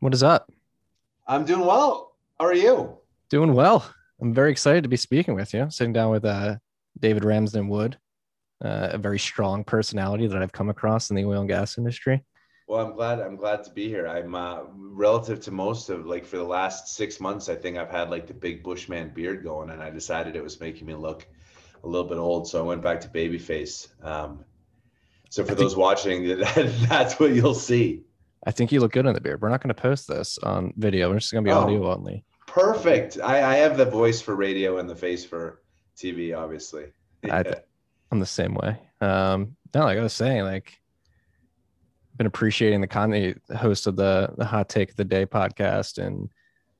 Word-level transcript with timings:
What 0.00 0.14
is 0.14 0.22
up? 0.22 0.52
I'm 1.26 1.44
doing 1.44 1.66
well. 1.66 2.14
How 2.38 2.46
are 2.46 2.54
you? 2.54 2.98
Doing 3.30 3.52
well. 3.52 3.84
I'm 4.20 4.32
very 4.32 4.52
excited 4.52 4.84
to 4.84 4.88
be 4.88 4.96
speaking 4.96 5.34
with 5.34 5.52
you. 5.52 5.66
Sitting 5.70 5.92
down 5.92 6.12
with 6.12 6.24
uh, 6.24 6.58
David 7.00 7.24
Ramsden 7.24 7.66
Wood, 7.66 7.98
uh, 8.64 8.90
a 8.92 8.98
very 8.98 9.18
strong 9.18 9.64
personality 9.64 10.28
that 10.28 10.40
I've 10.40 10.52
come 10.52 10.68
across 10.68 11.10
in 11.10 11.16
the 11.16 11.24
oil 11.24 11.40
and 11.40 11.48
gas 11.48 11.78
industry. 11.78 12.22
Well, 12.68 12.86
I'm 12.86 12.94
glad. 12.94 13.18
I'm 13.18 13.34
glad 13.34 13.64
to 13.64 13.70
be 13.72 13.88
here. 13.88 14.06
I'm 14.06 14.36
uh, 14.36 14.60
relative 14.72 15.40
to 15.40 15.50
most 15.50 15.88
of 15.88 16.06
like 16.06 16.24
for 16.24 16.36
the 16.36 16.44
last 16.44 16.94
six 16.94 17.18
months. 17.18 17.48
I 17.48 17.56
think 17.56 17.76
I've 17.76 17.90
had 17.90 18.08
like 18.08 18.28
the 18.28 18.34
big 18.34 18.62
Bushman 18.62 19.08
beard 19.12 19.42
going, 19.42 19.70
and 19.70 19.82
I 19.82 19.90
decided 19.90 20.36
it 20.36 20.44
was 20.44 20.60
making 20.60 20.86
me 20.86 20.94
look 20.94 21.26
a 21.82 21.88
little 21.88 22.08
bit 22.08 22.18
old, 22.18 22.46
so 22.46 22.60
I 22.60 22.62
went 22.62 22.82
back 22.82 23.00
to 23.00 23.08
babyface. 23.08 23.88
Um, 24.04 24.44
so 25.28 25.44
for 25.44 25.56
those 25.56 25.74
watching, 25.74 26.28
that, 26.38 26.86
that's 26.88 27.18
what 27.18 27.32
you'll 27.32 27.52
see. 27.54 28.04
I 28.46 28.50
think 28.50 28.72
you 28.72 28.80
look 28.80 28.92
good 28.92 29.06
in 29.06 29.14
the 29.14 29.20
beard. 29.20 29.40
We're 29.40 29.48
not 29.48 29.62
going 29.62 29.74
to 29.74 29.80
post 29.80 30.08
this 30.08 30.38
on 30.38 30.72
video. 30.76 31.10
We're 31.10 31.18
just 31.18 31.32
going 31.32 31.44
to 31.44 31.48
be 31.48 31.52
oh, 31.52 31.60
audio 31.60 31.92
only. 31.92 32.24
Perfect. 32.46 33.18
I, 33.22 33.54
I 33.54 33.56
have 33.56 33.76
the 33.76 33.84
voice 33.84 34.20
for 34.20 34.34
radio 34.34 34.78
and 34.78 34.88
the 34.88 34.96
face 34.96 35.24
for 35.24 35.60
TV, 35.96 36.36
obviously. 36.36 36.86
I, 37.30 37.44
I'm 38.10 38.20
the 38.20 38.26
same 38.26 38.54
way. 38.54 38.78
Um, 39.00 39.56
no, 39.74 39.84
like 39.84 39.98
I 39.98 40.02
was 40.02 40.12
saying, 40.12 40.44
like 40.44 40.78
been 42.16 42.26
appreciating 42.26 42.80
the 42.80 42.86
content 42.86 43.40
host 43.56 43.86
of 43.86 43.94
the 43.96 44.34
the 44.36 44.44
hot 44.44 44.68
take 44.68 44.90
of 44.90 44.96
the 44.96 45.04
day 45.04 45.24
podcast 45.24 46.04
and 46.04 46.28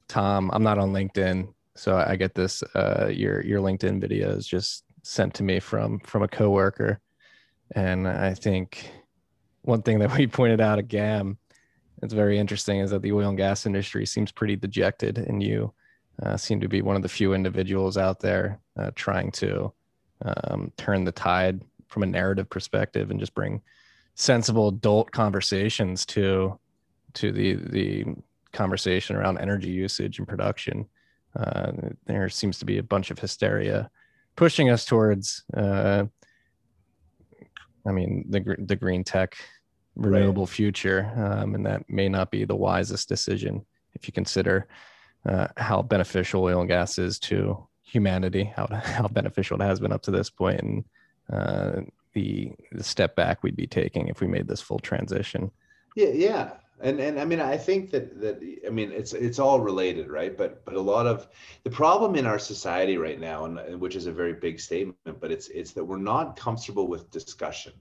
Tom. 0.09 0.51
I'm 0.53 0.63
not 0.63 0.79
on 0.79 0.93
LinkedIn, 0.93 1.53
so 1.77 1.97
I 1.97 2.17
get 2.17 2.35
this. 2.35 2.63
Uh, 2.75 3.09
your 3.13 3.45
your 3.45 3.61
LinkedIn 3.61 4.01
video 4.01 4.31
is 4.31 4.47
just 4.47 4.85
sent 5.03 5.35
to 5.35 5.43
me 5.43 5.61
from 5.61 6.01
from 6.01 6.23
a 6.23 6.29
coworker, 6.29 7.01
and 7.73 8.09
I 8.09 8.35
think 8.35 8.91
one 9.63 9.83
thing 9.83 10.01
that 10.01 10.13
we 10.19 10.27
pointed 10.27 10.61
out 10.61 10.79
at 10.79 10.89
GAM 10.89 11.39
it's 12.03 12.15
very 12.15 12.39
interesting 12.39 12.81
is 12.81 12.91
that 12.91 13.03
the 13.03 13.13
oil 13.13 13.29
and 13.29 13.37
gas 13.37 13.67
industry 13.67 14.07
seems 14.07 14.33
pretty 14.33 14.57
dejected, 14.57 15.19
and 15.19 15.43
you 15.43 15.73
uh, 16.23 16.37
seem 16.37 16.61
to 16.61 16.69
be 16.69 16.83
one 16.83 16.97
of 16.97 17.03
the 17.03 17.09
few 17.09 17.35
individuals 17.35 17.97
out 17.97 18.21
there 18.21 18.61
uh, 18.79 18.91
trying 18.95 19.31
to 19.33 19.73
um, 20.25 20.73
turn 20.77 21.05
the 21.05 21.13
tide 21.13 21.63
from 21.89 22.03
a 22.03 22.07
narrative 22.07 22.49
perspective 22.51 23.11
and 23.11 23.21
just 23.21 23.35
bring 23.35 23.63
sensible 24.15 24.69
adult 24.69 25.11
conversations 25.13 26.05
to 26.07 26.59
to 27.15 27.33
the 27.33 27.55
the 27.55 28.05
conversation 28.53 29.17
around 29.17 29.39
energy 29.39 29.71
usage 29.71 30.19
and 30.19 30.27
production. 30.27 30.87
Uh, 31.39 31.73
there 32.07 32.29
seems 32.29 32.59
to 32.59 32.65
be 32.65 32.79
a 32.79 32.83
bunch 32.83 33.11
of 33.11 33.19
hysteria 33.19 33.91
pushing 34.35 34.71
us 34.71 34.85
towards, 34.85 35.45
uh, 35.57 36.05
I 37.87 37.93
mean, 37.93 38.25
the 38.29 38.57
the 38.59 38.77
green 38.77 39.05
tech 39.05 39.37
renewable 39.99 40.45
right. 40.45 40.55
future, 40.55 41.13
um, 41.17 41.55
and 41.55 41.67
that 41.67 41.89
may 41.91 42.09
not 42.09 42.31
be 42.31 42.45
the 42.45 42.57
wisest 42.57 43.09
decision 43.09 43.67
if 43.95 44.07
you 44.07 44.13
consider 44.13 44.69
uh, 45.27 45.49
how 45.57 45.83
beneficial 45.83 46.45
oil 46.45 46.61
and 46.61 46.69
gas 46.69 46.99
is 46.99 47.19
to 47.19 47.67
humanity, 47.83 48.45
how 48.45 48.67
how 48.67 49.09
beneficial 49.09 49.61
it 49.61 49.65
has 49.65 49.81
been 49.81 49.93
up 49.93 50.03
to 50.03 50.11
this 50.11 50.31
point, 50.31 50.61
and 50.61 50.85
uh, 51.33 51.81
the 52.15 52.53
the 52.73 52.85
step 52.85 53.17
back 53.17 53.43
we'd 53.43 53.57
be 53.57 53.67
taking 53.67 54.09
if 54.09 54.21
we 54.21 54.27
made 54.27 54.47
this 54.47 54.61
full 54.61 54.79
transition. 54.79 55.51
Yeah, 55.97 56.11
yeah, 56.11 56.51
and 56.81 57.01
and 57.01 57.19
I 57.21 57.25
mean 57.25 57.41
I 57.41 57.57
think 57.57 57.91
that 57.91 58.21
that 58.21 58.41
I 58.67 58.71
mean 58.71 58.93
it's 58.93 59.13
it's 59.13 59.41
all 59.41 59.61
related, 59.61 60.09
right? 60.09 60.37
But 60.37 60.65
but 60.65 60.75
a 60.75 60.81
lot 60.81 61.07
of 61.07 61.27
the 61.65 61.71
problem 61.71 62.15
in 62.15 62.27
our 62.27 62.39
society 62.39 62.97
right 62.97 63.21
now, 63.21 63.45
and 63.47 63.81
which 63.81 63.97
is 63.97 64.07
a 64.07 64.13
very 64.13 64.35
big 64.35 64.61
statement, 64.61 65.21
but 65.21 65.33
it's 65.33 65.49
it's 65.49 65.73
that 65.73 65.85
we're 65.85 65.99
not 65.99 66.37
comfortable 66.37 66.87
with 66.87 67.11
discussion 67.11 67.73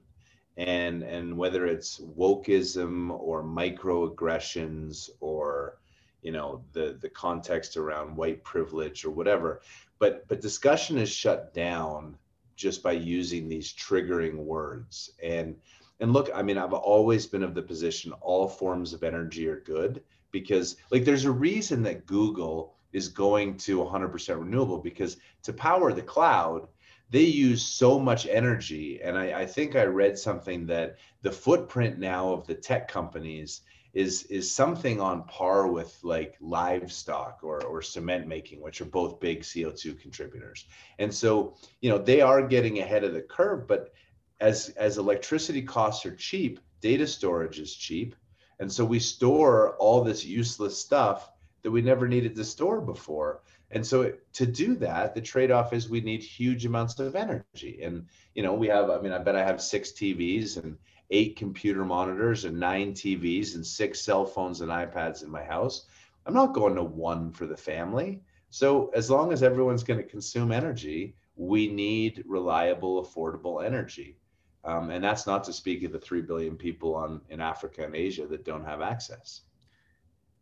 and 0.58 1.04
and 1.04 1.38
whether 1.38 1.66
it's 1.66 2.00
wokeism 2.18 3.12
or 3.12 3.44
microaggressions 3.44 5.10
or 5.20 5.78
you 6.22 6.32
know 6.32 6.64
the 6.74 6.98
the 7.02 7.10
context 7.10 7.78
around 7.78 8.16
white 8.16 8.44
privilege 8.44 9.06
or 9.06 9.12
whatever. 9.12 9.62
But 10.00 10.28
but 10.28 10.42
discussion 10.42 10.98
is 10.98 11.10
shut 11.10 11.54
down 11.54 12.18
just 12.56 12.82
by 12.82 12.94
using 12.94 13.48
these 13.48 13.72
triggering 13.72 14.36
words. 14.38 15.12
And 15.22 15.56
and 16.00 16.14
look 16.14 16.30
i 16.34 16.42
mean 16.42 16.58
i've 16.58 16.74
always 16.74 17.26
been 17.26 17.44
of 17.44 17.56
the 17.56 17.62
position 17.62 18.12
all 18.22 18.48
forms 18.48 18.94
of 18.94 19.04
energy 19.04 19.48
are 19.48 19.62
good 19.62 20.04
because 20.32 20.78
like 20.92 21.06
there's 21.06 21.26
a 21.26 21.32
reason 21.32 21.84
that 21.84 22.06
google 22.06 22.76
is 22.94 23.10
going 23.10 23.58
to 23.58 23.80
100% 23.80 24.40
renewable 24.40 24.78
because 24.78 25.18
to 25.44 25.52
power 25.54 25.92
the 25.92 26.02
cloud 26.02 26.68
they 27.10 27.24
use 27.24 27.66
so 27.66 28.00
much 28.00 28.28
energy. 28.28 29.02
And 29.02 29.18
I, 29.18 29.42
I 29.42 29.46
think 29.46 29.76
I 29.76 29.84
read 29.84 30.18
something 30.18 30.66
that 30.68 30.98
the 31.22 31.32
footprint 31.32 32.00
now 32.00 32.32
of 32.34 32.46
the 32.46 32.56
tech 32.56 32.88
companies 32.88 33.62
is 33.94 34.24
is 34.24 34.54
something 34.54 35.02
on 35.02 35.24
par 35.24 35.68
with 35.68 35.98
like 36.04 36.36
livestock 36.40 37.40
or, 37.42 37.64
or 37.64 37.82
cement 37.82 38.28
making, 38.28 38.62
which 38.62 38.82
are 38.82 38.86
both 38.86 39.20
big 39.20 39.42
CO2 39.42 40.00
contributors. 40.00 40.66
And 41.00 41.14
so, 41.14 41.56
you 41.82 41.90
know, 41.90 41.98
they 41.98 42.22
are 42.22 42.46
getting 42.46 42.80
ahead 42.80 43.04
of 43.04 43.14
the 43.14 43.22
curve, 43.22 43.68
but 43.68 43.94
as 44.40 44.70
as 44.78 44.98
electricity 44.98 45.62
costs 45.62 46.06
are 46.06 46.16
cheap, 46.16 46.60
data 46.82 47.08
storage 47.08 47.60
is 47.60 47.74
cheap. 47.74 48.16
And 48.60 48.72
so 48.72 48.84
we 48.86 49.00
store 49.00 49.76
all 49.78 50.04
this 50.04 50.26
useless 50.26 50.78
stuff 50.78 51.32
that 51.64 51.72
we 51.72 51.82
never 51.82 52.08
needed 52.08 52.36
to 52.36 52.44
store 52.44 52.82
before. 52.82 53.42
And 53.72 53.86
so 53.86 54.14
to 54.34 54.46
do 54.46 54.76
that, 54.76 55.14
the 55.14 55.22
trade-off 55.22 55.74
is 55.74 55.90
we 55.90 56.02
need 56.02 56.24
huge 56.24 56.66
amounts 56.66 57.00
of 57.00 57.16
energy. 57.16 57.82
And 57.84 58.06
you 58.34 58.44
know, 58.44 58.54
we 58.54 58.68
have, 58.68 58.90
I 58.90 59.00
mean, 59.02 59.12
I 59.12 59.18
bet 59.18 59.36
I 59.36 59.44
have 59.44 59.62
six 59.62 59.92
TVs 59.92 60.62
and 60.64 60.78
eight 61.12 61.36
computer 61.36 61.86
monitors 61.86 62.46
and 62.46 62.60
nine 62.60 62.94
TVs 62.94 63.56
and 63.56 63.66
six 63.66 64.02
cell 64.02 64.26
phones 64.26 64.62
and 64.62 64.72
iPads 64.72 65.24
in 65.24 65.30
my 65.30 65.44
house. 65.44 65.86
I'm 66.26 66.34
not 66.34 66.54
going 66.54 66.76
to 66.76 66.84
one 66.84 67.32
for 67.32 67.46
the 67.46 67.58
family. 67.58 68.22
So 68.50 68.90
as 68.94 69.10
long 69.10 69.32
as 69.32 69.44
everyone's 69.44 69.84
going 69.84 70.02
to 70.02 70.10
consume 70.10 70.52
energy, 70.52 71.16
we 71.36 71.68
need 71.68 72.24
reliable, 72.28 73.04
affordable 73.04 73.66
energy. 73.66 74.18
Um, 74.64 74.90
and 74.90 75.04
that's 75.04 75.28
not 75.28 75.44
to 75.46 75.54
speak 75.54 75.84
of 75.84 75.92
the 75.92 76.00
3 76.00 76.22
billion 76.22 76.58
people 76.58 76.96
on 76.96 77.22
in 77.30 77.40
Africa 77.40 77.86
and 77.86 77.96
Asia 77.96 78.28
that 78.28 78.44
don't 78.44 78.66
have 78.66 78.82
access. 78.82 79.42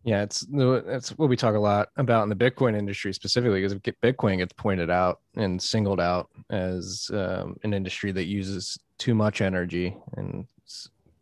Yeah, 0.06 0.22
it's 0.22 0.46
that's 0.52 1.18
what 1.18 1.30
we 1.30 1.36
talk 1.36 1.56
a 1.56 1.60
lot 1.60 1.90
about 1.98 2.22
in 2.24 2.30
the 2.30 2.36
Bitcoin 2.36 2.78
industry 2.78 3.12
specifically, 3.12 3.60
because 3.60 3.74
Bitcoin 3.74 4.38
gets 4.38 4.54
pointed 4.54 4.92
out 4.92 5.20
and 5.36 5.60
singled 5.60 6.00
out 6.00 6.30
as 6.52 7.10
um, 7.12 7.58
an 7.64 7.74
industry 7.74 8.12
that 8.12 8.26
uses 8.26 8.78
too 9.00 9.16
much 9.16 9.42
energy, 9.42 9.98
and 10.16 10.46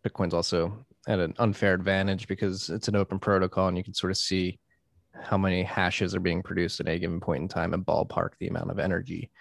Bitcoin's 0.06 0.34
also 0.34 0.86
at 1.08 1.20
an 1.20 1.34
unfair 1.40 1.74
advantage 1.74 2.28
because 2.28 2.70
it's 2.70 2.90
an 2.90 2.98
open 2.98 3.20
protocol, 3.20 3.70
and 3.70 3.78
you 3.78 3.86
can 3.86 3.94
sort 3.94 4.12
of 4.12 4.18
see 4.18 4.60
how 5.14 5.38
many 5.38 5.64
hashes 5.64 6.14
are 6.14 6.20
being 6.20 6.44
produced 6.44 6.82
at 6.82 6.90
a 6.90 7.00
given 7.00 7.22
point 7.22 7.42
in 7.42 7.48
time 7.48 7.74
and 7.74 7.86
ballpark 7.86 8.32
the 8.40 8.48
amount 8.48 8.70
of 8.70 8.80
energy 8.80 9.32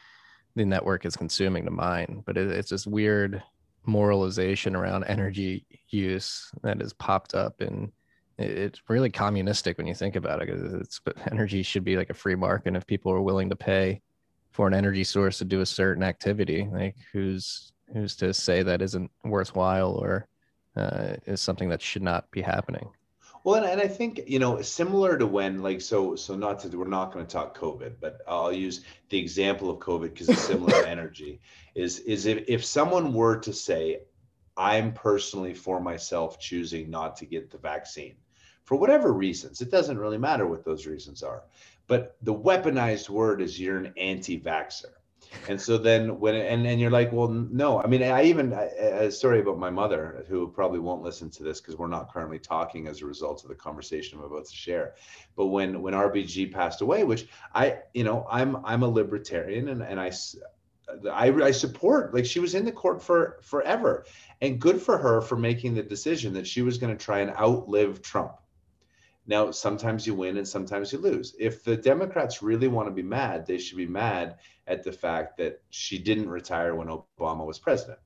the 0.55 0.65
network 0.65 1.07
is 1.07 1.17
consuming 1.17 1.65
to 1.65 1.71
mine. 1.71 2.23
But 2.27 2.37
it, 2.37 2.51
it's 2.51 2.71
this 2.71 2.87
weird 2.87 3.43
moralization 3.87 4.77
around 4.77 5.05
energy 5.05 5.67
use 5.89 6.51
that 6.63 6.81
has 6.81 6.93
popped 6.93 7.35
up 7.35 7.61
in 7.61 7.91
it's 8.39 8.83
really 8.89 9.11
communistic 9.11 9.79
when 9.79 9.87
you 9.87 9.95
think 9.95 10.17
about 10.17 10.43
it. 10.43 10.49
because 10.49 10.75
It's 10.75 11.01
but 11.01 11.17
energy 11.31 11.63
should 11.63 11.85
be 11.85 11.97
like 11.97 12.11
a 12.11 12.15
free 12.15 12.35
market. 12.35 12.69
And 12.69 12.77
if 12.77 12.87
people 12.87 13.13
are 13.13 13.23
willing 13.23 13.51
to 13.51 13.57
pay 13.57 14.01
for 14.51 14.67
an 14.67 14.75
energy 14.75 15.05
source 15.05 15.39
to 15.39 15.45
do 15.45 15.61
a 15.61 15.67
certain 15.67 16.03
activity, 16.03 16.69
like 16.73 16.97
who's 17.13 17.73
who's 17.93 18.17
to 18.17 18.33
say 18.33 18.63
that 18.63 18.83
isn't 18.83 19.11
worthwhile 19.25 19.93
or 19.93 20.27
uh, 20.77 21.15
is 21.27 21.41
something 21.41 21.69
that 21.69 21.83
should 21.83 22.03
not 22.03 22.31
be 22.31 22.41
happening? 22.41 22.89
Well, 23.45 23.57
and, 23.57 23.67
and 23.67 23.81
I 23.81 23.89
think 23.89 24.23
you 24.27 24.39
know, 24.39 24.63
similar 24.63 25.19
to 25.19 25.27
when 25.27 25.63
like 25.63 25.81
so 25.81 26.15
so 26.15 26.37
not 26.37 26.61
to 26.61 26.69
we're 26.77 26.87
not 26.87 27.13
going 27.13 27.27
to 27.27 27.33
talk 27.33 27.59
COVID, 27.59 27.95
but 28.01 28.21
I'll 28.29 28.53
use 28.53 28.85
the 29.09 29.19
example 29.19 29.69
of 29.69 29.79
COVID 29.79 30.11
because 30.11 30.29
it's 30.29 30.43
similar 30.43 30.71
to 30.71 30.89
energy. 30.97 31.41
Is 31.75 31.99
is 32.01 32.27
if 32.27 32.45
if 32.49 32.65
someone 32.65 33.13
were 33.13 33.39
to 33.41 33.53
say, 33.53 34.03
I'm 34.57 34.93
personally 34.93 35.55
for 35.55 35.81
myself 35.81 36.39
choosing 36.39 36.91
not 36.91 37.17
to 37.17 37.27
get 37.27 37.51
the 37.51 37.59
vaccine 37.59 38.17
for 38.65 38.77
whatever 38.77 39.13
reasons. 39.13 39.61
It 39.61 39.71
doesn't 39.71 39.99
really 39.99 40.19
matter 40.19 40.47
what 40.47 40.65
those 40.65 40.87
reasons 40.87 41.23
are. 41.23 41.45
But 41.87 42.17
the 42.23 42.35
weaponized 42.35 43.09
word 43.11 43.43
is 43.43 43.59
you're 43.59 43.79
an 43.79 43.93
anti 43.97 44.41
vaxxer. 44.41 44.93
And 45.49 45.61
so 45.61 45.79
then 45.79 46.21
when 46.21 46.35
and 46.35 46.67
and 46.67 46.81
you're 46.81 46.91
like, 46.91 47.13
well, 47.13 47.29
no. 47.29 47.83
I 47.83 47.87
mean, 47.87 48.03
I 48.03 48.25
even 48.25 48.53
a 48.53 49.11
story 49.11 49.41
about 49.41 49.59
my 49.59 49.71
mother 49.71 50.25
who 50.29 50.49
probably 50.49 50.79
won't 50.79 51.03
listen 51.03 51.31
to 51.31 51.43
this 51.43 51.61
because 51.61 51.77
we're 51.77 51.87
not 51.87 52.13
currently 52.13 52.39
talking 52.39 52.87
as 52.87 53.01
a 53.01 53.07
result 53.07 53.43
of 53.43 53.49
the 53.49 53.55
conversation 53.55 54.19
I'm 54.19 54.25
about 54.25 54.47
to 54.47 54.55
share. 54.55 54.95
But 55.37 55.47
when 55.47 55.81
when 55.81 55.95
RBG 55.95 56.53
passed 56.53 56.83
away, 56.83 57.05
which 57.05 57.29
I 57.55 57.79
you 57.95 58.05
know 58.05 58.27
I'm 58.31 58.65
I'm 58.65 58.83
a 58.83 58.89
libertarian 58.89 59.69
and 59.69 59.83
and 59.83 59.99
I 59.99 60.11
I, 61.11 61.33
I 61.33 61.51
support 61.51 62.15
like 62.15 62.27
she 62.27 62.41
was 62.41 62.55
in 62.55 62.65
the 62.65 62.73
court 62.73 63.03
for 63.03 63.39
forever 63.43 64.05
and 64.41 64.61
good 64.61 64.81
for 64.81 64.99
her 64.99 65.21
for 65.21 65.37
making 65.37 65.75
the 65.75 65.83
decision 65.83 66.33
that 66.35 66.47
she 66.47 66.63
was 66.63 66.79
going 66.79 66.97
to 66.97 67.05
try 67.05 67.21
and 67.21 67.31
outlive 67.31 68.03
Trump 68.03 68.33
now, 69.27 69.53
sometimes 69.53 70.07
you 70.07 70.15
win 70.15 70.37
and 70.37 70.49
sometimes 70.49 70.93
you 70.93 70.99
lose. 70.99 71.35
If 71.39 71.63
the 71.63 71.77
Democrats 71.77 72.43
really 72.43 72.69
want 72.69 72.89
to 72.89 72.95
be 72.95 73.03
mad, 73.03 73.47
they 73.47 73.59
should 73.59 73.77
be 73.77 73.87
mad 73.87 74.39
at 74.67 74.83
the 74.83 74.93
fact 74.93 75.37
that 75.37 75.63
she 75.71 75.99
didn't 75.99 76.29
retire 76.29 76.75
when 76.75 76.89
Obama 76.89 77.47
was 77.47 77.59
president. 77.59 78.01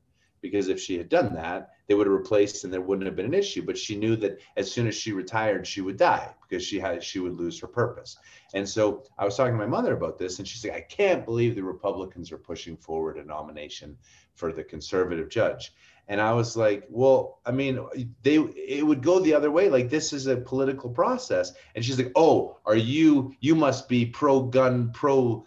Because 0.46 0.68
if 0.68 0.80
she 0.80 0.96
had 0.96 1.08
done 1.08 1.34
that, 1.34 1.70
they 1.86 1.94
would 1.94 2.06
have 2.06 2.16
replaced 2.16 2.64
and 2.64 2.72
there 2.72 2.80
wouldn't 2.80 3.06
have 3.06 3.16
been 3.16 3.26
an 3.26 3.34
issue. 3.34 3.62
But 3.62 3.78
she 3.78 3.96
knew 3.96 4.16
that 4.16 4.38
as 4.56 4.70
soon 4.70 4.86
as 4.86 4.94
she 4.94 5.12
retired, 5.12 5.66
she 5.66 5.80
would 5.80 5.96
die 5.96 6.34
because 6.48 6.64
she 6.64 6.78
had 6.78 7.02
she 7.02 7.18
would 7.18 7.34
lose 7.34 7.58
her 7.60 7.66
purpose. 7.66 8.16
And 8.54 8.68
so 8.68 9.04
I 9.18 9.24
was 9.24 9.36
talking 9.36 9.52
to 9.52 9.58
my 9.58 9.66
mother 9.66 9.94
about 9.94 10.18
this, 10.18 10.38
and 10.38 10.46
she's 10.46 10.64
like, 10.64 10.74
I 10.74 10.80
can't 10.80 11.24
believe 11.24 11.54
the 11.54 11.62
Republicans 11.62 12.32
are 12.32 12.38
pushing 12.38 12.76
forward 12.76 13.18
a 13.18 13.24
nomination 13.24 13.96
for 14.34 14.52
the 14.52 14.64
conservative 14.64 15.28
judge. 15.28 15.72
And 16.08 16.20
I 16.20 16.32
was 16.32 16.56
like, 16.56 16.86
well, 16.88 17.40
I 17.44 17.50
mean, 17.50 17.84
they 18.22 18.36
it 18.36 18.86
would 18.86 19.02
go 19.02 19.18
the 19.18 19.34
other 19.34 19.50
way. 19.50 19.68
Like 19.68 19.90
this 19.90 20.12
is 20.12 20.26
a 20.26 20.36
political 20.36 20.90
process. 20.90 21.52
And 21.74 21.84
she's 21.84 21.98
like, 21.98 22.12
oh, 22.14 22.58
are 22.64 22.76
you 22.76 23.34
you 23.40 23.54
must 23.54 23.88
be 23.88 24.06
pro 24.06 24.42
gun, 24.42 24.92
pro 24.92 25.46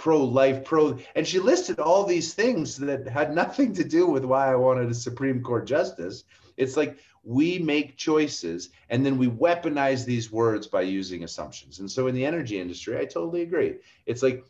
pro 0.00 0.24
life, 0.24 0.64
pro 0.64 0.98
and 1.14 1.26
she 1.26 1.38
listed 1.38 1.78
all 1.78 2.04
these 2.04 2.32
things 2.32 2.76
that 2.78 3.06
had 3.06 3.34
nothing 3.42 3.74
to 3.74 3.84
do 3.84 4.06
with 4.06 4.24
why 4.24 4.50
I 4.50 4.56
wanted 4.56 4.90
a 4.90 4.94
Supreme 4.94 5.42
Court 5.42 5.66
justice. 5.66 6.24
It's 6.56 6.76
like 6.76 6.98
we 7.22 7.58
make 7.58 7.98
choices 7.98 8.70
and 8.88 9.04
then 9.04 9.18
we 9.18 9.28
weaponize 9.28 10.06
these 10.06 10.32
words 10.32 10.66
by 10.66 10.82
using 10.82 11.22
assumptions. 11.22 11.80
And 11.80 11.90
so 11.90 12.06
in 12.06 12.14
the 12.14 12.24
energy 12.24 12.58
industry, 12.58 12.98
I 12.98 13.04
totally 13.04 13.42
agree. 13.42 13.76
It's 14.06 14.22
like 14.22 14.46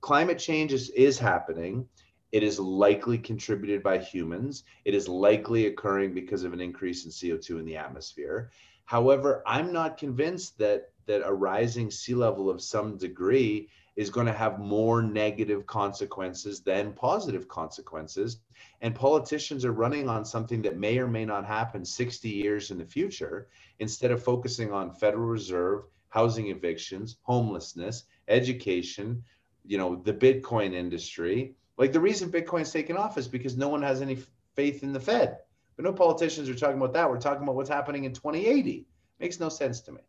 climate 0.00 0.38
change 0.38 0.72
is, 0.72 0.90
is 0.90 1.18
happening 1.18 1.88
it 2.32 2.42
is 2.42 2.58
likely 2.58 3.18
contributed 3.18 3.82
by 3.82 3.98
humans. 3.98 4.64
It 4.86 4.94
is 4.94 5.06
likely 5.06 5.66
occurring 5.66 6.14
because 6.14 6.44
of 6.44 6.54
an 6.54 6.62
increase 6.62 7.04
in 7.04 7.10
CO2 7.10 7.58
in 7.60 7.66
the 7.66 7.76
atmosphere. 7.76 8.50
However, 8.86 9.42
I'm 9.46 9.70
not 9.70 9.98
convinced 9.98 10.58
that 10.58 10.88
that 11.06 11.26
a 11.26 11.32
rising 11.32 11.90
sea 11.90 12.14
level 12.14 12.48
of 12.48 12.62
some 12.62 12.96
degree 12.96 13.68
is 13.96 14.10
going 14.10 14.26
to 14.26 14.32
have 14.32 14.58
more 14.58 15.02
negative 15.02 15.66
consequences 15.66 16.60
than 16.60 16.92
positive 16.92 17.46
consequences. 17.48 18.38
And 18.80 18.94
politicians 18.94 19.64
are 19.64 19.72
running 19.72 20.08
on 20.08 20.24
something 20.24 20.62
that 20.62 20.78
may 20.78 20.98
or 20.98 21.06
may 21.06 21.24
not 21.24 21.44
happen 21.44 21.84
60 21.84 22.28
years 22.28 22.70
in 22.70 22.78
the 22.78 22.86
future 22.86 23.48
instead 23.80 24.10
of 24.10 24.22
focusing 24.22 24.72
on 24.72 24.94
Federal 24.94 25.26
Reserve, 25.26 25.84
housing 26.08 26.48
evictions, 26.48 27.16
homelessness, 27.22 28.04
education, 28.28 29.22
you 29.64 29.78
know, 29.78 29.96
the 29.96 30.14
Bitcoin 30.14 30.72
industry, 30.72 31.54
like 31.76 31.92
the 31.92 32.00
reason 32.00 32.30
Bitcoin's 32.30 32.72
taken 32.72 32.96
off 32.96 33.18
is 33.18 33.28
because 33.28 33.56
no 33.56 33.68
one 33.68 33.82
has 33.82 34.02
any 34.02 34.18
faith 34.54 34.82
in 34.82 34.92
the 34.92 35.00
Fed. 35.00 35.38
But 35.76 35.84
no 35.84 35.92
politicians 35.92 36.48
are 36.48 36.54
talking 36.54 36.76
about 36.76 36.92
that. 36.94 37.08
We're 37.08 37.18
talking 37.18 37.42
about 37.42 37.54
what's 37.54 37.68
happening 37.68 38.04
in 38.04 38.12
2080. 38.12 38.86
Makes 39.20 39.40
no 39.40 39.48
sense 39.48 39.80
to 39.82 39.92
me. 39.92 40.00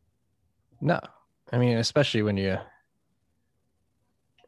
No. 0.81 1.00
I 1.51 1.57
mean, 1.57 1.77
especially 1.77 2.21
when 2.21 2.38
you 2.38 2.57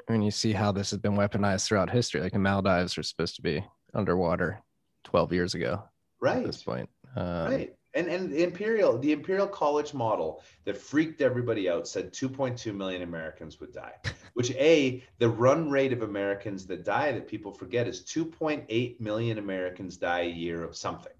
when 0.07 0.21
you 0.21 0.31
see 0.31 0.53
how 0.53 0.71
this 0.71 0.91
has 0.91 0.99
been 0.99 1.15
weaponized 1.15 1.67
throughout 1.67 1.89
history. 1.89 2.21
Like 2.21 2.33
the 2.33 2.39
Maldives 2.39 2.97
were 2.97 3.03
supposed 3.03 3.35
to 3.37 3.41
be 3.41 3.65
underwater 3.93 4.61
12 5.05 5.33
years 5.33 5.53
ago. 5.53 5.83
Right. 6.21 6.37
At 6.37 6.45
this 6.45 6.63
point. 6.63 6.89
Um, 7.15 7.51
right 7.51 7.75
and 7.95 8.07
and 8.07 8.31
the 8.31 8.43
imperial 8.43 8.97
the 8.99 9.11
imperial 9.11 9.47
college 9.47 9.93
model 9.93 10.43
that 10.65 10.77
freaked 10.77 11.21
everybody 11.21 11.69
out 11.69 11.87
said 11.87 12.13
2.2 12.13 12.75
million 12.75 13.01
americans 13.01 13.59
would 13.59 13.73
die 13.73 13.93
which 14.33 14.51
a 14.51 15.03
the 15.17 15.27
run 15.27 15.71
rate 15.71 15.93
of 15.93 16.03
americans 16.03 16.67
that 16.67 16.83
die 16.83 17.11
that 17.11 17.27
people 17.27 17.51
forget 17.51 17.87
is 17.87 18.03
2.8 18.03 18.99
million 18.99 19.37
americans 19.37 19.97
die 19.97 20.21
a 20.21 20.29
year 20.29 20.63
of 20.63 20.75
something 20.75 21.13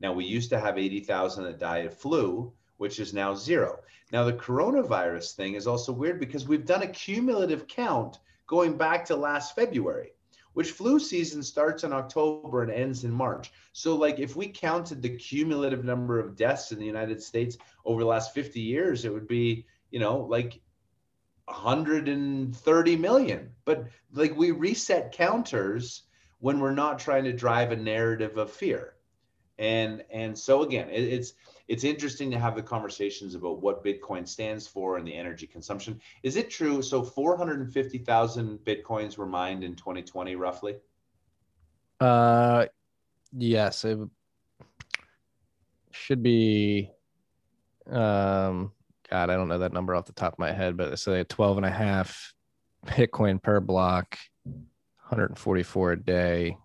now 0.00 0.12
we 0.12 0.24
used 0.24 0.50
to 0.50 0.60
have 0.60 0.78
80,000 0.78 1.44
that 1.44 1.58
die 1.58 1.78
of 1.78 1.96
flu 1.96 2.52
which 2.82 2.98
is 2.98 3.14
now 3.14 3.34
zero 3.34 3.78
now 4.12 4.24
the 4.24 4.32
coronavirus 4.32 5.34
thing 5.34 5.54
is 5.54 5.66
also 5.66 5.92
weird 5.92 6.18
because 6.20 6.46
we've 6.46 6.66
done 6.66 6.82
a 6.82 6.94
cumulative 7.04 7.66
count 7.68 8.18
going 8.46 8.76
back 8.76 9.04
to 9.04 9.16
last 9.16 9.54
february 9.54 10.12
which 10.54 10.72
flu 10.72 10.98
season 10.98 11.42
starts 11.42 11.84
in 11.84 11.92
October 11.92 12.62
and 12.62 12.70
ends 12.70 13.04
in 13.04 13.10
March. 13.10 13.52
So, 13.72 13.96
like, 13.96 14.18
if 14.18 14.36
we 14.36 14.48
counted 14.48 15.00
the 15.00 15.16
cumulative 15.16 15.84
number 15.84 16.18
of 16.18 16.36
deaths 16.36 16.72
in 16.72 16.78
the 16.78 16.84
United 16.84 17.22
States 17.22 17.56
over 17.84 18.02
the 18.02 18.08
last 18.08 18.34
50 18.34 18.60
years, 18.60 19.04
it 19.04 19.12
would 19.12 19.26
be, 19.26 19.66
you 19.90 19.98
know, 19.98 20.18
like 20.18 20.60
130 21.46 22.96
million. 22.96 23.50
But 23.64 23.86
like, 24.12 24.36
we 24.36 24.50
reset 24.50 25.12
counters 25.12 26.02
when 26.40 26.60
we're 26.60 26.72
not 26.72 26.98
trying 26.98 27.24
to 27.24 27.32
drive 27.32 27.72
a 27.72 27.76
narrative 27.76 28.36
of 28.36 28.50
fear. 28.50 28.94
And 29.58 30.04
and 30.10 30.36
so 30.36 30.62
again, 30.62 30.88
it, 30.90 31.04
it's 31.04 31.34
it's 31.68 31.84
interesting 31.84 32.30
to 32.30 32.38
have 32.38 32.54
the 32.54 32.62
conversations 32.62 33.34
about 33.34 33.62
what 33.62 33.84
Bitcoin 33.84 34.26
stands 34.26 34.66
for 34.66 34.96
and 34.96 35.06
the 35.06 35.14
energy 35.14 35.46
consumption. 35.46 36.00
Is 36.22 36.36
it 36.36 36.50
true? 36.50 36.82
So 36.82 37.02
450,000 37.02 38.58
Bitcoins 38.58 39.16
were 39.16 39.26
mined 39.26 39.64
in 39.64 39.74
2020, 39.74 40.36
roughly? 40.36 40.76
Uh, 42.00 42.66
yes. 43.36 43.84
It 43.84 43.98
should 45.92 46.22
be, 46.22 46.90
um, 47.90 48.72
God, 49.10 49.30
I 49.30 49.36
don't 49.36 49.48
know 49.48 49.58
that 49.58 49.72
number 49.72 49.94
off 49.94 50.06
the 50.06 50.12
top 50.12 50.32
of 50.32 50.38
my 50.38 50.52
head, 50.52 50.76
but 50.76 50.92
it's 50.92 51.06
like 51.06 51.28
12 51.28 51.58
and 51.58 51.66
a 51.66 51.70
half 51.70 52.32
Bitcoin 52.86 53.42
per 53.42 53.60
block, 53.60 54.18
144 54.44 55.92
a 55.92 56.00
day. 56.02 56.56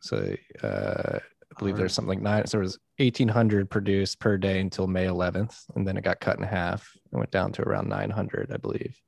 So, 0.00 0.34
uh, 0.62 1.18
I 1.54 1.58
believe 1.58 1.76
there's 1.76 1.92
something 1.92 2.08
like 2.08 2.22
nine. 2.22 2.46
So 2.46 2.56
there 2.56 2.62
was 2.62 2.78
1,800 3.06 3.70
produced 3.70 4.18
per 4.18 4.36
day 4.36 4.60
until 4.60 4.86
May 4.86 5.06
11th, 5.06 5.64
and 5.74 5.86
then 5.86 5.96
it 5.96 6.04
got 6.04 6.20
cut 6.20 6.38
in 6.38 6.44
half 6.44 6.96
and 7.10 7.18
went 7.18 7.30
down 7.30 7.52
to 7.52 7.62
around 7.62 7.88
900, 7.88 8.50
I 8.52 8.56
believe. 8.56 9.00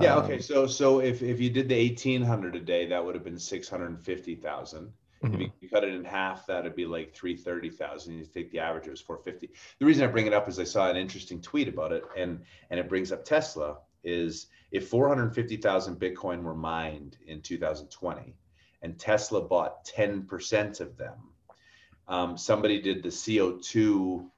Yeah. 0.00 0.16
Okay. 0.18 0.34
Um, 0.34 0.42
so 0.42 0.66
so 0.66 1.00
if 1.00 1.22
if 1.22 1.40
you 1.40 1.50
did 1.50 1.68
the 1.68 1.88
1,800 1.88 2.54
a 2.56 2.60
day, 2.60 2.86
that 2.86 3.04
would 3.04 3.14
have 3.14 3.24
been 3.24 3.38
650,000. 3.38 4.92
Mm-hmm. 5.22 5.42
If 5.42 5.50
you 5.60 5.68
cut 5.68 5.84
it 5.84 5.94
in 5.94 6.04
half, 6.04 6.46
that'd 6.46 6.74
be 6.74 6.86
like 6.86 7.14
330,000. 7.14 8.18
You 8.18 8.24
take 8.24 8.50
the 8.50 8.60
average, 8.60 8.86
it 8.86 8.90
was 8.90 9.02
450. 9.02 9.54
The 9.78 9.84
reason 9.84 10.04
I 10.04 10.06
bring 10.06 10.26
it 10.26 10.32
up 10.32 10.48
is 10.48 10.58
I 10.58 10.64
saw 10.64 10.88
an 10.88 10.96
interesting 10.96 11.42
tweet 11.42 11.68
about 11.68 11.92
it, 11.92 12.04
and 12.16 12.42
and 12.70 12.80
it 12.80 12.88
brings 12.88 13.12
up 13.12 13.24
Tesla. 13.24 13.78
Is 14.02 14.46
if 14.70 14.88
450,000 14.88 15.96
Bitcoin 15.96 16.42
were 16.42 16.54
mined 16.54 17.18
in 17.26 17.42
2020, 17.42 18.34
and 18.82 18.98
Tesla 18.98 19.42
bought 19.42 19.84
10% 19.84 20.80
of 20.80 20.96
them, 20.96 21.29
um, 22.10 22.36
somebody 22.36 22.82
did 22.82 23.02
the 23.02 23.08
CO2. 23.08 24.28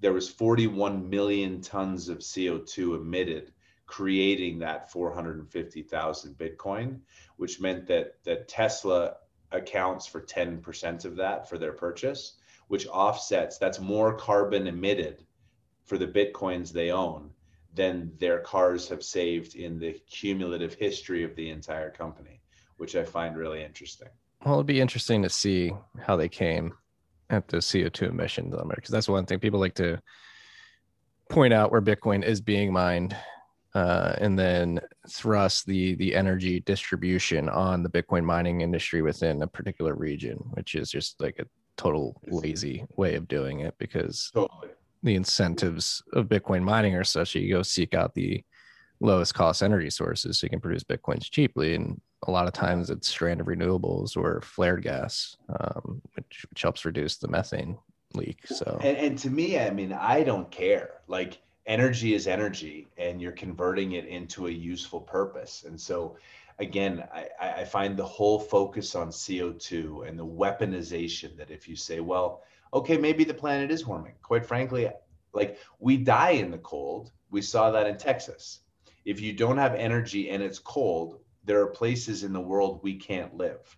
There 0.00 0.12
was 0.12 0.28
41 0.28 1.08
million 1.08 1.62
tons 1.62 2.08
of 2.08 2.18
CO2 2.18 2.96
emitted, 2.96 3.52
creating 3.86 4.58
that 4.58 4.90
450,000 4.90 6.36
Bitcoin, 6.36 6.98
which 7.36 7.60
meant 7.60 7.86
that 7.86 8.16
that 8.24 8.48
Tesla 8.48 9.14
accounts 9.52 10.06
for 10.06 10.20
10% 10.20 11.04
of 11.04 11.16
that 11.16 11.48
for 11.48 11.58
their 11.58 11.72
purchase, 11.72 12.38
which 12.66 12.88
offsets. 12.88 13.56
That's 13.56 13.78
more 13.78 14.14
carbon 14.16 14.66
emitted 14.66 15.24
for 15.84 15.98
the 15.98 16.08
bitcoins 16.08 16.72
they 16.72 16.90
own 16.90 17.30
than 17.74 18.12
their 18.18 18.40
cars 18.40 18.88
have 18.88 19.02
saved 19.02 19.54
in 19.54 19.78
the 19.78 19.92
cumulative 20.10 20.74
history 20.74 21.22
of 21.22 21.36
the 21.36 21.50
entire 21.50 21.90
company, 21.90 22.40
which 22.78 22.96
I 22.96 23.04
find 23.04 23.36
really 23.36 23.62
interesting. 23.62 24.08
Well, 24.44 24.54
it'd 24.54 24.66
be 24.66 24.80
interesting 24.80 25.22
to 25.22 25.30
see 25.30 25.72
how 26.00 26.16
they 26.16 26.28
came 26.28 26.74
at 27.32 27.48
the 27.48 27.56
CO2 27.56 28.10
emission 28.10 28.50
number 28.50 28.74
because 28.76 28.90
that's 28.90 29.08
one 29.08 29.26
thing 29.26 29.40
people 29.40 29.58
like 29.58 29.74
to 29.74 29.98
point 31.30 31.52
out 31.52 31.72
where 31.72 31.80
Bitcoin 31.80 32.22
is 32.22 32.40
being 32.40 32.72
mined 32.72 33.16
uh, 33.74 34.14
and 34.18 34.38
then 34.38 34.78
thrust 35.08 35.66
the 35.66 35.94
the 35.94 36.14
energy 36.14 36.60
distribution 36.60 37.48
on 37.48 37.82
the 37.82 37.88
Bitcoin 37.88 38.22
mining 38.22 38.60
industry 38.60 39.00
within 39.00 39.42
a 39.42 39.46
particular 39.46 39.94
region, 39.94 40.36
which 40.50 40.74
is 40.74 40.90
just 40.90 41.20
like 41.20 41.38
a 41.38 41.46
total 41.78 42.20
lazy 42.28 42.84
way 42.96 43.14
of 43.14 43.26
doing 43.28 43.60
it 43.60 43.74
because 43.78 44.30
totally. 44.34 44.68
the 45.02 45.14
incentives 45.14 46.02
of 46.12 46.26
Bitcoin 46.26 46.62
mining 46.62 46.94
are 46.94 47.04
such 47.04 47.32
that 47.32 47.40
you 47.40 47.54
go 47.54 47.62
seek 47.62 47.94
out 47.94 48.14
the 48.14 48.44
lowest 49.00 49.34
cost 49.34 49.62
energy 49.62 49.90
sources 49.90 50.38
so 50.38 50.44
you 50.44 50.50
can 50.50 50.60
produce 50.60 50.84
Bitcoins 50.84 51.30
cheaply. 51.30 51.74
And 51.74 51.98
a 52.24 52.30
lot 52.30 52.46
of 52.46 52.52
times 52.52 52.90
it's 52.90 53.08
stranded 53.08 53.46
renewables 53.46 54.16
or 54.16 54.40
flared 54.42 54.82
gas, 54.82 55.36
um, 55.48 56.00
which, 56.14 56.46
which 56.50 56.62
helps 56.62 56.84
reduce 56.84 57.16
the 57.16 57.28
methane 57.28 57.76
leak. 58.14 58.46
So, 58.46 58.78
and, 58.82 58.96
and 58.96 59.18
to 59.18 59.30
me, 59.30 59.58
I 59.58 59.70
mean, 59.70 59.92
I 59.92 60.22
don't 60.22 60.50
care. 60.50 61.00
Like 61.08 61.40
energy 61.66 62.14
is 62.14 62.26
energy, 62.26 62.88
and 62.96 63.20
you're 63.20 63.32
converting 63.32 63.92
it 63.92 64.06
into 64.06 64.46
a 64.46 64.50
useful 64.50 65.00
purpose. 65.00 65.64
And 65.66 65.80
so, 65.80 66.16
again, 66.58 67.04
I, 67.12 67.28
I 67.40 67.64
find 67.64 67.96
the 67.96 68.04
whole 68.04 68.38
focus 68.38 68.94
on 68.94 69.08
CO2 69.08 70.08
and 70.08 70.18
the 70.18 70.26
weaponization 70.26 71.36
that 71.36 71.50
if 71.50 71.68
you 71.68 71.76
say, 71.76 72.00
well, 72.00 72.42
okay, 72.72 72.96
maybe 72.96 73.24
the 73.24 73.34
planet 73.34 73.70
is 73.70 73.86
warming. 73.86 74.14
Quite 74.22 74.46
frankly, 74.46 74.88
like 75.32 75.58
we 75.78 75.96
die 75.96 76.30
in 76.30 76.50
the 76.50 76.58
cold. 76.58 77.10
We 77.30 77.42
saw 77.42 77.70
that 77.70 77.86
in 77.86 77.96
Texas. 77.96 78.60
If 79.04 79.20
you 79.20 79.32
don't 79.32 79.58
have 79.58 79.74
energy 79.74 80.30
and 80.30 80.42
it's 80.42 80.58
cold, 80.58 81.18
there 81.44 81.60
are 81.60 81.66
places 81.66 82.22
in 82.22 82.32
the 82.32 82.40
world 82.40 82.80
we 82.82 82.94
can't 82.94 83.36
live. 83.36 83.76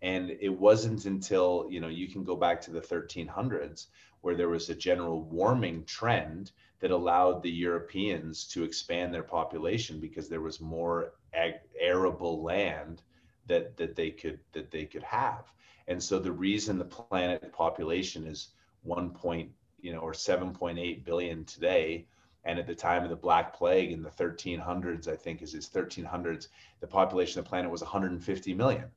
And 0.00 0.30
it 0.40 0.48
wasn't 0.48 1.04
until 1.04 1.66
you 1.70 1.80
know 1.80 1.88
you 1.88 2.08
can 2.08 2.24
go 2.24 2.36
back 2.36 2.60
to 2.62 2.70
the 2.72 2.80
1300s 2.80 3.86
where 4.20 4.34
there 4.34 4.48
was 4.48 4.68
a 4.68 4.74
general 4.74 5.22
warming 5.22 5.84
trend 5.84 6.52
that 6.80 6.90
allowed 6.90 7.42
the 7.42 7.50
europeans 7.50 8.46
to 8.48 8.64
expand 8.64 9.12
their 9.14 9.22
population 9.22 10.00
because 10.00 10.28
there 10.28 10.40
was 10.40 10.60
more 10.60 11.12
ag- 11.34 11.60
arable 11.80 12.42
land 12.42 13.02
that 13.46 13.76
that 13.76 13.94
they 13.94 14.10
could 14.10 14.40
that 14.52 14.70
they 14.70 14.86
could 14.86 15.04
have. 15.04 15.52
And 15.88 16.02
so 16.02 16.18
the 16.18 16.32
reason 16.32 16.78
the 16.78 16.84
planet 16.84 17.52
population 17.52 18.26
is 18.26 18.48
1 18.82 19.10
point 19.10 19.50
you 19.80 19.92
know 19.92 20.00
or 20.00 20.12
7.8 20.12 21.04
billion 21.04 21.44
today 21.44 22.06
and 22.44 22.58
at 22.58 22.66
the 22.66 22.74
time 22.74 23.04
of 23.04 23.10
the 23.10 23.16
black 23.16 23.54
plague 23.54 23.92
in 23.92 24.02
the 24.02 24.10
1300s 24.10 25.08
i 25.08 25.16
think 25.16 25.42
is 25.42 25.54
its 25.54 25.68
1300s 25.68 26.48
the 26.82 26.86
population 26.88 27.38
of 27.38 27.44
the 27.46 27.48
planet 27.48 27.70
was 27.70 27.80
150 27.80 28.54
million. 28.54 28.90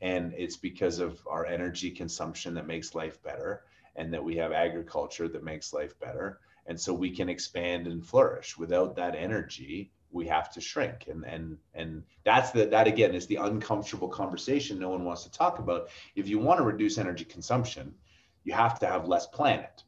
And 0.00 0.32
it's 0.38 0.56
because 0.56 1.00
of 1.00 1.20
our 1.28 1.44
energy 1.44 1.90
consumption 1.90 2.54
that 2.54 2.66
makes 2.66 2.94
life 2.94 3.20
better 3.22 3.64
and 3.96 4.14
that 4.14 4.22
we 4.24 4.36
have 4.36 4.52
agriculture 4.52 5.28
that 5.28 5.42
makes 5.42 5.72
life 5.72 5.98
better. 5.98 6.38
And 6.66 6.80
so 6.80 6.94
we 6.94 7.10
can 7.10 7.28
expand 7.28 7.88
and 7.88 8.06
flourish. 8.06 8.56
Without 8.56 8.94
that 8.96 9.16
energy 9.16 9.90
we 10.10 10.26
have 10.28 10.50
to 10.52 10.60
shrink. 10.60 11.08
And 11.08 11.24
and 11.24 11.58
and 11.74 12.04
that's 12.24 12.52
the 12.52 12.66
that 12.66 12.86
again 12.86 13.14
is 13.14 13.26
the 13.26 13.36
uncomfortable 13.36 14.08
conversation 14.08 14.78
no 14.78 14.90
one 14.90 15.04
wants 15.04 15.24
to 15.24 15.30
talk 15.30 15.58
about. 15.58 15.88
If 16.14 16.28
you 16.28 16.38
want 16.38 16.58
to 16.58 16.64
reduce 16.64 16.98
energy 16.98 17.24
consumption 17.24 17.94
you 18.44 18.52
have 18.54 18.78
to 18.78 18.86
have 18.86 19.08
less 19.08 19.26
planet 19.26 19.82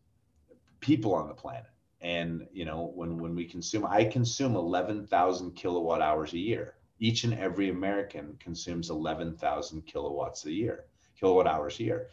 people 0.80 1.14
on 1.14 1.28
the 1.28 1.34
planet 1.34 1.69
and 2.00 2.46
you 2.52 2.64
know 2.64 2.92
when 2.94 3.18
when 3.18 3.34
we 3.34 3.44
consume 3.44 3.86
i 3.86 4.04
consume 4.04 4.56
11,000 4.56 5.52
kilowatt 5.52 6.00
hours 6.00 6.32
a 6.32 6.38
year 6.38 6.74
each 6.98 7.24
and 7.24 7.34
every 7.34 7.68
american 7.68 8.36
consumes 8.40 8.90
11,000 8.90 9.82
kilowatts 9.86 10.44
a 10.46 10.52
year 10.52 10.84
kilowatt 11.18 11.46
hours 11.46 11.78
a 11.80 11.84
year 11.84 12.08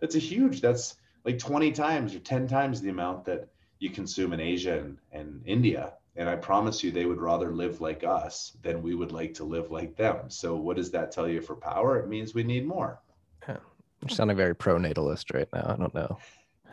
that's 0.00 0.16
a 0.16 0.20
huge 0.20 0.60
that's 0.60 0.96
like 1.24 1.38
20 1.38 1.70
times 1.72 2.14
or 2.14 2.18
10 2.18 2.48
times 2.48 2.80
the 2.80 2.90
amount 2.90 3.24
that 3.24 3.48
you 3.78 3.90
consume 3.90 4.32
in 4.32 4.40
asia 4.40 4.78
and, 4.78 4.98
and 5.12 5.42
india 5.46 5.92
and 6.14 6.28
I 6.28 6.36
promise 6.36 6.84
you, 6.84 6.90
they 6.90 7.06
would 7.06 7.22
rather 7.22 7.54
live 7.54 7.80
like 7.80 8.04
us 8.04 8.54
than 8.60 8.82
we 8.82 8.94
would 8.94 9.12
like 9.12 9.32
to 9.32 9.44
live 9.44 9.70
like 9.70 9.96
them. 9.96 10.28
So, 10.28 10.54
what 10.54 10.76
does 10.76 10.90
that 10.90 11.10
tell 11.10 11.26
you 11.26 11.40
for 11.40 11.56
power? 11.56 11.98
It 11.98 12.06
means 12.06 12.34
we 12.34 12.42
need 12.42 12.66
more. 12.66 13.00
Yeah. 13.48 13.56
You're 14.02 14.10
sounding 14.10 14.36
very 14.36 14.54
pro 14.54 14.76
natalist 14.76 15.32
right 15.32 15.48
now. 15.54 15.64
I 15.66 15.76
don't 15.76 15.94
know 15.94 16.18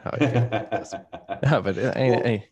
how 0.04 0.12
I 0.14 0.18
feel. 0.18 1.50
no, 1.52 1.62
but 1.62 1.78
uh, 1.78 1.94
I, 1.96 2.02
I, 2.02 2.48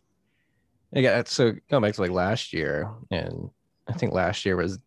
I, 0.94 0.98
yeah, 0.98 1.22
so 1.26 1.52
going 1.70 1.82
back 1.82 1.94
to 1.94 2.00
like 2.00 2.10
last 2.10 2.52
year, 2.52 2.90
and 3.10 3.50
I 3.88 3.92
think 3.92 4.12
last 4.12 4.44
year 4.44 4.56
was 4.56 4.78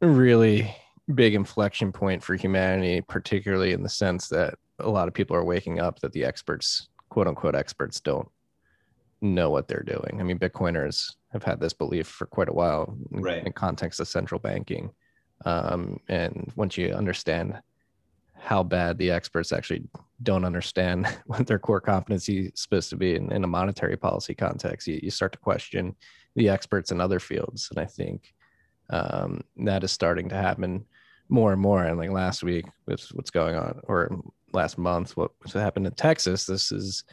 a 0.00 0.06
really 0.06 0.74
big 1.14 1.34
inflection 1.34 1.92
point 1.92 2.22
for 2.22 2.34
humanity, 2.34 3.00
particularly 3.00 3.72
in 3.72 3.82
the 3.82 3.88
sense 3.88 4.28
that 4.28 4.54
a 4.78 4.88
lot 4.88 5.08
of 5.08 5.14
people 5.14 5.36
are 5.36 5.44
waking 5.44 5.80
up 5.80 6.00
that 6.00 6.12
the 6.12 6.24
experts, 6.24 6.88
quote 7.08 7.26
unquote 7.26 7.54
experts, 7.54 8.00
don't 8.00 8.28
know 9.20 9.50
what 9.50 9.68
they're 9.68 9.84
doing. 9.84 10.18
I 10.18 10.22
mean, 10.22 10.38
Bitcoiners 10.38 11.14
have 11.32 11.44
had 11.44 11.60
this 11.60 11.72
belief 11.72 12.06
for 12.06 12.26
quite 12.26 12.48
a 12.48 12.52
while 12.52 12.96
right. 13.10 13.46
in 13.46 13.52
context 13.52 14.00
of 14.00 14.08
central 14.08 14.38
banking. 14.38 14.90
Um, 15.44 16.00
and 16.08 16.52
once 16.56 16.76
you 16.76 16.88
understand 16.92 17.60
how 18.42 18.62
bad 18.62 18.98
the 18.98 19.10
experts 19.10 19.52
actually 19.52 19.84
don't 20.22 20.44
understand 20.44 21.06
what 21.26 21.46
their 21.46 21.58
core 21.58 21.80
competency 21.80 22.46
is 22.46 22.60
supposed 22.60 22.90
to 22.90 22.96
be 22.96 23.14
in, 23.14 23.30
in 23.32 23.44
a 23.44 23.48
monetary 23.48 23.96
policy 23.96 24.34
context, 24.34 24.88
you, 24.88 24.98
you, 25.02 25.10
start 25.10 25.32
to 25.32 25.38
question 25.38 25.94
the 26.34 26.48
experts 26.48 26.90
in 26.90 27.00
other 27.00 27.20
fields. 27.20 27.68
And 27.70 27.78
I 27.78 27.84
think 27.84 28.34
um, 28.90 29.42
that 29.58 29.84
is 29.84 29.92
starting 29.92 30.28
to 30.30 30.34
happen 30.34 30.84
more 31.28 31.52
and 31.52 31.60
more. 31.60 31.84
And 31.84 31.98
like 31.98 32.10
last 32.10 32.42
week, 32.42 32.66
with 32.86 33.06
what's 33.12 33.30
going 33.30 33.54
on, 33.54 33.80
or 33.84 34.20
last 34.52 34.76
month, 34.76 35.16
what 35.16 35.30
happened 35.52 35.86
in 35.86 35.94
Texas, 35.94 36.44
this 36.44 36.72
is 36.72 37.04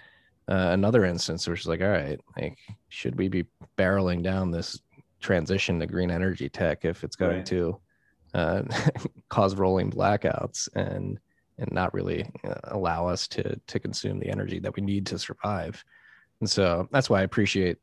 uh, 0.50 0.69
another 0.71 1.05
instance 1.05 1.48
where 1.48 1.55
is 1.55 1.67
like, 1.67 1.81
all 1.81 1.89
right, 1.89 2.19
like 2.38 2.57
should 2.88 3.17
we 3.17 3.27
be 3.27 3.45
barreling 3.77 4.24
down 4.24 4.50
this 4.50 4.81
transition 5.21 5.79
to 5.79 5.86
green 5.86 6.09
energy 6.09 6.50
tech 6.50 6.86
if 6.86 7.03
it's 7.03 7.15
going 7.15 7.38
right. 7.38 7.45
to 7.45 7.79
uh, 8.33 8.63
cause 9.29 9.55
rolling 9.55 9.91
blackouts 9.91 10.69
and 10.75 11.19
and 11.57 11.71
not 11.74 11.93
really 11.93 12.29
uh, 12.45 12.55
allow 12.65 13.07
us 13.07 13.27
to 13.27 13.59
to 13.67 13.79
consume 13.79 14.19
the 14.19 14.29
energy 14.29 14.59
that 14.59 14.75
we 14.75 14.81
need 14.81 15.05
to 15.07 15.19
survive. 15.19 15.83
And 16.39 16.50
so 16.50 16.88
that's 16.91 17.09
why 17.09 17.19
I 17.19 17.24
appreciate 17.24 17.77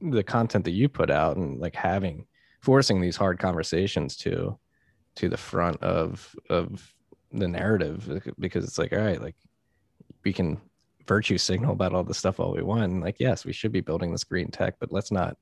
the 0.00 0.22
content 0.22 0.64
that 0.64 0.70
you 0.70 0.88
put 0.88 1.10
out 1.10 1.36
and 1.36 1.58
like 1.58 1.74
having 1.74 2.26
forcing 2.60 3.00
these 3.00 3.16
hard 3.16 3.38
conversations 3.38 4.16
to 4.16 4.58
to 5.16 5.28
the 5.28 5.36
front 5.36 5.82
of 5.82 6.34
of 6.48 6.94
the 7.32 7.48
narrative 7.48 8.32
because 8.38 8.64
it's 8.64 8.78
like 8.78 8.92
all 8.92 9.00
right 9.00 9.20
like 9.20 9.36
we 10.24 10.32
can 10.32 10.58
virtue 11.08 11.38
signal 11.38 11.72
about 11.72 11.94
all 11.94 12.04
the 12.04 12.14
stuff 12.14 12.38
all 12.38 12.52
we 12.52 12.62
want. 12.62 13.00
Like, 13.00 13.16
yes, 13.18 13.44
we 13.44 13.52
should 13.52 13.72
be 13.72 13.80
building 13.80 14.12
this 14.12 14.24
green 14.24 14.50
tech, 14.50 14.74
but 14.78 14.92
let's 14.92 15.10
not 15.10 15.36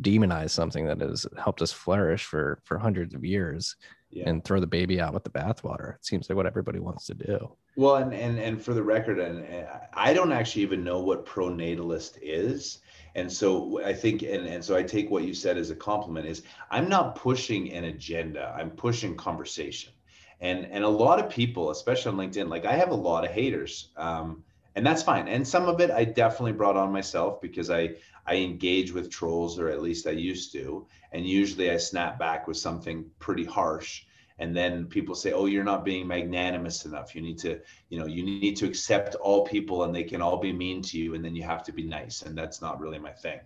demonize 0.00 0.50
something 0.50 0.86
that 0.86 1.00
has 1.00 1.26
helped 1.36 1.62
us 1.62 1.72
flourish 1.72 2.24
for 2.24 2.60
for 2.64 2.78
hundreds 2.78 3.14
of 3.14 3.24
years 3.24 3.76
yeah. 4.10 4.28
and 4.28 4.44
throw 4.44 4.60
the 4.60 4.66
baby 4.66 5.00
out 5.00 5.14
with 5.14 5.24
the 5.24 5.30
bathwater. 5.30 5.94
It 5.96 6.04
seems 6.04 6.28
like 6.28 6.36
what 6.36 6.46
everybody 6.46 6.78
wants 6.78 7.06
to 7.06 7.14
do. 7.14 7.52
Well, 7.76 7.96
and 7.96 8.12
and 8.12 8.38
and 8.38 8.62
for 8.62 8.74
the 8.74 8.82
record, 8.82 9.18
and, 9.18 9.44
and 9.44 9.66
I 9.94 10.12
don't 10.12 10.32
actually 10.32 10.62
even 10.62 10.84
know 10.84 11.00
what 11.00 11.26
pronatalist 11.26 12.18
is. 12.20 12.78
And 13.16 13.30
so 13.32 13.82
I 13.84 13.92
think, 13.92 14.22
and, 14.22 14.46
and 14.46 14.64
so 14.64 14.76
I 14.76 14.84
take 14.84 15.10
what 15.10 15.24
you 15.24 15.34
said 15.34 15.58
as 15.58 15.70
a 15.70 15.76
compliment 15.76 16.26
is 16.26 16.42
I'm 16.70 16.88
not 16.88 17.16
pushing 17.16 17.72
an 17.72 17.84
agenda. 17.84 18.54
I'm 18.56 18.70
pushing 18.70 19.16
conversation. 19.16 19.92
And, 20.40 20.66
and 20.66 20.84
a 20.84 20.88
lot 20.88 21.18
of 21.18 21.28
people, 21.28 21.70
especially 21.70 22.12
on 22.12 22.18
LinkedIn, 22.18 22.48
like 22.48 22.64
I 22.64 22.74
have 22.74 22.90
a 22.90 22.94
lot 22.94 23.24
of 23.24 23.32
haters. 23.32 23.88
Um, 23.96 24.44
and 24.76 24.86
that's 24.86 25.02
fine 25.02 25.26
and 25.28 25.46
some 25.46 25.68
of 25.68 25.80
it 25.80 25.90
i 25.90 26.04
definitely 26.04 26.52
brought 26.52 26.76
on 26.76 26.92
myself 26.92 27.40
because 27.40 27.70
i 27.70 27.90
i 28.26 28.36
engage 28.36 28.92
with 28.92 29.10
trolls 29.10 29.58
or 29.58 29.68
at 29.68 29.82
least 29.82 30.06
i 30.06 30.10
used 30.10 30.52
to 30.52 30.86
and 31.12 31.26
usually 31.26 31.70
i 31.70 31.76
snap 31.76 32.18
back 32.18 32.46
with 32.46 32.56
something 32.56 33.04
pretty 33.18 33.44
harsh. 33.44 34.04
And 34.38 34.56
then 34.56 34.86
people 34.86 35.14
say 35.14 35.32
oh 35.32 35.44
you're 35.44 35.64
not 35.64 35.84
being 35.84 36.06
magnanimous 36.06 36.86
enough. 36.86 37.14
You 37.14 37.20
need 37.20 37.38
to 37.40 37.60
you 37.90 37.98
know 37.98 38.06
you 38.06 38.22
need 38.24 38.56
to 38.56 38.66
accept 38.66 39.14
all 39.16 39.44
people 39.44 39.84
and 39.84 39.94
they 39.94 40.04
can 40.04 40.22
all 40.22 40.38
be 40.38 40.52
mean 40.52 40.80
to 40.82 40.98
you 40.98 41.14
and 41.14 41.22
then 41.22 41.36
you 41.36 41.42
have 41.42 41.62
to 41.64 41.72
be 41.72 41.82
nice. 41.82 42.22
And 42.22 42.36
that's 42.36 42.62
not 42.62 42.80
really 42.80 42.98
my 42.98 43.12
thing. 43.12 43.40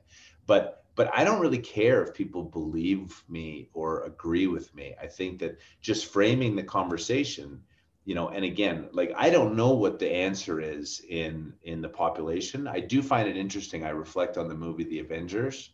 But 0.47 0.85
but 0.95 1.11
i 1.12 1.25
don't 1.25 1.40
really 1.40 1.59
care 1.59 2.04
if 2.04 2.14
people 2.14 2.45
believe 2.45 3.25
me 3.28 3.69
or 3.75 4.04
agree 4.04 4.47
with 4.47 4.73
me. 4.75 4.95
I 5.00 5.09
think 5.09 5.40
that 5.40 5.59
just 5.81 6.12
framing 6.12 6.54
the 6.54 6.62
conversation 6.62 7.61
you 8.04 8.14
know 8.14 8.28
and 8.28 8.44
again 8.44 8.88
like 8.92 9.12
i 9.16 9.30
don't 9.30 9.56
know 9.56 9.73
what 9.73 9.99
the 9.99 10.11
answer 10.11 10.61
is 10.61 11.02
in 11.08 11.52
in 11.62 11.80
the 11.80 11.88
population. 11.88 12.68
I 12.68 12.80
do 12.80 13.02
find 13.02 13.28
it 13.28 13.37
interesting 13.37 13.84
i 13.84 13.90
reflect 13.90 14.37
on 14.37 14.49
the 14.49 14.54
movie 14.54 14.84
the 14.84 15.00
avengers. 15.00 15.70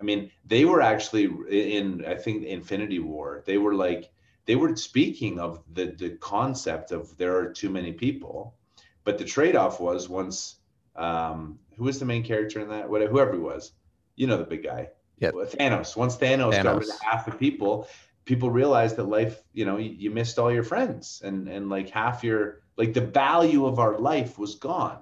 I 0.00 0.04
mean 0.04 0.30
they 0.44 0.64
were 0.64 0.82
actually 0.82 1.24
in 1.50 2.04
i 2.06 2.14
think 2.14 2.44
infinity 2.44 2.98
war 2.98 3.42
they 3.46 3.58
were 3.58 3.74
like 3.74 4.10
they 4.44 4.56
were 4.56 4.74
speaking 4.76 5.38
of 5.38 5.62
the 5.72 5.86
the 5.86 6.10
concept 6.10 6.92
of 6.92 7.16
there 7.16 7.36
are 7.36 7.52
too 7.52 7.70
many 7.70 7.92
people 7.92 8.54
but 9.04 9.18
the 9.18 9.24
trade-off 9.24 9.80
was 9.80 10.08
once 10.08 10.56
um 10.96 11.58
who 11.76 11.84
was 11.84 11.98
the 11.98 12.04
main 12.04 12.22
character 12.22 12.60
in 12.60 12.68
that? 12.68 12.88
Whatever 12.88 13.10
whoever 13.10 13.32
he 13.32 13.38
was. 13.38 13.72
You 14.16 14.26
know 14.26 14.36
the 14.36 14.44
big 14.44 14.62
guy. 14.62 14.88
Yeah. 15.18 15.30
Thanos. 15.30 15.96
Once 15.96 16.16
thanos, 16.16 16.52
thanos. 16.52 16.62
got 16.62 16.78
rid 16.78 16.88
of 16.88 17.00
half 17.00 17.26
the 17.26 17.32
people 17.32 17.88
people 18.24 18.50
realize 18.50 18.94
that 18.94 19.04
life 19.04 19.42
you 19.52 19.64
know 19.64 19.78
you, 19.78 19.90
you, 19.90 20.10
missed 20.10 20.38
all 20.38 20.52
your 20.52 20.62
friends 20.62 21.22
and 21.24 21.48
and 21.48 21.68
like 21.68 21.90
half 21.90 22.22
your 22.22 22.62
like 22.76 22.92
the 22.92 23.00
value 23.00 23.66
of 23.66 23.78
our 23.78 23.98
life 23.98 24.38
was 24.38 24.54
gone. 24.54 24.98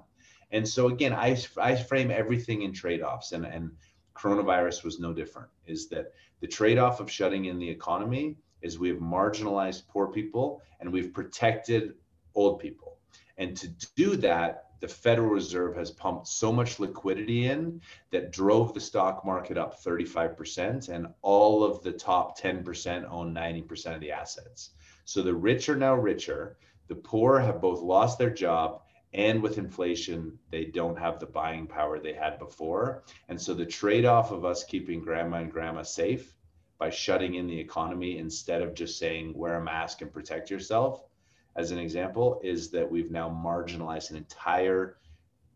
And 0.53 0.67
so 0.67 0.89
again 0.89 1.13
i 1.13 1.37
i 1.59 1.75
frame 1.75 2.11
everything 2.11 2.63
in 2.63 2.73
trade-offs 2.73 3.33
and 3.33 3.45
and 3.45 3.71
coronavirus 4.15 4.85
was 4.85 4.99
no 4.99 5.13
different 5.13 5.49
is 5.67 5.89
that 5.89 6.13
the 6.41 6.47
trade-off 6.47 7.01
of 7.01 7.11
shutting 7.11 7.47
in 7.47 7.59
the 7.59 7.69
economy 7.69 8.37
is 8.63 8.79
we 8.79 8.89
have 8.89 8.99
marginalized 8.99 9.89
poor 9.89 10.09
people 10.09 10.61
and 10.81 10.93
we've 10.93 11.13
protected 11.13 11.95
old 12.35 12.59
people. 12.59 12.99
And 13.39 13.57
to 13.57 13.69
do 13.97 14.17
that 14.17 14.70
the 14.81 14.89
Federal 14.89 15.29
Reserve 15.29 15.77
has 15.77 15.91
pumped 15.91 16.27
so 16.27 16.53
much 16.53 16.81
liquidity 16.81 17.47
in 17.47 17.81
that 18.11 18.33
drove 18.33 18.75
the 18.75 18.81
stock 18.81 19.25
market 19.25 19.59
up 19.59 19.83
35%, 19.83 20.89
and 20.89 21.07
all 21.23 21.63
of 21.63 21.83
the 21.83 21.93
top 21.93 22.39
10% 22.39 23.11
own 23.11 23.35
90% 23.35 23.95
of 23.95 24.01
the 24.01 24.13
assets. 24.13 24.71
So 25.05 25.23
the 25.23 25.35
rich 25.35 25.69
are 25.69 25.77
now 25.77 25.95
richer. 25.95 26.57
The 26.89 26.95
poor 26.97 27.39
have 27.39 27.61
both 27.61 27.81
lost 27.81 28.19
their 28.19 28.31
job 28.31 28.83
and 29.13 29.43
with 29.43 29.59
inflation, 29.59 30.39
they 30.51 30.67
don't 30.67 30.99
have 30.99 31.19
the 31.19 31.27
buying 31.27 31.67
power 31.67 31.99
they 31.99 32.13
had 32.13 32.39
before. 32.39 33.03
And 33.29 33.41
so 33.41 33.55
the 33.55 33.67
trade 33.67 34.05
off 34.05 34.31
of 34.31 34.45
us 34.45 34.63
keeping 34.63 35.01
grandma 35.01 35.39
and 35.39 35.51
grandma 35.51 35.83
safe 35.83 36.33
by 36.79 36.91
shutting 36.91 37.35
in 37.35 37.47
the 37.47 37.59
economy 37.59 38.19
instead 38.19 38.63
of 38.63 38.75
just 38.75 38.99
saying 38.99 39.37
wear 39.37 39.57
a 39.57 39.65
mask 39.65 40.01
and 40.01 40.13
protect 40.13 40.49
yourself 40.49 41.10
as 41.57 41.71
an 41.71 41.79
example, 41.79 42.41
is 42.43 42.71
that 42.71 42.91
we've 42.91 43.11
now 43.11 43.29
marginalized 43.29 44.11
an 44.11 44.17
entire 44.17 44.97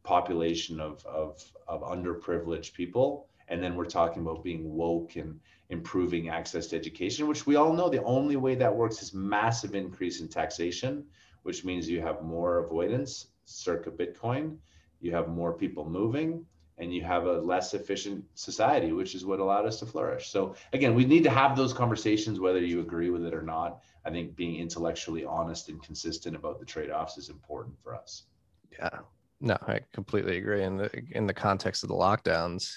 population 0.03 0.81
of, 0.81 1.05
of, 1.07 1.43
of 1.67 1.83
underprivileged 1.83 2.75
people. 2.75 3.29
And 3.49 3.63
then 3.63 3.75
we're 3.77 3.85
talking 3.85 4.23
about 4.23 4.43
being 4.43 4.75
woke 4.75 5.17
and 5.17 5.39
improving 5.71 6.29
access 6.29 6.67
to 6.69 6.77
education, 6.77 7.27
which 7.27 7.47
we 7.47 7.57
all 7.57 7.73
know 7.73 7.89
the 7.89 8.03
only 8.05 8.37
way 8.37 8.55
that 8.55 8.75
works 8.75 9.03
is 9.03 9.15
massive 9.15 9.75
increase 9.75 10.21
in 10.21 10.29
taxation, 10.29 11.05
which 11.43 11.65
means 11.65 11.89
you 11.89 12.01
have 12.01 12.23
more 12.23 12.59
avoidance 12.59 13.29
circa 13.45 13.91
Bitcoin, 13.91 14.57
you 15.01 15.13
have 15.13 15.29
more 15.29 15.53
people 15.53 15.89
moving, 15.89 16.45
and 16.79 16.93
you 16.93 17.03
have 17.03 17.27
a 17.27 17.41
less 17.41 17.75
efficient 17.75 18.25
society, 18.35 18.93
which 18.93 19.15
is 19.15 19.25
what 19.25 19.41
allowed 19.41 19.67
us 19.67 19.79
to 19.81 19.87
flourish. 19.87 20.29
So 20.29 20.55
again, 20.73 20.95
we 20.95 21.05
need 21.05 21.23
to 21.25 21.31
have 21.31 21.57
those 21.57 21.73
conversations, 21.73 22.41
whether 22.41 22.61
you 22.61 22.81
agree 22.81 23.11
with 23.11 23.25
it 23.25 23.35
or 23.35 23.43
not. 23.43 23.81
I 24.05 24.11
think 24.11 24.35
being 24.37 24.57
intellectually 24.57 25.25
honest 25.25 25.69
and 25.69 25.83
consistent 25.83 26.37
about 26.37 26.59
the 26.59 26.67
trade-offs 26.67 27.17
is 27.17 27.29
important 27.29 27.77
for 27.83 27.95
us. 27.95 28.25
Yeah, 28.73 28.99
no, 29.41 29.57
I 29.67 29.81
completely 29.93 30.39
agree. 30.39 30.65
In 30.65 30.77
the 30.77 30.91
in 31.13 31.27
the 31.27 31.35
context 31.35 31.85
of 31.85 31.89
the 31.89 31.95
lockdowns, 31.95 32.75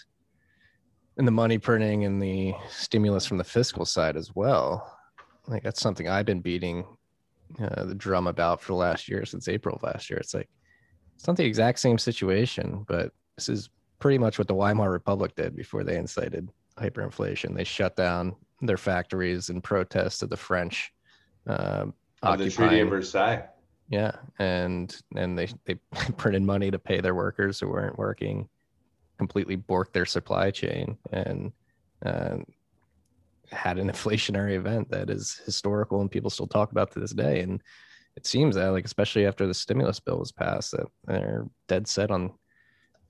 and 1.18 1.27
the 1.27 1.32
money 1.32 1.58
printing 1.58 2.06
and 2.06 2.22
the 2.22 2.54
stimulus 2.70 3.25
from 3.25 3.39
the 3.39 3.44
fiscal 3.44 3.86
side 3.86 4.16
as 4.16 4.36
well, 4.36 4.98
think 5.50 5.63
that's 5.63 5.82
something 5.82 6.08
I've 6.08 6.25
been 6.25 6.42
beating 6.42 6.86
uh, 7.60 7.86
the 7.86 7.96
drum 7.96 8.27
about 8.27 8.62
for 8.62 8.74
the 8.74 8.77
last 8.77 9.08
year 9.08 9.25
since 9.25 9.48
April 9.48 9.75
of 9.75 9.84
last 9.84 10.10
year. 10.10 10.20
It's 10.20 10.34
like 10.34 10.50
it's 11.16 11.27
not 11.27 11.38
the 11.38 11.46
exact 11.46 11.80
same 11.80 11.98
situation, 11.98 12.86
but 12.88 13.12
this 13.36 13.50
is 13.50 13.70
pretty 14.00 14.18
much 14.18 14.38
what 14.38 14.48
the 14.48 14.56
Weimar 14.56 14.92
Republic 14.92 15.36
did 15.36 15.56
before 15.56 15.84
they 15.84 15.98
incited 15.98 16.50
hyperinflation. 16.77 17.56
They 17.56 17.63
shut 17.63 17.96
down 17.96 18.36
their 18.62 18.77
factories 18.77 19.50
in 19.50 19.62
protest 19.62 20.24
of 20.24 20.30
the 20.30 20.38
French 20.38 20.92
uh, 21.48 21.86
the 22.36 22.50
Treaty 22.50 22.80
of 22.80 22.89
Versailles. 22.89 23.44
Yeah, 23.89 24.12
and 24.39 24.96
and 25.16 25.38
they 25.38 25.48
they 25.66 25.75
printed 26.18 26.44
money 26.44 26.72
to 26.72 26.80
pay 26.80 27.00
their 27.00 27.16
workers 27.16 27.60
who 27.60 27.70
weren't 27.70 27.98
working, 27.98 28.50
completely 29.18 29.58
borked 29.58 29.94
their 29.94 30.06
supply 30.06 30.51
chain, 30.51 30.98
and 31.12 31.51
uh, 32.06 32.38
had 33.51 33.80
an 33.80 33.89
inflationary 33.92 34.56
event 34.56 34.89
that 34.92 35.10
is 35.10 35.42
historical 35.46 36.01
and 36.01 36.12
people 36.12 36.30
still 36.30 36.48
talk 36.48 36.72
about 36.72 36.92
to 36.92 37.00
this 37.00 37.13
day. 37.13 37.42
And 37.42 37.62
it 38.16 38.25
seems 38.25 38.56
that, 38.56 38.70
like, 38.70 38.86
especially 38.86 39.25
after 39.25 39.48
the 39.48 39.54
stimulus 39.54 40.00
bill 40.00 40.20
was 40.20 40.32
passed, 40.32 40.72
that 40.72 40.88
they're 41.06 41.46
dead 41.68 41.88
set 41.88 42.12
on 42.12 42.34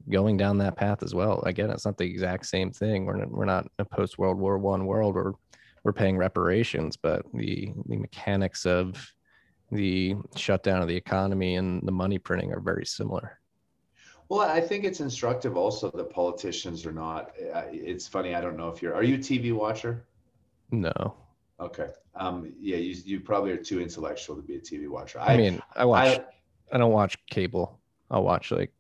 going 0.10 0.38
down 0.38 0.58
that 0.60 0.76
path 0.76 1.04
as 1.04 1.14
well. 1.14 1.42
Again, 1.42 1.70
it's 1.70 1.86
not 1.86 1.98
the 1.98 2.06
exact 2.06 2.46
same 2.46 2.72
thing. 2.72 3.06
We're 3.06 3.18
not, 3.18 3.32
we're 3.32 3.46
not 3.46 3.68
a 3.80 3.86
post 3.86 4.18
World 4.18 4.38
War 4.38 4.58
One 4.58 4.86
world 4.86 5.16
where 5.16 5.34
we're 5.84 5.94
paying 5.94 6.18
reparations, 6.18 6.98
but 6.98 7.26
the 7.34 7.72
the 7.88 7.98
mechanics 7.98 8.66
of 8.66 9.14
the 9.72 10.16
shutdown 10.36 10.82
of 10.82 10.88
the 10.88 10.96
economy 10.96 11.56
and 11.56 11.86
the 11.86 11.92
money 11.92 12.18
printing 12.18 12.54
are 12.54 12.60
very 12.60 12.86
similar. 12.86 13.40
Well, 14.30 14.42
I 14.42 14.60
think 14.60 14.84
it's 14.84 15.00
instructive 15.00 15.56
also 15.56 15.90
that 15.92 16.10
politicians 16.10 16.86
are 16.86 16.92
not. 16.92 17.32
It's 17.72 18.08
funny. 18.08 18.36
I 18.36 18.42
don't 18.42 18.58
know 18.58 18.70
if 18.70 18.82
you're. 18.82 18.94
Are 18.94 19.04
you 19.04 19.16
a 19.16 19.20
TV 19.20 19.54
watcher? 19.54 20.06
No. 20.72 21.16
Okay. 21.60 21.88
Um. 22.16 22.54
Yeah. 22.60 22.78
You 22.78 22.96
you 23.06 23.20
probably 23.22 23.52
are 23.52 23.58
too 23.58 23.82
intellectual 23.82 24.36
to 24.36 24.42
be 24.42 24.56
a 24.56 24.60
TV 24.60 24.90
watcher. 24.90 25.20
I, 25.20 25.34
I 25.34 25.38
mean, 25.38 25.62
I 25.76 25.86
watch. 25.86 26.20
I, 26.20 26.76
I 26.76 26.78
don't 26.78 26.92
watch 26.92 27.18
cable. 27.28 27.80
I'll 28.12 28.24
watch 28.24 28.52
like 28.52 28.72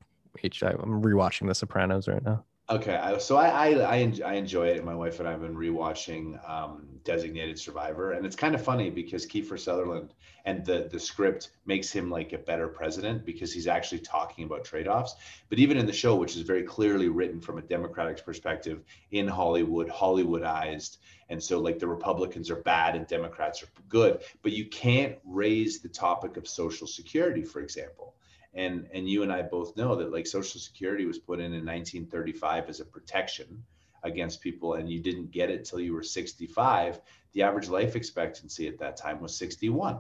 I'm 0.79 1.01
rewatching 1.01 1.47
The 1.47 1.55
Sopranos 1.55 2.07
right 2.07 2.23
now. 2.23 2.43
Okay, 2.69 3.15
so 3.19 3.37
I 3.37 3.47
I, 3.47 3.67
I, 3.95 4.13
I 4.25 4.33
enjoy 4.33 4.67
it. 4.67 4.83
My 4.83 4.93
wife 4.93 5.19
and 5.19 5.27
I 5.27 5.31
have 5.31 5.39
been 5.39 5.55
rewatching 5.55 6.37
um, 6.49 6.85
Designated 7.05 7.57
Survivor, 7.57 8.11
and 8.11 8.25
it's 8.25 8.35
kind 8.35 8.53
of 8.53 8.61
funny 8.61 8.89
because 8.89 9.25
Kiefer 9.25 9.57
Sutherland 9.57 10.13
and 10.43 10.65
the 10.65 10.89
the 10.91 10.99
script 10.99 11.51
makes 11.65 11.89
him 11.89 12.11
like 12.11 12.33
a 12.33 12.37
better 12.37 12.67
president 12.67 13.25
because 13.25 13.53
he's 13.53 13.67
actually 13.67 13.99
talking 13.99 14.43
about 14.43 14.65
trade 14.65 14.85
offs. 14.85 15.15
But 15.47 15.59
even 15.59 15.77
in 15.77 15.85
the 15.85 15.93
show, 15.93 16.17
which 16.17 16.35
is 16.35 16.41
very 16.41 16.63
clearly 16.63 17.07
written 17.07 17.39
from 17.39 17.57
a 17.57 17.61
Democratic 17.61 18.25
perspective 18.25 18.83
in 19.11 19.29
Hollywood, 19.29 19.87
Hollywoodized, 19.87 20.97
and 21.29 21.41
so 21.41 21.61
like 21.61 21.79
the 21.79 21.87
Republicans 21.87 22.49
are 22.49 22.63
bad 22.63 22.97
and 22.97 23.07
Democrats 23.07 23.63
are 23.63 23.69
good, 23.87 24.23
but 24.41 24.51
you 24.51 24.65
can't 24.65 25.15
raise 25.23 25.79
the 25.79 25.87
topic 25.87 26.35
of 26.35 26.45
Social 26.45 26.85
Security, 26.85 27.43
for 27.43 27.61
example 27.61 28.16
and 28.53 28.87
and 28.93 29.09
you 29.09 29.23
and 29.23 29.31
I 29.31 29.41
both 29.41 29.75
know 29.77 29.95
that 29.95 30.11
like 30.11 30.27
Social 30.27 30.59
Security 30.59 31.05
was 31.05 31.19
put 31.19 31.39
in 31.39 31.53
in 31.53 31.65
1935 31.65 32.69
as 32.69 32.79
a 32.79 32.85
protection 32.85 33.63
against 34.03 34.41
people, 34.41 34.75
and 34.75 34.89
you 34.89 34.99
didn't 34.99 35.31
get 35.31 35.49
it 35.49 35.65
till 35.65 35.79
you 35.79 35.93
were 35.93 36.03
65. 36.03 36.99
The 37.33 37.43
average 37.43 37.69
life 37.69 37.95
expectancy 37.95 38.67
at 38.67 38.79
that 38.79 38.97
time 38.97 39.21
was 39.21 39.35
61. 39.35 39.99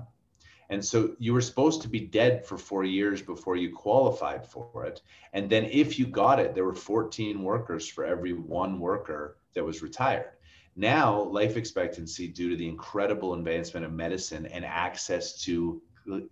And 0.69 0.83
so 0.83 1.15
you 1.17 1.33
were 1.33 1.41
supposed 1.41 1.81
to 1.83 1.87
be 1.87 2.01
dead 2.01 2.45
for 2.45 2.57
four 2.57 2.83
years 2.83 3.21
before 3.21 3.55
you 3.55 3.73
qualified 3.73 4.45
for 4.45 4.85
it. 4.85 5.01
And 5.33 5.49
then 5.49 5.65
if 5.65 5.97
you 5.97 6.05
got 6.05 6.39
it, 6.39 6.55
there 6.55 6.65
were 6.65 6.75
14 6.75 7.41
workers 7.41 7.87
for 7.87 8.05
every 8.05 8.33
one 8.33 8.79
worker 8.79 9.37
that 9.53 9.63
was 9.63 9.81
retired. 9.81 10.31
Now, 10.75 11.23
life 11.23 11.57
expectancy, 11.57 12.27
due 12.27 12.49
to 12.49 12.55
the 12.55 12.67
incredible 12.67 13.33
advancement 13.33 13.85
of 13.85 13.93
medicine 13.93 14.45
and 14.45 14.65
access 14.65 15.41
to 15.43 15.81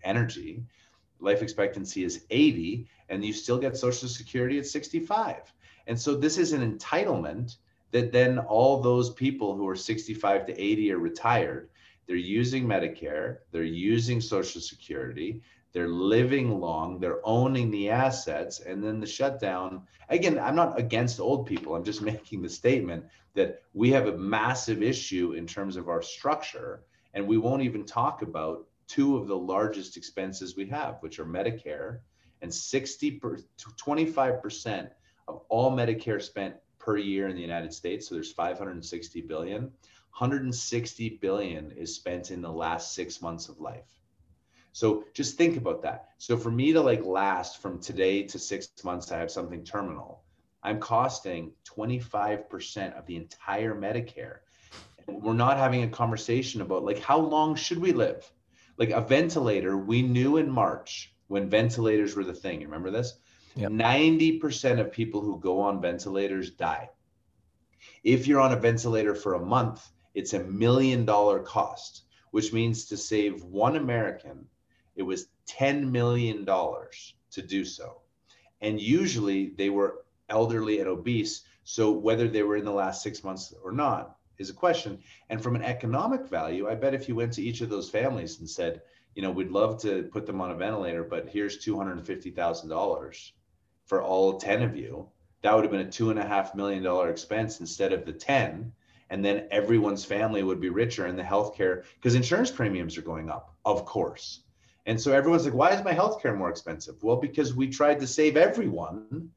energy, 0.03 0.63
life 1.19 1.41
expectancy 1.41 2.03
is 2.03 2.25
80 2.29 2.87
and 3.09 3.23
you 3.23 3.33
still 3.33 3.57
get 3.57 3.77
social 3.77 4.07
security 4.07 4.57
at 4.59 4.65
65 4.65 5.53
and 5.87 5.99
so 5.99 6.15
this 6.15 6.37
is 6.37 6.53
an 6.53 6.77
entitlement 6.77 7.57
that 7.91 8.11
then 8.11 8.39
all 8.39 8.81
those 8.81 9.11
people 9.11 9.55
who 9.55 9.67
are 9.67 9.75
65 9.75 10.47
to 10.47 10.61
80 10.61 10.91
are 10.91 10.97
retired. 10.99 11.69
They're 12.07 12.15
using 12.15 12.65
medicare 12.65 13.37
they're 13.51 13.63
using 13.63 14.21
social 14.21 14.61
security 14.61 15.41
they're 15.73 15.87
living 15.87 16.59
long 16.59 16.99
they're 16.99 17.19
owning 17.23 17.71
the 17.71 17.89
assets 17.89 18.59
and 18.59 18.83
then 18.83 18.99
the 18.99 19.07
shutdown. 19.07 19.81
Again 20.09 20.37
i'm 20.37 20.55
not 20.55 20.77
against 20.79 21.19
old 21.19 21.47
people 21.47 21.75
i'm 21.75 21.83
just 21.83 22.01
making 22.13 22.41
the 22.41 22.49
statement 22.49 23.05
that 23.33 23.63
we 23.73 23.89
have 23.91 24.07
a 24.07 24.17
massive 24.17 24.83
issue 24.83 25.33
in 25.33 25.47
terms 25.47 25.75
of 25.77 25.89
our 25.89 26.01
structure 26.01 26.83
and 27.15 27.27
we 27.27 27.37
won't 27.37 27.63
even 27.63 27.85
talk 27.85 28.21
about 28.21 28.67
two 28.87 29.17
of 29.17 29.27
the 29.27 29.37
largest 29.37 29.97
expenses 29.97 30.55
we 30.55 30.67
have, 30.67 30.97
which 31.01 31.19
are 31.19 31.25
Medicare 31.25 31.99
and 32.41 32.53
60 32.53 33.11
per, 33.11 33.39
25% 33.57 34.89
of 35.27 35.41
all 35.49 35.71
Medicare 35.71 36.21
spent 36.21 36.55
per 36.79 36.97
year 36.97 37.27
in 37.27 37.35
the 37.35 37.41
United 37.41 37.73
States. 37.73 38.07
So 38.07 38.15
there's 38.15 38.31
560 38.31 39.21
billion. 39.21 39.61
160 40.17 41.19
billion 41.21 41.71
is 41.71 41.95
spent 41.95 42.31
in 42.31 42.41
the 42.41 42.51
last 42.51 42.93
six 42.93 43.21
months 43.21 43.49
of 43.49 43.59
life. 43.59 43.89
So 44.71 45.05
just 45.13 45.37
think 45.37 45.57
about 45.57 45.81
that. 45.83 46.09
So 46.17 46.37
for 46.37 46.51
me 46.51 46.73
to 46.73 46.81
like 46.81 47.03
last 47.03 47.61
from 47.61 47.79
today 47.79 48.23
to 48.23 48.37
six 48.37 48.69
months, 48.83 49.11
I 49.11 49.17
have 49.17 49.31
something 49.31 49.63
terminal. 49.63 50.23
I'm 50.63 50.79
costing 50.79 51.53
25% 51.65 52.97
of 52.97 53.05
the 53.05 53.15
entire 53.15 53.73
Medicare. 53.73 54.39
And 55.07 55.21
we're 55.21 55.33
not 55.33 55.57
having 55.57 55.83
a 55.83 55.87
conversation 55.87 56.61
about 56.61 56.83
like 56.83 56.99
how 56.99 57.19
long 57.19 57.55
should 57.55 57.79
we 57.79 57.93
live? 57.93 58.29
Like 58.77 58.89
a 58.89 59.01
ventilator, 59.01 59.77
we 59.77 60.01
knew 60.01 60.37
in 60.37 60.49
March 60.49 61.13
when 61.27 61.49
ventilators 61.49 62.15
were 62.15 62.23
the 62.23 62.33
thing. 62.33 62.61
You 62.61 62.67
remember 62.67 62.91
this? 62.91 63.13
Yep. 63.55 63.71
90% 63.71 64.79
of 64.79 64.91
people 64.91 65.21
who 65.21 65.39
go 65.39 65.61
on 65.61 65.81
ventilators 65.81 66.51
die. 66.51 66.89
If 68.03 68.27
you're 68.27 68.41
on 68.41 68.51
a 68.51 68.59
ventilator 68.59 69.15
for 69.15 69.35
a 69.35 69.45
month, 69.45 69.89
it's 70.13 70.33
a 70.33 70.43
million 70.43 71.05
dollar 71.05 71.39
cost, 71.39 72.03
which 72.31 72.51
means 72.53 72.85
to 72.85 72.97
save 72.97 73.43
one 73.43 73.75
American, 73.75 74.45
it 74.95 75.03
was 75.03 75.27
$10 75.47 75.89
million 75.91 76.45
to 76.45 77.41
do 77.41 77.65
so. 77.65 78.01
And 78.61 78.79
usually 78.79 79.49
they 79.57 79.69
were 79.69 80.05
elderly 80.29 80.79
and 80.79 80.87
obese. 80.87 81.43
So 81.63 81.91
whether 81.91 82.27
they 82.27 82.43
were 82.43 82.57
in 82.57 82.65
the 82.65 82.71
last 82.71 83.03
six 83.03 83.23
months 83.23 83.53
or 83.63 83.71
not, 83.71 84.17
is 84.37 84.49
a 84.49 84.53
question. 84.53 84.99
And 85.29 85.41
from 85.41 85.55
an 85.55 85.63
economic 85.63 86.27
value, 86.27 86.69
I 86.69 86.75
bet 86.75 86.93
if 86.93 87.07
you 87.07 87.15
went 87.15 87.33
to 87.33 87.41
each 87.41 87.61
of 87.61 87.69
those 87.69 87.89
families 87.89 88.39
and 88.39 88.49
said, 88.49 88.81
you 89.13 89.21
know, 89.21 89.31
we'd 89.31 89.51
love 89.51 89.81
to 89.81 90.03
put 90.11 90.25
them 90.25 90.41
on 90.41 90.51
a 90.51 90.55
ventilator, 90.55 91.03
but 91.03 91.29
here's 91.29 91.57
two 91.57 91.77
hundred 91.77 91.97
and 91.97 92.05
fifty 92.05 92.31
thousand 92.31 92.69
dollars 92.69 93.33
for 93.85 94.01
all 94.01 94.39
ten 94.39 94.61
of 94.61 94.75
you. 94.75 95.09
That 95.41 95.53
would 95.55 95.63
have 95.63 95.71
been 95.71 95.87
a 95.87 95.91
two 95.91 96.09
and 96.09 96.19
a 96.19 96.27
half 96.27 96.55
million 96.55 96.83
dollar 96.83 97.09
expense 97.09 97.59
instead 97.59 97.93
of 97.93 98.05
the 98.05 98.13
ten. 98.13 98.73
And 99.09 99.23
then 99.23 99.47
everyone's 99.51 100.03
family 100.03 100.41
would 100.41 100.59
be 100.59 100.69
richer, 100.69 101.05
and 101.05 101.17
the 101.17 101.23
healthcare 101.23 101.83
because 101.95 102.15
insurance 102.15 102.49
premiums 102.49 102.97
are 102.97 103.03
going 103.03 103.29
up, 103.29 103.55
of 103.63 103.85
course. 103.85 104.41
And 104.87 104.99
so 104.99 105.13
everyone's 105.13 105.45
like, 105.45 105.53
why 105.53 105.71
is 105.71 105.83
my 105.83 105.93
healthcare 105.93 106.37
more 106.37 106.49
expensive? 106.49 107.01
Well, 107.01 107.17
because 107.17 107.53
we 107.53 107.67
tried 107.67 107.99
to 107.99 108.07
save 108.07 108.35
everyone, 108.35 109.29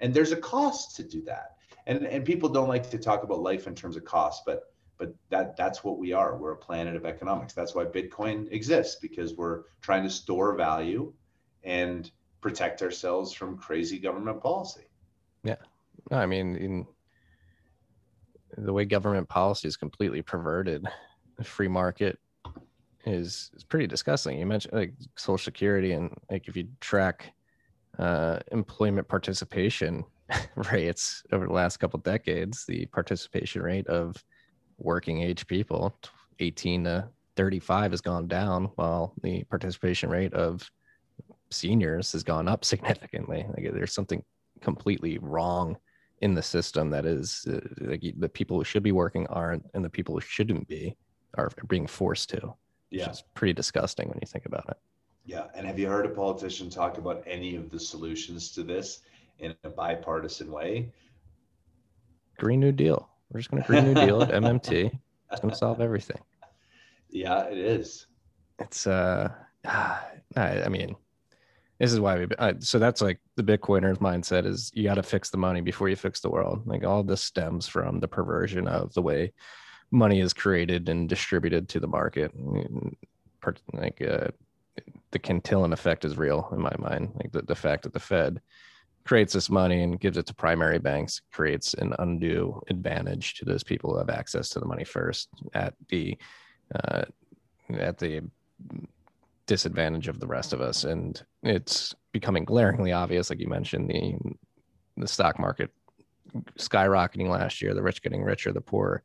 and 0.00 0.12
there's 0.12 0.32
a 0.32 0.36
cost 0.36 0.96
to 0.96 1.02
do 1.02 1.22
that 1.22 1.53
and 1.86 2.06
and 2.06 2.24
people 2.24 2.48
don't 2.48 2.68
like 2.68 2.90
to 2.90 2.98
talk 2.98 3.22
about 3.22 3.40
life 3.40 3.66
in 3.66 3.74
terms 3.74 3.96
of 3.96 4.04
cost 4.04 4.42
but 4.44 4.74
but 4.96 5.14
that 5.28 5.56
that's 5.56 5.82
what 5.82 5.98
we 5.98 6.12
are. 6.12 6.36
We're 6.36 6.52
a 6.52 6.56
planet 6.56 6.94
of 6.94 7.04
economics. 7.04 7.52
That's 7.52 7.74
why 7.74 7.84
bitcoin 7.84 8.50
exists 8.52 8.96
because 9.00 9.34
we're 9.34 9.62
trying 9.80 10.04
to 10.04 10.10
store 10.10 10.54
value 10.54 11.12
and 11.62 12.10
protect 12.40 12.82
ourselves 12.82 13.32
from 13.32 13.56
crazy 13.56 13.98
government 13.98 14.40
policy. 14.40 14.84
Yeah. 15.42 15.56
I 16.10 16.26
mean 16.26 16.56
in 16.56 16.86
the 18.56 18.72
way 18.72 18.84
government 18.84 19.28
policy 19.28 19.66
is 19.66 19.76
completely 19.76 20.22
perverted 20.22 20.86
the 21.36 21.44
free 21.44 21.68
market 21.68 22.18
is 23.04 23.50
is 23.54 23.64
pretty 23.64 23.86
disgusting. 23.86 24.38
You 24.38 24.46
mentioned 24.46 24.74
like 24.74 24.94
social 25.16 25.38
security 25.44 25.92
and 25.92 26.14
like 26.30 26.48
if 26.48 26.56
you 26.56 26.68
track 26.80 27.32
uh, 27.98 28.38
employment 28.52 29.08
participation 29.08 30.04
rates 30.72 31.22
over 31.32 31.46
the 31.46 31.52
last 31.52 31.78
couple 31.78 32.00
decades, 32.00 32.64
the 32.66 32.86
participation 32.86 33.62
rate 33.62 33.86
of 33.88 34.16
working 34.78 35.22
age 35.22 35.46
people, 35.46 35.96
18 36.38 36.84
to 36.84 37.08
35, 37.36 37.90
has 37.92 38.00
gone 38.00 38.26
down, 38.26 38.70
while 38.76 39.14
the 39.22 39.44
participation 39.44 40.10
rate 40.10 40.32
of 40.34 40.68
seniors 41.50 42.12
has 42.12 42.22
gone 42.22 42.48
up 42.48 42.64
significantly. 42.72 43.46
Like 43.48 43.72
there's 43.72 43.94
something 43.94 44.22
completely 44.60 45.18
wrong 45.18 45.76
in 46.20 46.34
the 46.34 46.42
system 46.42 46.90
that 46.90 47.04
is 47.04 47.44
uh, 47.48 47.60
like 47.80 48.02
the 48.16 48.28
people 48.28 48.56
who 48.56 48.64
should 48.64 48.82
be 48.82 48.92
working 48.92 49.26
aren't, 49.28 49.64
and 49.74 49.84
the 49.84 49.90
people 49.90 50.14
who 50.14 50.20
shouldn't 50.20 50.66
be 50.68 50.96
are 51.36 51.50
being 51.68 51.86
forced 51.86 52.30
to. 52.30 52.54
Yeah. 52.90 53.10
Is 53.10 53.24
pretty 53.34 53.52
disgusting 53.52 54.08
when 54.08 54.18
you 54.22 54.26
think 54.26 54.46
about 54.46 54.66
it. 54.68 54.76
Yeah. 55.24 55.46
And 55.54 55.66
have 55.66 55.78
you 55.78 55.88
heard 55.88 56.06
a 56.06 56.10
politician 56.10 56.70
talk 56.70 56.98
about 56.98 57.24
any 57.26 57.56
of 57.56 57.68
the 57.68 57.80
solutions 57.80 58.50
to 58.52 58.62
this 58.62 59.00
in 59.38 59.54
a 59.64 59.68
bipartisan 59.68 60.50
way? 60.50 60.92
Green 62.38 62.60
New 62.60 62.72
Deal. 62.72 63.08
We're 63.30 63.40
just 63.40 63.50
going 63.50 63.62
to 63.62 63.66
Green 63.66 63.84
New 63.84 63.94
Deal 63.94 64.22
at 64.22 64.30
MMT. 64.30 64.98
It's 65.30 65.40
going 65.40 65.52
to 65.52 65.56
solve 65.56 65.80
everything. 65.80 66.18
Yeah, 67.10 67.44
it 67.44 67.58
is. 67.58 68.06
It's, 68.58 68.86
uh, 68.86 69.30
I, 69.66 70.02
I 70.36 70.68
mean, 70.68 70.96
this 71.78 71.92
is 71.92 72.00
why 72.00 72.18
we, 72.18 72.28
uh, 72.38 72.54
so 72.60 72.78
that's 72.78 73.00
like 73.00 73.18
the 73.36 73.42
Bitcoiners 73.42 73.98
mindset 73.98 74.46
is 74.46 74.70
you 74.74 74.84
got 74.84 74.94
to 74.94 75.02
fix 75.02 75.30
the 75.30 75.36
money 75.36 75.60
before 75.60 75.88
you 75.88 75.96
fix 75.96 76.20
the 76.20 76.30
world. 76.30 76.62
Like 76.66 76.84
all 76.84 77.02
this 77.02 77.22
stems 77.22 77.66
from 77.66 78.00
the 78.00 78.08
perversion 78.08 78.68
of 78.68 78.94
the 78.94 79.02
way 79.02 79.32
money 79.90 80.20
is 80.20 80.32
created 80.32 80.88
and 80.88 81.08
distributed 81.08 81.68
to 81.70 81.80
the 81.80 81.86
market. 81.86 82.32
Like, 83.72 84.00
uh, 84.02 84.28
the 85.10 85.18
Cantillon 85.18 85.72
effect 85.72 86.04
is 86.04 86.16
real 86.16 86.48
in 86.52 86.60
my 86.60 86.74
mind. 86.78 87.12
Like 87.14 87.32
the, 87.32 87.42
the 87.42 87.54
fact 87.54 87.84
that 87.84 87.92
the 87.92 88.00
Fed 88.00 88.40
creates 89.04 89.34
this 89.34 89.50
money 89.50 89.82
and 89.82 90.00
gives 90.00 90.16
it 90.16 90.26
to 90.26 90.34
primary 90.34 90.78
banks 90.78 91.20
creates 91.30 91.74
an 91.74 91.94
undue 91.98 92.60
advantage 92.68 93.34
to 93.34 93.44
those 93.44 93.62
people 93.62 93.92
who 93.92 93.98
have 93.98 94.10
access 94.10 94.48
to 94.48 94.60
the 94.60 94.66
money 94.66 94.84
first 94.84 95.28
at 95.52 95.74
the 95.88 96.16
uh, 96.74 97.04
at 97.74 97.98
the 97.98 98.22
disadvantage 99.46 100.08
of 100.08 100.20
the 100.20 100.26
rest 100.26 100.54
of 100.54 100.60
us. 100.62 100.84
And 100.84 101.22
it's 101.42 101.94
becoming 102.12 102.44
glaringly 102.44 102.92
obvious 102.92 103.28
like 103.28 103.40
you 103.40 103.48
mentioned 103.48 103.90
the 103.90 104.16
the 104.96 105.08
stock 105.08 105.38
market 105.38 105.70
skyrocketing 106.58 107.28
last 107.28 107.60
year 107.60 107.74
the 107.74 107.82
rich 107.82 108.02
getting 108.02 108.22
richer 108.22 108.52
the 108.52 108.60
poor 108.60 109.02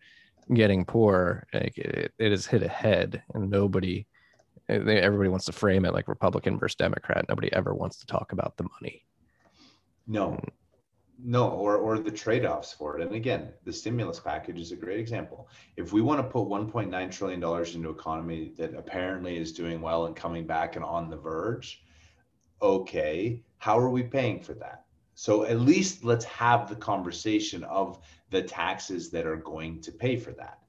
getting 0.54 0.86
poor. 0.86 1.46
Like 1.54 1.78
it, 1.78 2.14
it 2.18 2.32
has 2.32 2.46
hit 2.46 2.64
a 2.64 2.68
head 2.68 3.22
and 3.34 3.50
nobody 3.50 4.06
everybody 4.68 5.30
wants 5.30 5.46
to 5.46 5.52
frame 5.52 5.84
it 5.84 5.94
like 5.94 6.08
republican 6.08 6.58
versus 6.58 6.76
democrat. 6.76 7.26
Nobody 7.28 7.52
ever 7.52 7.74
wants 7.74 7.98
to 7.98 8.06
talk 8.06 8.32
about 8.32 8.56
the 8.56 8.68
money 8.80 9.04
no, 10.10 10.32
hmm. 10.32 10.48
no, 11.24 11.50
or 11.50 11.78
or 11.78 12.00
the 12.00 12.12
trade-offs 12.12 12.74
for 12.74 12.98
it. 12.98 13.06
And 13.06 13.16
again, 13.16 13.54
the 13.64 13.72
stimulus 13.72 14.20
package 14.20 14.60
is 14.60 14.72
a 14.74 14.76
great 14.76 15.00
example. 15.00 15.48
If 15.78 15.94
we 15.94 16.02
want 16.02 16.20
to 16.20 16.30
put 16.30 16.50
1.9 16.50 17.12
trillion 17.12 17.40
dollars 17.40 17.76
into 17.76 17.90
economy 17.90 18.52
that 18.58 18.74
apparently 18.74 19.38
is 19.38 19.54
doing 19.54 19.80
well 19.80 20.08
and 20.08 20.16
coming 20.16 20.46
back 20.46 20.76
and 20.76 20.84
on 20.84 21.10
the 21.10 21.18
verge, 21.18 21.84
okay, 22.62 23.44
how 23.58 23.78
are 23.80 23.90
we 23.90 24.04
paying 24.04 24.42
for 24.42 24.54
that? 24.56 24.86
So 25.16 25.44
at 25.44 25.60
least 25.60 26.04
let's 26.04 26.26
have 26.26 26.70
the 26.70 26.76
conversation 26.76 27.64
of 27.66 28.00
the 28.30 28.42
taxes 28.42 29.10
that 29.12 29.26
are 29.26 29.36
going 29.36 29.82
to 29.82 29.92
pay 29.92 30.16
for 30.16 30.32
that. 30.32 30.60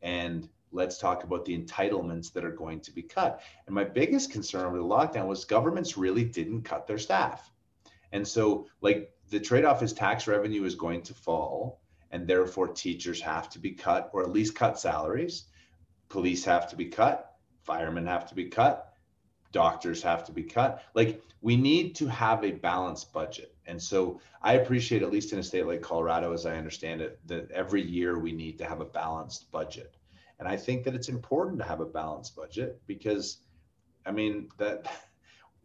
And 0.00 0.48
let's 0.70 0.98
talk 0.98 1.24
about 1.24 1.44
the 1.44 1.58
entitlements 1.58 2.32
that 2.32 2.44
are 2.44 2.52
going 2.52 2.80
to 2.82 2.92
be 2.92 3.02
cut. 3.02 3.40
And 3.66 3.74
my 3.74 3.84
biggest 3.84 4.30
concern 4.30 4.72
with 4.72 4.80
the 4.80 4.86
lockdown 4.86 5.26
was 5.26 5.44
governments 5.44 5.96
really 5.96 6.24
didn't 6.24 6.62
cut 6.62 6.86
their 6.86 6.98
staff. 6.98 7.50
And 8.12 8.26
so, 8.26 8.66
like, 8.80 9.12
the 9.30 9.40
trade 9.40 9.64
off 9.64 9.82
is 9.82 9.92
tax 9.92 10.26
revenue 10.26 10.64
is 10.64 10.74
going 10.74 11.02
to 11.02 11.14
fall, 11.14 11.80
and 12.10 12.26
therefore 12.26 12.68
teachers 12.68 13.20
have 13.20 13.50
to 13.50 13.58
be 13.58 13.72
cut, 13.72 14.10
or 14.12 14.22
at 14.22 14.30
least 14.30 14.54
cut 14.54 14.78
salaries. 14.78 15.44
Police 16.08 16.44
have 16.44 16.70
to 16.70 16.76
be 16.76 16.86
cut, 16.86 17.32
firemen 17.64 18.06
have 18.06 18.28
to 18.28 18.34
be 18.34 18.44
cut, 18.44 18.92
doctors 19.52 20.02
have 20.02 20.24
to 20.26 20.32
be 20.32 20.44
cut. 20.44 20.82
Like, 20.94 21.20
we 21.40 21.56
need 21.56 21.96
to 21.96 22.06
have 22.06 22.44
a 22.44 22.52
balanced 22.52 23.12
budget. 23.12 23.54
And 23.66 23.82
so, 23.82 24.20
I 24.40 24.54
appreciate, 24.54 25.02
at 25.02 25.10
least 25.10 25.32
in 25.32 25.40
a 25.40 25.42
state 25.42 25.66
like 25.66 25.82
Colorado, 25.82 26.32
as 26.32 26.46
I 26.46 26.56
understand 26.56 27.00
it, 27.00 27.18
that 27.26 27.50
every 27.50 27.82
year 27.82 28.18
we 28.18 28.32
need 28.32 28.58
to 28.58 28.64
have 28.64 28.80
a 28.80 28.84
balanced 28.84 29.50
budget. 29.50 29.96
And 30.38 30.46
I 30.46 30.56
think 30.56 30.84
that 30.84 30.94
it's 30.94 31.08
important 31.08 31.58
to 31.58 31.64
have 31.64 31.80
a 31.80 31.86
balanced 31.86 32.36
budget 32.36 32.80
because, 32.86 33.38
I 34.04 34.12
mean, 34.12 34.48
that 34.58 34.86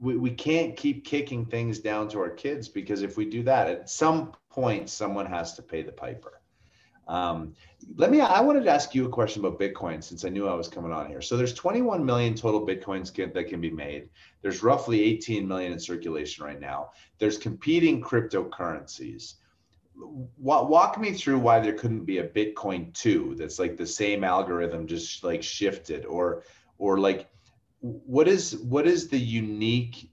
we, 0.01 0.17
we 0.17 0.31
can't 0.31 0.75
keep 0.75 1.05
kicking 1.05 1.45
things 1.45 1.79
down 1.79 2.09
to 2.09 2.19
our 2.19 2.29
kids 2.29 2.67
because 2.67 3.03
if 3.03 3.17
we 3.17 3.25
do 3.25 3.43
that, 3.43 3.69
at 3.69 3.89
some 3.89 4.33
point, 4.49 4.89
someone 4.89 5.27
has 5.27 5.53
to 5.53 5.61
pay 5.61 5.83
the 5.83 5.91
piper. 5.91 6.41
Um, 7.07 7.53
let 7.97 8.09
me, 8.09 8.19
I 8.19 8.41
wanted 8.41 8.63
to 8.63 8.71
ask 8.71 8.95
you 8.95 9.05
a 9.05 9.09
question 9.09 9.45
about 9.45 9.59
Bitcoin 9.59 10.03
since 10.03 10.25
I 10.25 10.29
knew 10.29 10.47
I 10.47 10.55
was 10.55 10.67
coming 10.67 10.91
on 10.91 11.07
here. 11.07 11.21
So 11.21 11.37
there's 11.37 11.53
21 11.53 12.03
million 12.03 12.33
total 12.33 12.65
Bitcoins 12.65 13.13
can, 13.13 13.31
that 13.33 13.47
can 13.47 13.61
be 13.61 13.69
made. 13.69 14.09
There's 14.41 14.63
roughly 14.63 15.03
18 15.03 15.47
million 15.47 15.71
in 15.73 15.79
circulation 15.79 16.45
right 16.45 16.59
now. 16.59 16.91
There's 17.19 17.37
competing 17.37 18.01
cryptocurrencies. 18.01 19.35
Walk, 20.37 20.69
walk 20.69 20.99
me 20.99 21.13
through 21.13 21.39
why 21.39 21.59
there 21.59 21.73
couldn't 21.73 22.05
be 22.05 22.19
a 22.19 22.27
Bitcoin 22.27 22.91
2 22.93 23.35
that's 23.37 23.59
like 23.59 23.77
the 23.77 23.85
same 23.85 24.23
algorithm, 24.23 24.87
just 24.87 25.23
like 25.23 25.43
shifted 25.43 26.05
or, 26.05 26.43
or 26.79 26.97
like, 26.97 27.30
what 27.81 28.27
is 28.27 28.57
what 28.57 28.87
is 28.87 29.07
the 29.07 29.17
unique 29.17 30.09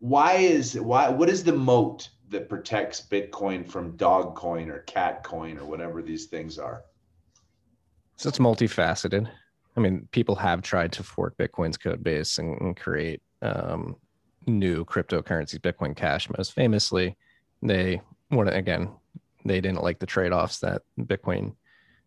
why 0.00 0.34
is 0.34 0.78
why 0.78 1.08
what 1.08 1.28
is 1.28 1.44
the 1.44 1.52
moat 1.52 2.08
that 2.28 2.48
protects 2.48 3.00
bitcoin 3.00 3.68
from 3.68 3.96
dog 3.96 4.34
coin 4.34 4.68
or 4.68 4.80
cat 4.80 5.22
coin 5.22 5.56
or 5.58 5.64
whatever 5.64 6.02
these 6.02 6.26
things 6.26 6.58
are? 6.58 6.82
So 8.16 8.28
it's 8.28 8.38
multifaceted. 8.38 9.28
I 9.76 9.80
mean 9.80 10.08
people 10.10 10.34
have 10.34 10.62
tried 10.62 10.92
to 10.92 11.02
fork 11.02 11.36
bitcoin's 11.38 11.76
code 11.76 12.02
base 12.02 12.38
and, 12.38 12.60
and 12.60 12.76
create 12.76 13.22
um, 13.42 13.96
new 14.46 14.84
cryptocurrencies 14.84 15.60
bitcoin 15.60 15.94
cash 15.94 16.28
most 16.36 16.52
famously. 16.52 17.16
They 17.62 18.00
want 18.32 18.52
again 18.52 18.90
they 19.44 19.60
didn't 19.60 19.82
like 19.82 20.00
the 20.00 20.06
trade-offs 20.06 20.58
that 20.58 20.82
bitcoin 20.98 21.54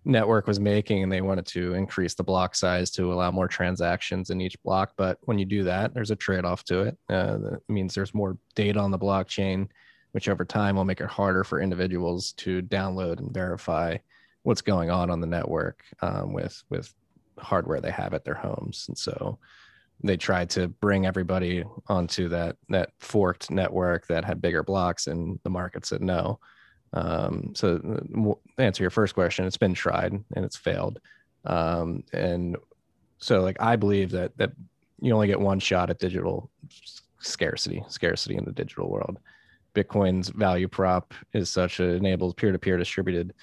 network 0.06 0.48
was 0.48 0.60
making 0.60 1.04
and 1.04 1.12
they 1.12 1.22
wanted 1.22 1.46
to 1.46 1.74
increase 1.74 2.16
the 2.16 2.24
block 2.24 2.56
size 2.56 2.90
to 2.90 3.12
allow 3.12 3.30
more 3.30 3.48
transactions 3.48 4.30
in 4.30 4.40
each 4.40 4.62
block 4.64 4.94
but 4.96 5.18
when 5.24 5.38
you 5.38 5.46
do 5.46 5.64
that 5.64 5.94
there's 5.94 6.12
a 6.12 6.16
trade-off 6.16 6.64
to 6.64 6.82
it. 6.82 6.98
Uh, 7.10 7.38
that 7.38 7.60
means 7.68 7.94
there's 7.94 8.14
more 8.14 8.38
data 8.56 8.80
on 8.80 8.92
the 8.92 9.00
blockchain 9.00 9.68
which 10.12 10.30
over 10.30 10.46
time 10.46 10.76
will 10.76 10.86
make 10.86 11.02
it 11.02 11.10
harder 11.10 11.44
for 11.44 11.62
individuals 11.62 12.34
to 12.34 12.62
download 12.64 13.20
and 13.20 13.34
verify 13.34 13.96
what's 14.44 14.62
going 14.62 14.90
on 14.90 15.10
on 15.10 15.20
the 15.20 15.28
network 15.28 15.84
um, 16.02 16.34
with 16.34 16.64
with 16.70 16.94
hardware 17.38 17.82
they 17.82 17.92
have 17.92 18.14
at 18.14 18.26
their 18.26 18.36
homes. 18.36 18.86
And 18.88 18.98
so 18.98 19.40
they 20.04 20.18
tried 20.18 20.50
to 20.52 20.68
bring 20.68 21.06
everybody 21.06 21.64
onto 21.88 22.30
that 22.30 22.56
that 22.70 22.92
forked 23.00 23.52
network 23.52 24.08
that 24.08 24.26
had 24.26 24.42
bigger 24.42 24.64
blocks 24.64 25.08
and 25.08 25.40
the 25.44 25.50
market 25.50 25.86
said 25.86 26.02
no 26.02 26.40
um, 26.94 27.54
so 27.56 27.80
uh, 28.18 28.62
answer 28.62 28.84
your 28.84 28.90
first 28.90 29.14
question, 29.14 29.46
it's 29.46 29.58
been 29.58 29.74
tried 29.74 30.12
and 30.14 30.46
it's 30.46 30.58
failed. 30.58 31.00
Um, 31.46 32.04
and 32.14 32.58
so 33.18 33.42
like 33.42 33.58
I 33.60 33.76
believe 33.76 34.12
that 34.12 34.38
that 34.38 34.52
you 35.02 35.14
only 35.14 35.28
get 35.28 35.40
one 35.40 35.60
shot 35.60 35.90
at 35.90 36.00
digital 36.00 36.50
scarcity, 37.20 37.84
scarcity 37.88 38.36
in 38.36 38.46
the 38.46 38.52
digital 38.52 38.90
world. 38.90 39.20
Bitcoin's 39.76 40.30
value 40.30 40.68
prop 40.68 41.14
is 41.34 41.50
such 41.50 41.80
it 41.80 41.96
enables 41.96 42.34
peer-to-peer 42.34 42.78
distributed 42.78 43.34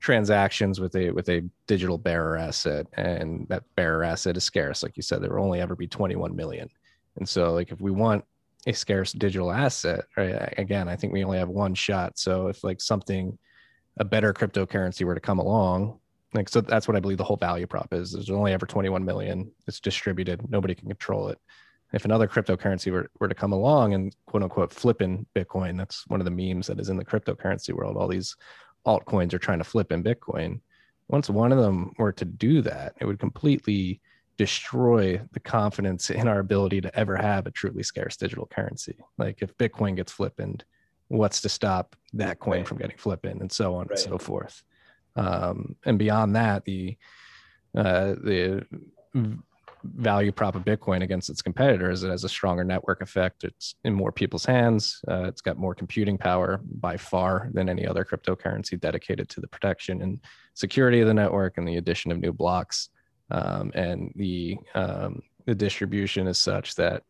transactions 0.00 0.80
with 0.80 0.94
a 0.96 1.10
with 1.10 1.28
a 1.28 1.42
digital 1.66 1.96
bearer 1.98 2.36
asset, 2.36 2.86
and 2.94 3.46
that 3.48 3.62
bearer 3.76 4.02
asset 4.02 4.36
is 4.36 4.44
scarce. 4.44 4.82
Like 4.82 4.96
you 4.96 5.02
said, 5.02 5.22
there 5.22 5.34
will 5.34 5.44
only 5.44 5.60
ever 5.60 5.76
be 5.76 5.86
21 5.86 6.34
million. 6.34 6.68
And 7.16 7.28
so 7.28 7.52
like 7.52 7.70
if 7.70 7.80
we 7.80 7.90
want 7.90 8.24
a 8.66 8.72
scarce 8.72 9.12
digital 9.12 9.50
asset 9.50 10.04
right? 10.16 10.54
Again 10.58 10.88
i 10.88 10.96
think 10.96 11.12
we 11.12 11.24
only 11.24 11.38
have 11.38 11.48
one 11.48 11.74
shot. 11.74 12.18
So 12.18 12.48
if 12.48 12.62
like 12.62 12.80
something 12.80 13.38
a 13.98 14.04
better 14.04 14.32
cryptocurrency 14.32 15.04
were 15.04 15.14
to 15.14 15.20
come 15.20 15.38
along 15.38 15.98
like 16.32 16.48
so 16.48 16.60
that's 16.60 16.86
what 16.86 16.96
i 16.96 17.00
believe 17.00 17.18
the 17.18 17.24
whole 17.24 17.36
value 17.36 17.66
prop 17.66 17.92
is 17.92 18.12
there's 18.12 18.30
only 18.30 18.52
ever 18.52 18.66
21 18.66 19.04
million. 19.04 19.50
It's 19.66 19.80
distributed. 19.80 20.48
Nobody 20.50 20.74
can 20.74 20.88
control 20.88 21.28
it. 21.28 21.38
If 21.92 22.04
another 22.04 22.28
cryptocurrency 22.28 22.92
were, 22.92 23.10
were 23.18 23.28
to 23.28 23.34
come 23.34 23.52
along 23.52 23.94
and 23.94 24.14
quote 24.26 24.42
unquote 24.42 24.72
flipping 24.72 25.26
bitcoin 25.34 25.76
that's 25.76 26.06
one 26.06 26.20
of 26.20 26.24
the 26.24 26.30
memes 26.30 26.66
that 26.68 26.80
is 26.80 26.88
in 26.88 26.96
the 26.96 27.04
cryptocurrency 27.04 27.72
world. 27.72 27.96
All 27.96 28.08
these 28.08 28.36
altcoins 28.86 29.34
are 29.34 29.38
trying 29.38 29.58
to 29.58 29.64
flip 29.64 29.90
in 29.92 30.04
bitcoin. 30.04 30.60
Once 31.08 31.28
one 31.28 31.50
of 31.50 31.58
them 31.58 31.92
were 31.98 32.12
to 32.12 32.24
do 32.24 32.62
that 32.62 32.94
it 33.00 33.06
would 33.06 33.18
completely 33.18 34.00
destroy 34.40 35.20
the 35.32 35.40
confidence 35.40 36.08
in 36.08 36.26
our 36.26 36.38
ability 36.38 36.80
to 36.80 36.98
ever 36.98 37.14
have 37.14 37.46
a 37.46 37.50
truly 37.50 37.82
scarce 37.82 38.16
digital 38.16 38.46
currency. 38.46 38.96
Like 39.18 39.42
if 39.42 39.54
Bitcoin 39.58 39.96
gets 39.96 40.12
flipped, 40.12 40.40
what's 41.08 41.42
to 41.42 41.50
stop 41.50 41.94
that 42.14 42.40
coin 42.40 42.60
right. 42.60 42.68
from 42.68 42.78
getting 42.78 42.96
flipped 42.96 43.26
and 43.26 43.52
so 43.52 43.74
on 43.74 43.80
right. 43.80 43.90
and 43.90 43.98
so 43.98 44.16
forth. 44.16 44.62
Um, 45.14 45.76
and 45.84 45.98
beyond 45.98 46.36
that, 46.36 46.64
the 46.64 46.96
uh, 47.76 48.14
the 48.24 48.64
value 49.84 50.32
prop 50.32 50.54
of 50.54 50.64
Bitcoin 50.64 51.02
against 51.02 51.28
its 51.28 51.42
competitors, 51.42 52.02
it 52.02 52.08
has 52.08 52.24
a 52.24 52.28
stronger 52.28 52.64
network 52.64 53.02
effect. 53.02 53.44
It's 53.44 53.74
in 53.84 53.92
more 53.92 54.10
people's 54.10 54.46
hands. 54.46 55.02
Uh, 55.06 55.24
it's 55.24 55.42
got 55.42 55.58
more 55.58 55.74
computing 55.74 56.16
power 56.16 56.62
by 56.64 56.96
far 56.96 57.50
than 57.52 57.68
any 57.68 57.86
other 57.86 58.06
cryptocurrency 58.06 58.80
dedicated 58.80 59.28
to 59.28 59.42
the 59.42 59.48
protection 59.48 60.00
and 60.00 60.18
security 60.54 61.02
of 61.02 61.08
the 61.08 61.14
network 61.14 61.58
and 61.58 61.68
the 61.68 61.76
addition 61.76 62.10
of 62.10 62.20
new 62.20 62.32
blocks 62.32 62.88
um, 63.30 63.70
and 63.74 64.12
the 64.16 64.58
um, 64.74 65.22
the 65.46 65.54
distribution 65.54 66.26
is 66.26 66.38
such 66.38 66.74
that 66.76 67.02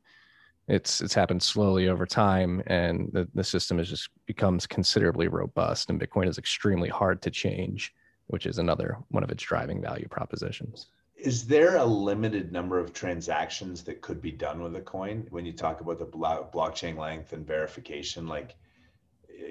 it's 0.68 1.00
it's 1.00 1.14
happened 1.14 1.42
slowly 1.42 1.88
over 1.88 2.06
time 2.06 2.62
and 2.66 3.11
the, 3.12 3.28
the 3.35 3.44
system 3.44 3.78
is 3.80 3.88
just 3.88 4.09
becomes 4.26 4.66
considerably 4.66 5.26
robust 5.26 5.90
and 5.90 6.00
bitcoin 6.00 6.28
is 6.28 6.38
extremely 6.38 6.88
hard 6.88 7.20
to 7.22 7.30
change 7.30 7.92
which 8.30 8.46
is 8.46 8.59
another 8.59 8.96
one 9.09 9.24
of 9.24 9.30
its 9.30 9.42
driving 9.42 9.83
value 9.83 10.06
propositions. 10.09 10.87
Is 11.16 11.46
there 11.46 11.76
a 11.76 11.85
limited 11.85 12.52
number 12.52 12.78
of 12.78 12.92
transactions 12.92 13.83
that 13.83 14.00
could 14.00 14.22
be 14.22 14.30
done 14.30 14.62
with 14.62 14.76
a 14.76 14.80
coin? 14.80 15.26
When 15.30 15.44
you 15.44 15.52
talk 15.52 15.80
about 15.80 15.98
the 15.98 16.06
blockchain 16.06 16.96
length 16.96 17.33
and 17.33 17.46
verification 17.46 18.26
like 18.26 18.54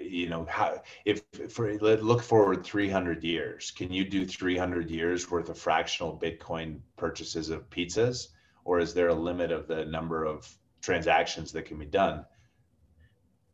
you 0.02 0.30
know 0.30 0.46
how 0.50 0.82
if 1.06 1.22
for 1.50 1.74
look 1.78 2.22
forward 2.22 2.64
300 2.64 3.24
years 3.24 3.72
can 3.72 3.92
you 3.92 4.04
do 4.04 4.26
300 4.26 4.90
years 4.90 5.32
worth 5.32 5.50
of 5.50 5.58
fractional 5.58 6.20
bitcoin 6.22 6.80
purchases 6.98 7.50
of 7.50 7.70
pizzas 7.70 8.28
or 8.66 8.80
is 8.80 8.94
there 8.94 9.08
a 9.08 9.14
limit 9.14 9.52
of 9.52 9.68
the 9.68 9.86
number 9.86 10.26
of 10.26 10.48
transactions 10.82 11.52
that 11.52 11.66
can 11.66 11.78
be 11.78 11.86
done. 11.86 12.26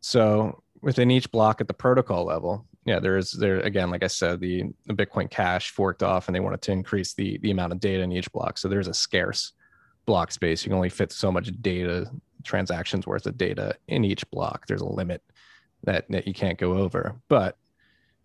So 0.02 0.62
within 0.82 1.12
each 1.12 1.32
block 1.32 1.62
at 1.62 1.68
the 1.68 1.74
protocol 1.74 2.26
level, 2.26 2.66
yeah, 2.86 3.00
there 3.00 3.18
is 3.18 3.32
there 3.32 3.60
again, 3.62 3.90
like 3.90 4.04
I 4.04 4.08
said, 4.08 4.40
the, 4.40 4.64
the 4.86 4.94
Bitcoin 4.94 5.30
Cash 5.30 5.72
forked 5.72 6.04
off 6.04 6.28
and 6.28 6.36
they 6.36 6.40
wanted 6.40 6.62
to 6.64 6.72
increase 6.72 7.14
the 7.14 7.40
the 7.40 7.50
amount 7.50 7.74
of 7.74 7.80
data 7.80 8.04
in 8.04 8.12
each 8.12 8.32
block. 8.32 8.60
So 8.60 8.68
there's 8.68 8.88
a 8.88 8.94
scarce 8.94 9.54
block 10.06 10.32
space. 10.32 10.64
You 10.64 10.70
can 10.70 10.76
only 10.76 10.90
fit 10.90 11.12
so 11.12 11.32
much 11.32 11.50
data 11.62 12.12
transactions 12.44 13.08
worth 13.08 13.26
of 13.26 13.40
data 13.40 13.76
in 13.88 14.06
each 14.06 14.30
block. 14.30 14.68
There's 14.68 14.82
a 14.82 14.86
limit 14.86 15.24
that, 15.86 16.06
that 16.10 16.28
you 16.28 16.34
can't 16.34 16.58
go 16.58 16.78
over. 16.78 17.16
But 17.28 17.58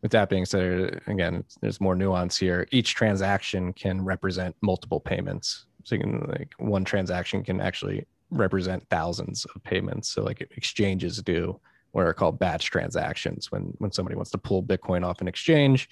with 0.02 0.12
that 0.12 0.28
being 0.28 0.46
said, 0.46 1.00
again, 1.06 1.44
there's 1.60 1.80
more 1.80 1.94
nuance 1.94 2.36
here. 2.38 2.66
Each 2.70 2.94
transaction 2.94 3.72
can 3.72 4.02
represent 4.02 4.56
multiple 4.62 5.00
payments. 5.00 5.66
So 5.84 5.94
you 5.94 6.00
can 6.02 6.20
like 6.28 6.52
one 6.58 6.84
transaction 6.84 7.42
can 7.42 7.60
actually 7.60 8.06
represent 8.30 8.86
thousands 8.90 9.44
of 9.54 9.62
payments. 9.62 10.08
So 10.08 10.22
like 10.22 10.40
exchanges 10.56 11.22
do 11.22 11.60
what 11.92 12.06
are 12.06 12.14
called 12.14 12.38
batch 12.38 12.70
transactions 12.70 13.50
when 13.50 13.74
when 13.78 13.90
somebody 13.90 14.16
wants 14.16 14.30
to 14.30 14.38
pull 14.38 14.62
Bitcoin 14.62 15.04
off 15.04 15.20
an 15.20 15.28
exchange, 15.28 15.88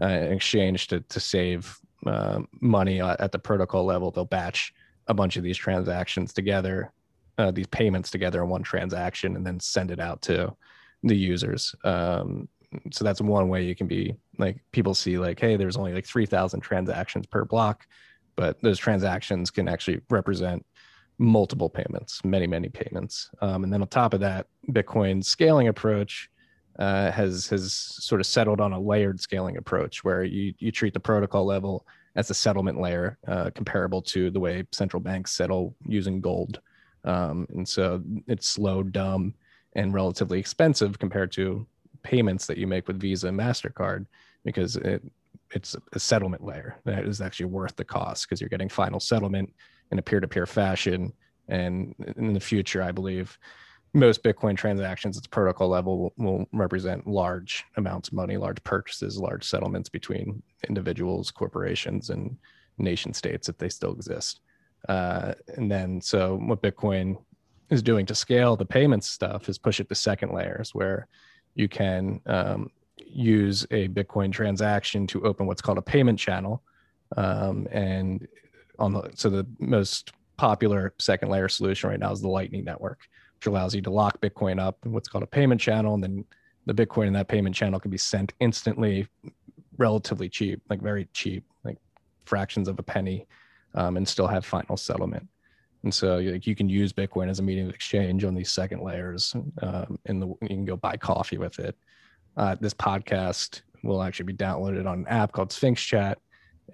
uh, 0.00 0.06
exchange 0.06 0.88
to 0.88 1.00
to 1.00 1.20
save 1.20 1.78
uh, 2.06 2.40
money 2.60 3.00
at 3.00 3.32
the 3.32 3.38
protocol 3.38 3.84
level, 3.84 4.10
they'll 4.10 4.24
batch 4.24 4.74
a 5.08 5.14
bunch 5.14 5.36
of 5.36 5.42
these 5.42 5.56
transactions 5.56 6.32
together, 6.32 6.92
uh, 7.38 7.50
these 7.50 7.66
payments 7.68 8.10
together 8.10 8.42
in 8.42 8.48
one 8.48 8.62
transaction, 8.62 9.36
and 9.36 9.46
then 9.46 9.60
send 9.60 9.90
it 9.90 10.00
out 10.00 10.20
to 10.22 10.54
the 11.02 11.16
users. 11.16 11.74
Um, 11.84 12.48
so 12.92 13.04
that's 13.04 13.20
one 13.20 13.48
way 13.48 13.64
you 13.64 13.74
can 13.74 13.86
be 13.86 14.14
like 14.38 14.58
people 14.72 14.94
see 14.94 15.18
like, 15.18 15.40
hey, 15.40 15.56
there's 15.56 15.76
only 15.76 15.92
like 15.92 16.06
three 16.06 16.26
thousand 16.26 16.60
transactions 16.60 17.26
per 17.26 17.44
block, 17.44 17.86
but 18.34 18.60
those 18.62 18.78
transactions 18.78 19.50
can 19.50 19.68
actually 19.68 20.00
represent 20.10 20.64
multiple 21.18 21.70
payments, 21.70 22.22
many, 22.24 22.46
many 22.46 22.68
payments. 22.68 23.30
Um, 23.40 23.64
and 23.64 23.72
then 23.72 23.82
on 23.82 23.88
top 23.88 24.14
of 24.14 24.20
that, 24.20 24.46
Bitcoin's 24.70 25.28
scaling 25.28 25.68
approach 25.68 26.28
uh, 26.78 27.10
has 27.10 27.46
has 27.48 27.72
sort 27.72 28.20
of 28.20 28.26
settled 28.26 28.60
on 28.60 28.72
a 28.72 28.80
layered 28.80 29.20
scaling 29.20 29.56
approach 29.56 30.04
where 30.04 30.24
you 30.24 30.52
you 30.58 30.70
treat 30.70 30.92
the 30.92 31.00
protocol 31.00 31.46
level 31.46 31.86
as 32.16 32.30
a 32.30 32.34
settlement 32.34 32.80
layer, 32.80 33.18
uh, 33.28 33.50
comparable 33.54 34.02
to 34.02 34.30
the 34.30 34.40
way 34.40 34.64
central 34.72 35.00
banks 35.00 35.32
settle 35.32 35.74
using 35.86 36.20
gold. 36.20 36.60
Um, 37.04 37.46
and 37.50 37.68
so 37.68 38.02
it's 38.26 38.48
slow, 38.48 38.82
dumb, 38.82 39.34
and 39.76 39.94
relatively 39.94 40.40
expensive 40.40 40.98
compared 40.98 41.30
to 41.32 41.66
payments 42.02 42.46
that 42.46 42.58
you 42.58 42.66
make 42.66 42.88
with 42.88 42.98
Visa 42.98 43.28
and 43.28 43.38
Mastercard 43.38 44.06
because 44.44 44.76
it 44.76 45.02
it's 45.52 45.76
a 45.92 46.00
settlement 46.00 46.44
layer 46.44 46.76
that 46.84 47.04
is 47.04 47.20
actually 47.20 47.46
worth 47.46 47.76
the 47.76 47.84
cost 47.84 48.26
because 48.26 48.40
you're 48.40 48.48
getting 48.48 48.68
final 48.68 48.98
settlement 48.98 49.52
in 49.92 49.98
a 49.98 50.02
peer-to-peer 50.02 50.44
fashion. 50.44 51.12
And 51.48 51.94
in 52.16 52.32
the 52.32 52.40
future, 52.40 52.82
I 52.82 52.90
believe 52.90 53.38
most 53.94 54.24
Bitcoin 54.24 54.56
transactions 54.56 55.16
at 55.16 55.22
the 55.22 55.28
protocol 55.28 55.68
level 55.68 55.98
will, 55.98 56.12
will, 56.16 56.46
represent 56.52 57.06
large 57.06 57.64
amounts 57.76 58.08
of 58.08 58.14
money, 58.14 58.36
large 58.36 58.62
purchases, 58.64 59.18
large 59.18 59.44
settlements 59.44 59.88
between 59.88 60.42
individuals, 60.68 61.30
corporations, 61.30 62.10
and 62.10 62.36
nation 62.78 63.14
states 63.14 63.48
if 63.48 63.56
they 63.56 63.68
still 63.68 63.92
exist. 63.92 64.40
Uh, 64.88 65.34
and 65.56 65.70
then, 65.70 66.00
so 66.00 66.36
what 66.44 66.60
Bitcoin 66.60 67.16
is 67.70 67.82
doing 67.82 68.06
to 68.06 68.14
scale 68.14 68.56
the 68.56 68.64
payments 68.64 69.08
stuff 69.08 69.48
is 69.48 69.58
push 69.58 69.80
it 69.80 69.88
to 69.88 69.94
second 69.94 70.32
layers 70.32 70.74
where 70.74 71.08
you 71.54 71.68
can 71.68 72.20
um, 72.26 72.70
use 72.96 73.66
a 73.70 73.88
Bitcoin 73.88 74.32
transaction 74.32 75.06
to 75.08 75.24
open 75.24 75.46
what's 75.46 75.62
called 75.62 75.78
a 75.78 75.82
payment 75.82 76.18
channel. 76.18 76.62
Um, 77.16 77.66
and 77.70 78.26
on 78.78 78.92
the 78.92 79.10
so 79.14 79.30
the 79.30 79.46
most 79.58 80.12
popular 80.36 80.94
second 80.98 81.30
layer 81.30 81.48
solution 81.48 81.90
right 81.90 81.98
now 81.98 82.12
is 82.12 82.20
the 82.20 82.28
Lightning 82.28 82.64
Network, 82.64 83.00
which 83.38 83.46
allows 83.46 83.74
you 83.74 83.82
to 83.82 83.90
lock 83.90 84.20
Bitcoin 84.20 84.60
up 84.60 84.78
in 84.84 84.92
what's 84.92 85.08
called 85.08 85.24
a 85.24 85.28
payment 85.28 85.60
channel, 85.60 85.94
and 85.94 86.02
then 86.02 86.24
the 86.66 86.74
Bitcoin 86.74 87.06
in 87.06 87.12
that 87.14 87.28
payment 87.28 87.54
channel 87.54 87.80
can 87.80 87.90
be 87.90 87.98
sent 87.98 88.34
instantly, 88.40 89.06
relatively 89.78 90.28
cheap, 90.28 90.60
like 90.68 90.82
very 90.82 91.08
cheap, 91.12 91.44
like 91.64 91.78
fractions 92.24 92.68
of 92.68 92.78
a 92.78 92.82
penny, 92.82 93.26
um, 93.74 93.96
and 93.96 94.06
still 94.06 94.26
have 94.26 94.44
final 94.44 94.76
settlement. 94.76 95.26
And 95.86 95.94
so 95.94 96.16
like, 96.16 96.48
you 96.48 96.56
can 96.56 96.68
use 96.68 96.92
Bitcoin 96.92 97.30
as 97.30 97.38
a 97.38 97.44
medium 97.44 97.68
of 97.68 97.74
exchange 97.76 98.24
on 98.24 98.34
these 98.34 98.50
second 98.50 98.82
layers, 98.82 99.36
um, 99.62 99.96
and 100.06 100.20
the, 100.20 100.26
you 100.26 100.48
can 100.48 100.64
go 100.64 100.76
buy 100.76 100.96
coffee 100.96 101.38
with 101.38 101.60
it. 101.60 101.76
Uh, 102.36 102.56
this 102.60 102.74
podcast 102.74 103.60
will 103.84 104.02
actually 104.02 104.26
be 104.26 104.34
downloaded 104.34 104.84
on 104.84 104.98
an 104.98 105.06
app 105.06 105.30
called 105.30 105.52
Sphinx 105.52 105.80
Chat, 105.80 106.18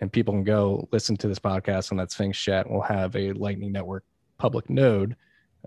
and 0.00 0.10
people 0.10 0.32
can 0.32 0.44
go 0.44 0.88
listen 0.92 1.14
to 1.18 1.28
this 1.28 1.38
podcast 1.38 1.92
on 1.92 1.98
that 1.98 2.10
Sphinx 2.10 2.38
chat. 2.38 2.70
We'll 2.70 2.80
have 2.80 3.14
a 3.14 3.32
Lightning 3.32 3.70
Network 3.70 4.02
public 4.38 4.70
node 4.70 5.14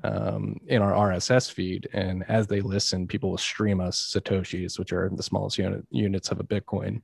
um, 0.04 0.60
in 0.66 0.82
our 0.82 0.94
RSS 1.12 1.52
feed, 1.52 1.88
and 1.94 2.26
as 2.28 2.48
they 2.48 2.62
listen, 2.62 3.06
people 3.06 3.30
will 3.30 3.38
stream 3.38 3.80
us 3.80 4.12
satoshis, 4.12 4.80
which 4.80 4.92
are 4.92 5.12
the 5.14 5.22
smallest 5.22 5.60
unit, 5.60 5.86
units 5.92 6.32
of 6.32 6.40
a 6.40 6.44
Bitcoin, 6.44 7.04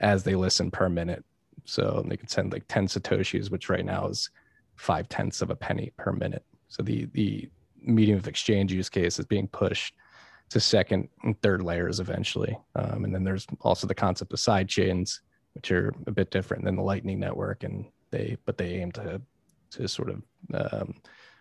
as 0.00 0.22
they 0.22 0.36
listen 0.36 0.70
per 0.70 0.88
minute. 0.88 1.24
So 1.64 2.04
they 2.06 2.16
can 2.16 2.28
send 2.28 2.52
like 2.52 2.68
ten 2.68 2.86
satoshis, 2.86 3.50
which 3.50 3.68
right 3.68 3.84
now 3.84 4.06
is 4.06 4.30
five 4.80 5.08
tenths 5.08 5.42
of 5.42 5.50
a 5.50 5.56
penny 5.56 5.92
per 5.98 6.10
minute. 6.10 6.44
So 6.68 6.82
the 6.82 7.06
the 7.12 7.50
medium 7.82 8.18
of 8.18 8.26
exchange 8.26 8.72
use 8.72 8.88
case 8.88 9.18
is 9.18 9.26
being 9.26 9.48
pushed 9.48 9.94
to 10.50 10.60
second 10.60 11.08
and 11.22 11.40
third 11.42 11.62
layers 11.62 12.00
eventually. 12.00 12.56
Um, 12.74 13.04
and 13.04 13.14
then 13.14 13.24
there's 13.24 13.46
also 13.60 13.86
the 13.86 13.94
concept 13.94 14.32
of 14.32 14.40
side 14.40 14.68
chains 14.68 15.20
which 15.54 15.70
are 15.70 15.92
a 16.06 16.10
bit 16.10 16.30
different 16.30 16.64
than 16.64 16.76
the 16.76 16.82
Lightning 16.82 17.18
Network, 17.18 17.64
and 17.64 17.84
they 18.10 18.36
but 18.46 18.56
they 18.56 18.74
aim 18.74 18.92
to 18.92 19.20
to 19.72 19.86
sort 19.86 20.10
of 20.10 20.22
um, 20.54 20.94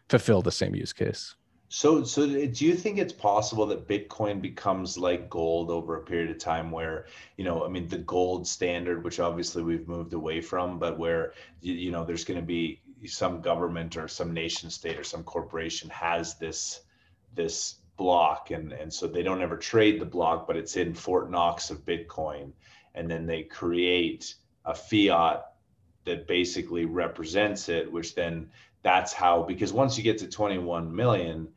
fulfill 0.10 0.42
the 0.42 0.52
same 0.52 0.76
use 0.76 0.94
case. 0.94 1.36
So, 1.72 2.04
so 2.04 2.26
do 2.26 2.66
you 2.66 2.74
think 2.74 2.98
it's 2.98 3.14
possible 3.14 3.68
that 3.68 3.88
Bitcoin 3.88 4.42
becomes 4.42 4.98
like 4.98 5.30
gold 5.30 5.70
over 5.70 5.98
a 5.98 6.02
period 6.02 6.32
of 6.32 6.40
time 6.40 6.72
where, 6.72 7.06
you 7.38 7.46
know, 7.46 7.64
I 7.64 7.70
mean, 7.70 7.88
the 7.88 8.00
gold 8.00 8.48
standard, 8.48 9.04
which 9.04 9.20
obviously 9.20 9.62
we've 9.62 9.88
moved 9.88 10.14
away 10.14 10.42
from, 10.42 10.80
but 10.80 10.98
where, 10.98 11.34
you 11.62 11.92
know, 11.92 12.04
there's 12.04 12.26
going 12.26 12.40
to 12.40 12.46
be 12.46 12.82
some 13.08 13.42
government 13.42 13.98
or 13.98 14.08
some 14.08 14.34
nation 14.34 14.70
state 14.70 14.98
or 14.98 15.04
some 15.04 15.24
corporation 15.24 15.90
has 15.90 16.36
this, 16.36 16.82
this 17.34 17.76
block. 17.98 18.52
And, 18.52 18.72
and 18.72 18.94
so 18.94 19.08
they 19.08 19.24
don't 19.24 19.42
ever 19.42 19.58
trade 19.58 20.00
the 20.00 20.06
block, 20.06 20.48
but 20.48 20.58
it's 20.58 20.78
in 20.78 20.94
Fort 20.94 21.30
Knox 21.32 21.70
of 21.70 21.86
Bitcoin 21.86 22.52
and 22.96 23.10
then 23.10 23.26
they 23.26 23.44
create 23.44 24.36
a 24.66 24.74
fiat 24.76 25.46
that 26.06 26.28
basically 26.28 26.86
represents 26.86 27.70
it 27.70 27.92
which 27.92 28.16
then 28.16 28.50
that's 28.82 29.14
how 29.14 29.44
because 29.44 29.74
once 29.74 29.98
you 29.98 30.04
get 30.04 30.18
to 30.18 30.28
21 30.28 30.94
million 30.94 31.48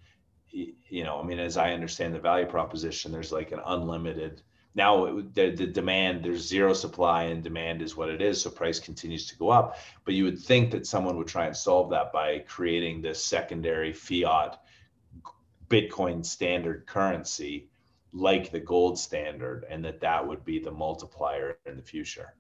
you 0.51 1.05
know 1.05 1.21
i 1.21 1.25
mean 1.25 1.39
as 1.39 1.57
i 1.57 1.73
understand 1.73 2.15
the 2.15 2.19
value 2.19 2.47
proposition 2.47 3.13
there's 3.13 3.33
like 3.33 3.53
an 3.53 3.61
unlimited 3.67 4.43
now 4.75 5.21
the, 5.35 5.51
the 5.51 5.67
demand 5.67 6.25
there's 6.25 6.47
zero 6.47 6.73
supply 6.73 7.25
and 7.25 7.43
demand 7.43 7.83
is 7.83 7.97
what 7.97 8.09
it 8.09 8.23
is 8.23 8.41
so 8.41 8.51
price 8.51 8.81
continues 8.81 9.27
to 9.27 9.37
go 9.37 9.51
up. 9.51 9.77
But 10.05 10.15
you 10.15 10.25
would 10.25 10.39
think 10.39 10.71
that 10.71 10.87
someone 10.87 11.17
would 11.19 11.27
try 11.27 11.47
and 11.47 11.57
solve 11.57 11.91
that 11.91 12.13
by 12.13 12.41
creating 12.41 13.03
this 13.03 13.23
secondary 13.25 13.93
fiat 13.93 14.59
bitcoin 15.69 16.25
standard 16.25 16.87
currency 16.87 17.69
like 18.13 18.51
the 18.51 18.61
gold 18.61 18.99
standard 18.99 19.65
and 19.71 19.85
that 19.85 20.01
that 20.01 20.27
would 20.27 20.45
be 20.45 20.59
the 20.59 20.71
multiplier 20.71 21.57
in 21.67 21.77
the 21.77 21.83
future. 21.83 22.35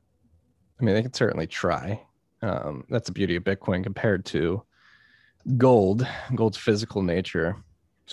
I 0.81 0.85
mean 0.85 0.95
they 0.95 1.03
could 1.03 1.16
certainly 1.16 1.47
try. 1.47 2.03
Um, 2.40 2.85
that's 2.88 3.07
the 3.07 3.12
beauty 3.12 3.37
of 3.37 3.45
bitcoin 3.45 3.85
compared 3.85 4.25
to 4.27 4.62
gold 5.57 6.07
gold's 6.35 6.57
physical 6.57 7.03
nature 7.03 7.57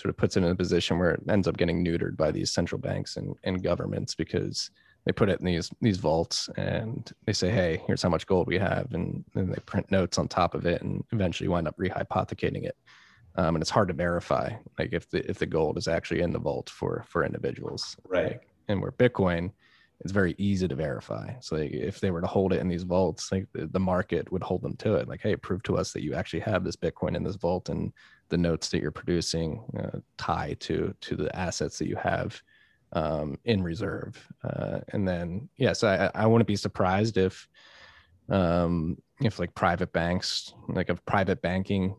sort 0.00 0.10
of 0.10 0.16
puts 0.16 0.36
it 0.36 0.42
in 0.42 0.50
a 0.50 0.54
position 0.54 0.98
where 0.98 1.12
it 1.12 1.22
ends 1.28 1.46
up 1.46 1.56
getting 1.56 1.84
neutered 1.84 2.16
by 2.16 2.30
these 2.30 2.52
central 2.52 2.80
banks 2.80 3.16
and, 3.16 3.34
and 3.44 3.62
governments 3.62 4.14
because 4.14 4.70
they 5.06 5.12
put 5.12 5.28
it 5.28 5.40
in 5.40 5.46
these 5.46 5.70
these 5.80 5.98
vaults 5.98 6.48
and 6.56 7.12
they 7.24 7.32
say 7.32 7.50
hey 7.50 7.82
here's 7.86 8.02
how 8.02 8.08
much 8.08 8.26
gold 8.26 8.46
we 8.46 8.58
have 8.58 8.92
and 8.92 9.24
then 9.34 9.50
they 9.50 9.60
print 9.66 9.90
notes 9.90 10.18
on 10.18 10.28
top 10.28 10.54
of 10.54 10.66
it 10.66 10.82
and 10.82 11.02
eventually 11.12 11.48
wind 11.48 11.68
up 11.68 11.76
rehypothecating 11.78 12.64
it. 12.64 12.76
Um, 13.36 13.54
and 13.54 13.62
it's 13.62 13.70
hard 13.70 13.88
to 13.88 13.94
verify 13.94 14.50
like 14.78 14.92
if 14.92 15.08
the 15.10 15.28
if 15.28 15.38
the 15.38 15.46
gold 15.46 15.78
is 15.78 15.88
actually 15.88 16.20
in 16.20 16.32
the 16.32 16.38
vault 16.38 16.68
for 16.68 17.04
for 17.08 17.24
individuals. 17.24 17.96
Right. 18.06 18.32
Like, 18.32 18.48
and 18.68 18.80
where 18.80 18.92
bitcoin 18.92 19.52
it's 20.00 20.12
very 20.12 20.34
easy 20.38 20.66
to 20.66 20.74
verify. 20.74 21.32
So 21.40 21.56
like 21.56 21.72
if 21.72 22.00
they 22.00 22.10
were 22.10 22.22
to 22.22 22.26
hold 22.26 22.52
it 22.52 22.60
in 22.60 22.68
these 22.68 22.84
vaults, 22.84 23.30
like 23.30 23.46
the, 23.52 23.66
the 23.66 23.80
market 23.80 24.30
would 24.32 24.42
hold 24.42 24.62
them 24.62 24.76
to 24.76 24.94
it. 24.94 25.08
Like, 25.08 25.20
hey, 25.20 25.36
prove 25.36 25.62
to 25.64 25.76
us 25.76 25.92
that 25.92 26.02
you 26.02 26.14
actually 26.14 26.40
have 26.40 26.64
this 26.64 26.76
Bitcoin 26.76 27.14
in 27.14 27.22
this 27.22 27.36
vault 27.36 27.68
and 27.68 27.92
the 28.30 28.38
notes 28.38 28.70
that 28.70 28.80
you're 28.80 28.90
producing 28.90 29.62
uh, 29.78 29.98
tie 30.16 30.56
to 30.60 30.94
to 31.00 31.16
the 31.16 31.34
assets 31.36 31.78
that 31.78 31.88
you 31.88 31.96
have 31.96 32.40
um, 32.92 33.38
in 33.44 33.62
reserve. 33.62 34.26
Uh, 34.42 34.80
and 34.88 35.06
then 35.06 35.48
yes, 35.58 35.84
I, 35.84 36.10
I 36.14 36.26
wouldn't 36.26 36.48
be 36.48 36.56
surprised 36.56 37.18
if 37.18 37.46
um, 38.30 38.96
if 39.20 39.38
like 39.38 39.54
private 39.54 39.92
banks, 39.92 40.54
like 40.68 40.88
a 40.88 40.94
private 40.94 41.42
banking 41.42 41.94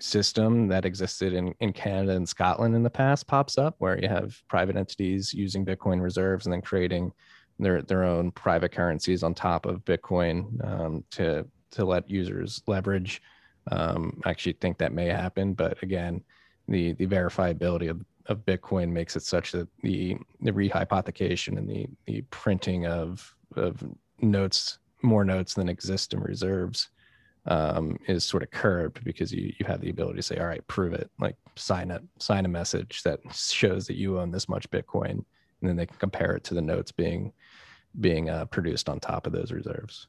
system 0.00 0.68
that 0.68 0.84
existed 0.84 1.32
in, 1.32 1.54
in 1.60 1.72
Canada 1.72 2.12
and 2.12 2.28
Scotland 2.28 2.74
in 2.74 2.82
the 2.82 2.90
past 2.90 3.26
pops 3.26 3.58
up 3.58 3.74
where 3.78 3.98
you 4.00 4.08
have 4.08 4.40
private 4.48 4.76
entities 4.76 5.34
using 5.34 5.64
Bitcoin 5.64 6.00
reserves 6.00 6.46
and 6.46 6.52
then 6.52 6.62
creating 6.62 7.12
their 7.58 7.82
their 7.82 8.04
own 8.04 8.30
private 8.30 8.72
currencies 8.72 9.22
on 9.22 9.34
top 9.34 9.66
of 9.66 9.84
Bitcoin 9.84 10.64
um, 10.66 11.04
to 11.10 11.46
to 11.72 11.84
let 11.84 12.08
users 12.08 12.62
leverage. 12.66 13.22
Um, 13.70 14.20
I 14.24 14.30
actually 14.30 14.54
think 14.54 14.78
that 14.78 14.92
may 14.92 15.06
happen, 15.06 15.54
but 15.54 15.82
again, 15.82 16.22
the 16.68 16.92
the 16.94 17.06
verifiability 17.06 17.90
of, 17.90 18.04
of 18.26 18.44
Bitcoin 18.46 18.90
makes 18.90 19.16
it 19.16 19.22
such 19.22 19.52
that 19.52 19.68
the 19.82 20.16
the 20.40 20.52
rehypothecation 20.52 21.58
and 21.58 21.68
the 21.68 21.86
the 22.06 22.22
printing 22.30 22.86
of 22.86 23.34
of 23.56 23.82
notes 24.20 24.78
more 25.02 25.24
notes 25.24 25.54
than 25.54 25.68
exist 25.68 26.12
in 26.12 26.20
reserves 26.20 26.88
um, 27.46 27.98
is 28.06 28.24
sort 28.24 28.42
of 28.42 28.50
curbed 28.50 29.02
because 29.04 29.32
you 29.32 29.52
you 29.58 29.66
have 29.66 29.80
the 29.80 29.90
ability 29.90 30.16
to 30.16 30.22
say, 30.22 30.38
all 30.38 30.46
right, 30.46 30.66
prove 30.66 30.92
it, 30.92 31.10
like 31.18 31.36
sign 31.56 31.90
it, 31.90 32.02
sign 32.18 32.44
a 32.44 32.48
message 32.48 33.02
that 33.02 33.20
shows 33.32 33.86
that 33.86 33.96
you 33.96 34.18
own 34.18 34.30
this 34.30 34.48
much 34.48 34.70
Bitcoin, 34.70 35.10
and 35.10 35.24
then 35.62 35.76
they 35.76 35.86
can 35.86 35.96
compare 35.98 36.32
it 36.32 36.44
to 36.44 36.54
the 36.54 36.62
notes 36.62 36.92
being 36.92 37.32
being 38.00 38.30
uh, 38.30 38.44
produced 38.46 38.88
on 38.88 39.00
top 39.00 39.26
of 39.26 39.32
those 39.32 39.52
reserves. 39.52 40.06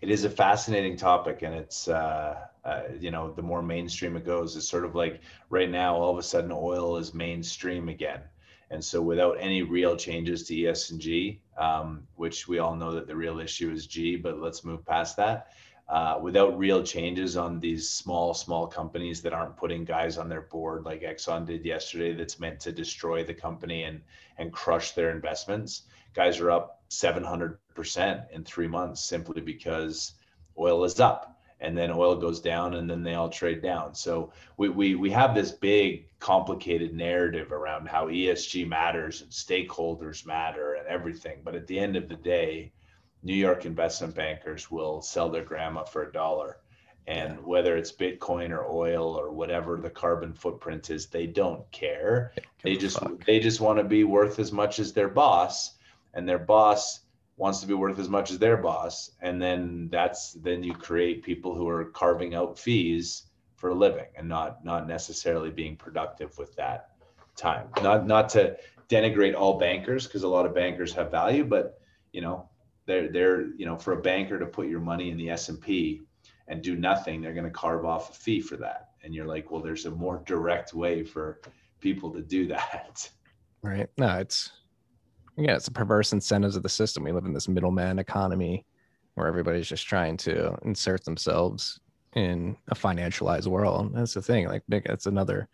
It 0.00 0.10
is 0.10 0.24
a 0.24 0.30
fascinating 0.30 0.96
topic, 0.96 1.42
and 1.42 1.54
it's 1.54 1.88
uh, 1.88 2.36
uh, 2.64 2.82
you 3.00 3.10
know 3.10 3.32
the 3.32 3.42
more 3.42 3.62
mainstream 3.62 4.16
it 4.16 4.24
goes, 4.24 4.56
it's 4.56 4.68
sort 4.68 4.84
of 4.84 4.94
like 4.94 5.20
right 5.50 5.70
now, 5.70 5.96
all 5.96 6.12
of 6.12 6.18
a 6.18 6.22
sudden, 6.22 6.52
oil 6.52 6.96
is 6.96 7.14
mainstream 7.14 7.88
again. 7.88 8.20
And 8.70 8.84
so, 8.84 9.02
without 9.02 9.38
any 9.40 9.62
real 9.62 9.96
changes 9.96 10.44
to 10.44 10.54
ESG, 10.54 11.40
um, 11.56 12.06
which 12.16 12.46
we 12.46 12.58
all 12.58 12.76
know 12.76 12.92
that 12.92 13.06
the 13.08 13.16
real 13.16 13.40
issue 13.40 13.72
is 13.72 13.86
G, 13.86 14.14
but 14.16 14.38
let's 14.38 14.64
move 14.64 14.84
past 14.84 15.16
that 15.16 15.48
uh, 15.88 16.18
without 16.20 16.58
real 16.58 16.82
changes 16.82 17.36
on 17.36 17.60
these 17.60 17.88
small, 17.88 18.34
small 18.34 18.66
companies 18.66 19.22
that 19.22 19.32
aren't 19.32 19.56
putting 19.56 19.84
guys 19.84 20.18
on 20.18 20.28
their 20.28 20.42
board 20.42 20.84
like 20.84 21.02
Exxon 21.02 21.46
did 21.46 21.64
yesterday, 21.64 22.12
that's 22.14 22.38
meant 22.38 22.60
to 22.60 22.72
destroy 22.72 23.24
the 23.24 23.34
company 23.34 23.84
and 23.84 24.02
and 24.36 24.52
crush 24.52 24.92
their 24.92 25.10
investments. 25.10 25.82
Guys 26.18 26.40
are 26.40 26.50
up 26.50 26.82
700% 26.90 28.30
in 28.32 28.42
three 28.42 28.66
months 28.66 29.04
simply 29.04 29.40
because 29.40 30.14
oil 30.58 30.82
is 30.82 30.98
up 30.98 31.38
and 31.60 31.78
then 31.78 31.92
oil 31.92 32.16
goes 32.16 32.40
down 32.40 32.74
and 32.74 32.90
then 32.90 33.04
they 33.04 33.14
all 33.14 33.28
trade 33.28 33.62
down. 33.62 33.94
So 33.94 34.32
we, 34.56 34.68
we, 34.68 34.96
we 34.96 35.12
have 35.12 35.32
this 35.32 35.52
big 35.52 36.08
complicated 36.18 36.92
narrative 36.92 37.52
around 37.52 37.86
how 37.86 38.08
ESG 38.08 38.66
matters 38.66 39.22
and 39.22 39.30
stakeholders 39.30 40.26
matter 40.26 40.74
and 40.74 40.88
everything. 40.88 41.38
But 41.44 41.54
at 41.54 41.68
the 41.68 41.78
end 41.78 41.94
of 41.94 42.08
the 42.08 42.16
day, 42.16 42.72
New 43.22 43.36
York 43.36 43.64
investment 43.64 44.16
bankers 44.16 44.72
will 44.72 45.00
sell 45.00 45.28
their 45.28 45.44
grandma 45.44 45.84
for 45.84 46.02
a 46.02 46.12
dollar. 46.12 46.58
And 47.06 47.44
whether 47.44 47.76
it's 47.76 47.92
Bitcoin 47.92 48.50
or 48.50 48.66
oil 48.66 49.14
or 49.14 49.30
whatever 49.30 49.76
the 49.76 49.88
carbon 49.88 50.32
footprint 50.32 50.90
is, 50.90 51.06
they 51.06 51.28
don't 51.28 51.70
care. 51.70 52.32
They 52.64 52.76
just 52.76 52.98
fuck. 52.98 53.24
they 53.24 53.38
just 53.38 53.60
want 53.60 53.78
to 53.78 53.84
be 53.84 54.02
worth 54.02 54.40
as 54.40 54.50
much 54.50 54.80
as 54.80 54.92
their 54.92 55.08
boss, 55.08 55.77
and 56.14 56.28
their 56.28 56.38
boss 56.38 57.00
wants 57.36 57.60
to 57.60 57.66
be 57.66 57.74
worth 57.74 57.98
as 57.98 58.08
much 58.08 58.30
as 58.30 58.38
their 58.38 58.56
boss. 58.56 59.10
And 59.20 59.40
then 59.40 59.88
that's 59.90 60.32
then 60.32 60.62
you 60.62 60.74
create 60.74 61.22
people 61.22 61.54
who 61.54 61.68
are 61.68 61.86
carving 61.86 62.34
out 62.34 62.58
fees 62.58 63.24
for 63.56 63.70
a 63.70 63.74
living 63.74 64.06
and 64.16 64.28
not 64.28 64.64
not 64.64 64.86
necessarily 64.88 65.50
being 65.50 65.76
productive 65.76 66.36
with 66.38 66.54
that 66.56 66.90
time. 67.36 67.68
Not 67.82 68.06
not 68.06 68.28
to 68.30 68.56
denigrate 68.88 69.34
all 69.34 69.58
bankers 69.58 70.06
because 70.06 70.22
a 70.22 70.28
lot 70.28 70.46
of 70.46 70.54
bankers 70.54 70.92
have 70.94 71.10
value, 71.10 71.44
but 71.44 71.80
you 72.12 72.20
know 72.20 72.48
they're 72.86 73.12
they're 73.12 73.46
you 73.56 73.66
know 73.66 73.76
for 73.76 73.92
a 73.92 74.02
banker 74.02 74.38
to 74.38 74.46
put 74.46 74.66
your 74.66 74.80
money 74.80 75.10
in 75.10 75.16
the 75.16 75.30
S&P 75.30 76.02
and 76.48 76.62
do 76.62 76.74
nothing 76.74 77.20
they're 77.20 77.34
going 77.34 77.44
to 77.44 77.50
carve 77.50 77.84
off 77.84 78.10
a 78.10 78.14
fee 78.14 78.40
for 78.40 78.56
that 78.56 78.88
and 79.04 79.14
you're 79.14 79.26
like 79.26 79.50
well 79.50 79.62
there's 79.62 79.86
a 79.86 79.90
more 79.90 80.22
direct 80.26 80.74
way 80.74 81.04
for 81.04 81.40
people 81.80 82.10
to 82.10 82.22
do 82.22 82.46
that 82.46 83.08
right 83.62 83.90
no 83.98 84.18
it's 84.18 84.50
yeah 85.38 85.54
it's 85.54 85.66
the 85.66 85.70
perverse 85.70 86.12
incentives 86.12 86.56
of 86.56 86.62
the 86.62 86.68
system 86.68 87.04
we 87.04 87.12
live 87.12 87.24
in 87.24 87.32
this 87.32 87.48
middleman 87.48 87.98
economy 87.98 88.64
where 89.14 89.26
everybody's 89.26 89.68
just 89.68 89.86
trying 89.86 90.16
to 90.16 90.56
insert 90.64 91.04
themselves 91.04 91.80
in 92.14 92.56
a 92.68 92.74
financialized 92.74 93.46
world 93.46 93.94
that's 93.94 94.14
the 94.14 94.22
thing 94.22 94.46
like 94.46 94.62
that's 94.68 95.06
another 95.06 95.48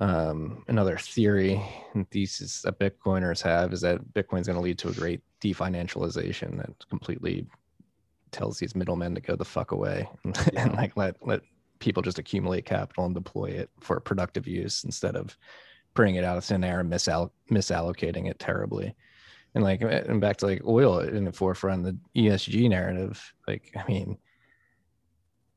um, 0.00 0.64
another 0.68 0.96
theory 0.96 1.60
and 1.94 2.08
thesis 2.10 2.62
that 2.62 2.78
Bitcoiners 2.78 3.42
have 3.42 3.72
is 3.72 3.80
that 3.80 4.14
Bitcoin 4.14 4.40
is 4.40 4.46
going 4.46 4.56
to 4.56 4.62
lead 4.62 4.78
to 4.78 4.88
a 4.88 4.92
great 4.92 5.22
definancialization 5.40 6.56
that 6.58 6.70
completely 6.88 7.46
tells 8.30 8.58
these 8.58 8.76
middlemen 8.76 9.14
to 9.14 9.20
go 9.20 9.34
the 9.34 9.44
fuck 9.44 9.72
away 9.72 10.08
and, 10.24 10.36
yeah. 10.52 10.66
and 10.66 10.74
like 10.74 10.96
let 10.96 11.16
let 11.26 11.40
people 11.80 12.02
just 12.02 12.18
accumulate 12.18 12.64
capital 12.64 13.06
and 13.06 13.14
deploy 13.14 13.46
it 13.46 13.70
for 13.80 14.00
productive 14.00 14.46
use 14.46 14.84
instead 14.84 15.16
of 15.16 15.36
bringing 15.98 16.14
it 16.14 16.24
out 16.24 16.38
of 16.38 16.44
thin 16.44 16.62
air 16.62 16.78
and 16.78 16.88
misall- 16.88 17.32
misallocating 17.50 18.30
it 18.30 18.38
terribly. 18.38 18.94
And 19.56 19.64
like 19.64 19.82
and 19.82 20.20
back 20.20 20.36
to 20.36 20.46
like 20.46 20.62
oil 20.64 21.00
in 21.00 21.24
the 21.24 21.32
forefront, 21.32 21.82
the 21.82 21.98
ESG 22.14 22.70
narrative. 22.70 23.20
Like 23.48 23.72
I 23.76 23.82
mean, 23.88 24.16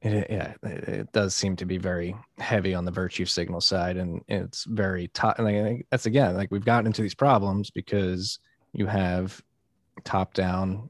it, 0.01 0.27
yeah, 0.31 0.53
it 0.63 1.11
does 1.11 1.35
seem 1.35 1.55
to 1.57 1.65
be 1.65 1.77
very 1.77 2.15
heavy 2.39 2.73
on 2.73 2.85
the 2.85 2.91
virtue 2.91 3.25
signal 3.25 3.61
side, 3.61 3.97
and 3.97 4.23
it's 4.27 4.63
very 4.63 5.09
top. 5.09 5.37
Like 5.37 5.85
that's 5.91 6.07
again, 6.07 6.35
like 6.35 6.49
we've 6.49 6.65
gotten 6.65 6.87
into 6.87 7.03
these 7.03 7.13
problems 7.13 7.69
because 7.69 8.39
you 8.73 8.87
have 8.87 9.39
top 10.03 10.33
down, 10.33 10.89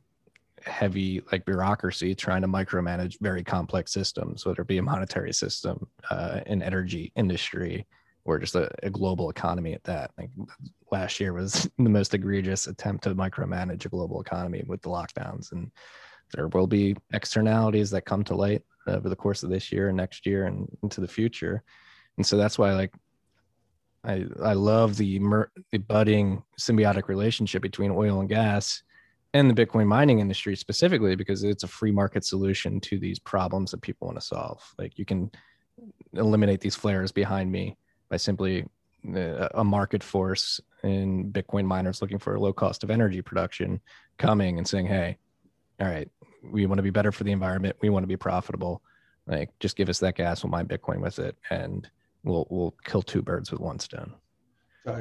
heavy 0.64 1.22
like 1.30 1.44
bureaucracy 1.44 2.16
trying 2.16 2.44
to 2.44 2.48
micromanage 2.48 3.20
very 3.20 3.44
complex 3.44 3.92
systems, 3.92 4.46
whether 4.46 4.62
it 4.62 4.68
be 4.70 4.78
a 4.78 4.82
monetary 4.82 5.34
system, 5.34 5.86
uh, 6.10 6.40
an 6.46 6.62
energy 6.62 7.12
industry, 7.18 7.86
or 8.25 8.39
just 8.39 8.55
a, 8.55 8.69
a 8.84 8.89
global 8.89 9.29
economy 9.29 9.73
at 9.73 9.84
that. 9.84 10.12
Like 10.17 10.29
last 10.91 11.19
year 11.19 11.34
was 11.34 11.69
the 11.77 11.89
most 11.89 12.13
egregious 12.13 12.67
attempt 12.67 13.03
to 13.03 13.15
micromanage 13.15 13.86
a 13.86 13.89
global 13.89 14.21
economy 14.21 14.63
with 14.67 14.81
the 14.81 14.89
lockdowns 14.89 15.51
and 15.51 15.71
there 16.34 16.47
will 16.47 16.67
be 16.67 16.95
externalities 17.13 17.89
that 17.91 18.05
come 18.05 18.23
to 18.23 18.36
light 18.36 18.63
over 18.88 19.10
the 19.10 19.15
course 19.15 19.43
of 19.43 19.49
this 19.49 19.71
year 19.71 19.89
and 19.89 19.97
next 19.97 20.25
year 20.25 20.45
and 20.45 20.67
into 20.81 21.01
the 21.01 21.07
future. 21.07 21.63
And 22.17 22.25
so 22.25 22.38
that's 22.38 22.57
why 22.57 22.73
like 22.73 22.93
I 24.03 24.25
I 24.41 24.53
love 24.53 24.97
the 24.97 25.19
mer- 25.19 25.51
the 25.71 25.77
budding 25.77 26.43
symbiotic 26.60 27.07
relationship 27.07 27.62
between 27.62 27.91
oil 27.91 28.19
and 28.19 28.29
gas 28.29 28.81
and 29.34 29.49
the 29.49 29.65
Bitcoin 29.65 29.88
mining 29.88 30.19
industry 30.19 30.55
specifically 30.55 31.15
because 31.15 31.43
it's 31.43 31.63
a 31.63 31.67
free 31.67 31.91
market 31.91 32.25
solution 32.25 32.79
to 32.81 32.99
these 32.99 33.19
problems 33.19 33.71
that 33.71 33.81
people 33.81 34.07
want 34.07 34.19
to 34.19 34.25
solve. 34.25 34.62
Like 34.77 34.97
you 34.97 35.05
can 35.05 35.31
eliminate 36.13 36.60
these 36.60 36.75
flares 36.75 37.12
behind 37.12 37.51
me 37.51 37.77
by 38.12 38.17
simply 38.17 38.65
uh, 39.15 39.47
a 39.56 39.63
market 39.63 40.04
force 40.04 40.60
in 40.84 41.32
Bitcoin 41.32 41.65
miners 41.65 42.02
looking 42.02 42.19
for 42.19 42.36
a 42.36 42.39
low 42.39 42.54
cost 42.54 42.84
of 42.84 42.91
energy 42.91 43.21
production 43.21 43.80
coming 44.19 44.60
and 44.60 44.67
saying, 44.67 44.86
"Hey, 44.86 45.17
all 45.80 45.88
right, 45.88 46.10
we 46.43 46.67
want 46.67 46.78
to 46.78 46.84
be 46.84 46.91
better 46.91 47.12
for 47.12 47.24
the 47.24 47.32
environment. 47.32 47.78
We 47.82 47.89
want 47.89 48.04
to 48.04 48.08
be 48.08 48.17
profitable. 48.17 48.84
Like, 49.26 49.50
just 49.60 49.78
give 49.78 49.89
us 49.89 50.00
that 50.00 50.15
gas. 50.15 50.43
We'll 50.43 50.52
mine 50.52 50.67
Bitcoin 50.67 51.02
with 51.02 51.17
it, 51.17 51.36
and 51.50 51.89
we'll 52.24 52.45
we'll 52.52 52.76
kill 52.84 53.02
two 53.02 53.21
birds 53.24 53.50
with 53.50 53.62
one 53.62 53.80
stone. 53.80 54.13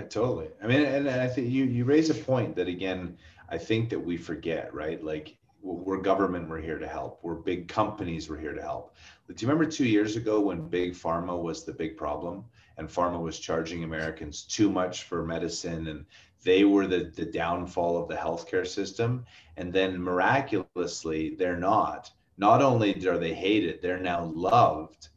Totally. 0.08 0.48
I 0.62 0.66
mean, 0.66 0.82
and, 0.82 1.08
and 1.08 1.20
I 1.20 1.26
think 1.26 1.50
you 1.50 1.64
you 1.64 1.84
raise 1.84 2.10
a 2.10 2.14
point 2.14 2.54
that 2.56 2.68
again, 2.68 3.18
I 3.48 3.58
think 3.58 3.90
that 3.90 3.98
we 3.98 4.16
forget, 4.16 4.72
right? 4.72 5.02
Like 5.02 5.36
we're 5.62 5.98
government, 5.98 6.48
we're 6.48 6.60
here 6.60 6.78
to 6.78 6.88
help. 6.88 7.18
We're 7.22 7.34
big 7.34 7.68
companies, 7.68 8.30
we're 8.30 8.38
here 8.38 8.54
to 8.54 8.62
help. 8.62 8.94
Do 9.28 9.34
you 9.38 9.48
remember 9.48 9.70
two 9.70 9.84
years 9.84 10.16
ago 10.16 10.40
when 10.40 10.68
big 10.68 10.94
pharma 10.94 11.40
was 11.40 11.64
the 11.64 11.72
big 11.72 11.96
problem, 11.96 12.44
and 12.80 12.88
pharma 12.88 13.20
was 13.20 13.38
charging 13.38 13.84
Americans 13.84 14.42
too 14.42 14.70
much 14.70 15.04
for 15.04 15.22
medicine, 15.22 15.86
and 15.86 16.06
they 16.42 16.64
were 16.64 16.86
the, 16.86 17.12
the 17.14 17.26
downfall 17.26 18.02
of 18.02 18.08
the 18.08 18.16
healthcare 18.16 18.66
system. 18.66 19.26
And 19.58 19.70
then 19.70 20.02
miraculously, 20.02 21.36
they're 21.38 21.58
not. 21.58 22.10
Not 22.38 22.62
only 22.62 23.06
are 23.06 23.18
they 23.18 23.34
hated, 23.34 23.82
they're 23.82 24.00
now 24.00 24.24
loved. 24.34 25.08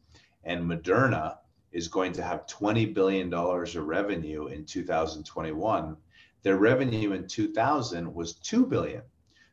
And 0.44 0.70
Moderna 0.70 1.38
is 1.72 1.88
going 1.88 2.12
to 2.12 2.22
have 2.22 2.46
$20 2.46 2.92
billion 2.92 3.32
of 3.32 3.74
revenue 3.76 4.48
in 4.48 4.66
2021. 4.66 5.96
Their 6.42 6.58
revenue 6.58 7.12
in 7.12 7.26
2000 7.26 8.14
was 8.14 8.34
2 8.34 8.66
billion. 8.66 9.02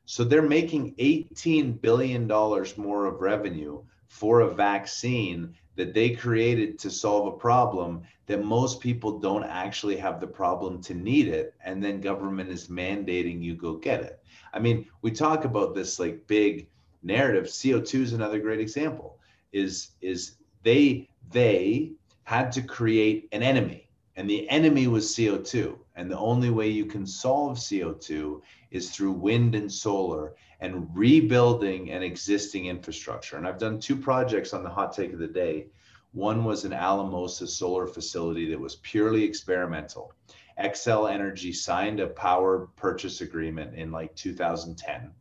So 0.03 0.25
they're 0.25 0.41
making 0.41 0.95
$18 0.95 1.79
billion 1.79 2.27
more 2.27 3.05
of 3.05 3.21
revenue 3.21 3.83
for 4.09 4.41
a 4.41 4.53
vaccine 4.53 5.55
that 5.75 5.93
they 5.93 6.09
created 6.09 6.77
to 6.79 6.89
solve 6.89 7.27
a 7.27 7.37
problem 7.37 8.01
that 8.27 8.43
most 8.43 8.79
people 8.79 9.19
don't 9.19 9.43
actually 9.43 9.95
have 9.97 10.19
the 10.19 10.27
problem 10.27 10.81
to 10.81 10.93
need 10.93 11.27
it 11.27 11.53
and 11.63 11.83
then 11.83 12.01
government 12.01 12.49
is 12.49 12.67
mandating 12.67 13.41
you 13.41 13.55
go 13.55 13.75
get 13.75 14.01
it. 14.01 14.23
I 14.53 14.59
mean 14.59 14.85
we 15.01 15.11
talk 15.11 15.45
about 15.45 15.75
this 15.75 15.99
like 15.99 16.27
big 16.27 16.67
narrative. 17.03 17.45
Co2 17.45 18.01
is 18.01 18.13
another 18.13 18.39
great 18.39 18.59
example 18.59 19.17
is 19.51 19.91
is 20.01 20.37
they 20.63 21.09
they 21.31 21.91
had 22.23 22.51
to 22.51 22.61
create 22.61 23.27
an 23.31 23.43
enemy 23.43 23.89
and 24.15 24.29
the 24.29 24.47
enemy 24.49 24.87
was 24.87 25.15
co2 25.15 25.77
and 25.95 26.09
the 26.09 26.17
only 26.17 26.49
way 26.49 26.67
you 26.67 26.85
can 26.85 27.05
solve 27.05 27.57
co2 27.57 28.41
is 28.71 28.89
through 28.89 29.11
wind 29.11 29.55
and 29.55 29.71
solar 29.71 30.35
and 30.59 30.87
rebuilding 30.95 31.91
an 31.91 32.03
existing 32.03 32.65
infrastructure 32.65 33.37
and 33.37 33.47
i've 33.47 33.59
done 33.59 33.79
two 33.79 33.95
projects 33.95 34.53
on 34.53 34.63
the 34.63 34.69
hot 34.69 34.93
take 34.93 35.13
of 35.13 35.19
the 35.19 35.27
day 35.27 35.67
one 36.13 36.43
was 36.43 36.65
an 36.65 36.73
Alamosa 36.73 37.47
solar 37.47 37.87
facility 37.87 38.49
that 38.49 38.59
was 38.59 38.75
purely 38.77 39.23
experimental. 39.23 40.13
Xcel 40.59 41.09
Energy 41.09 41.53
signed 41.53 41.99
a 41.99 42.07
power 42.07 42.67
purchase 42.75 43.21
agreement 43.21 43.75
in 43.75 43.91
like 43.91 44.13
2010. 44.15 45.11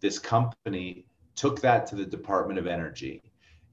This 0.00 0.18
company 0.18 1.06
took 1.34 1.60
that 1.60 1.86
to 1.88 1.96
the 1.96 2.06
Department 2.06 2.58
of 2.58 2.68
Energy, 2.68 3.22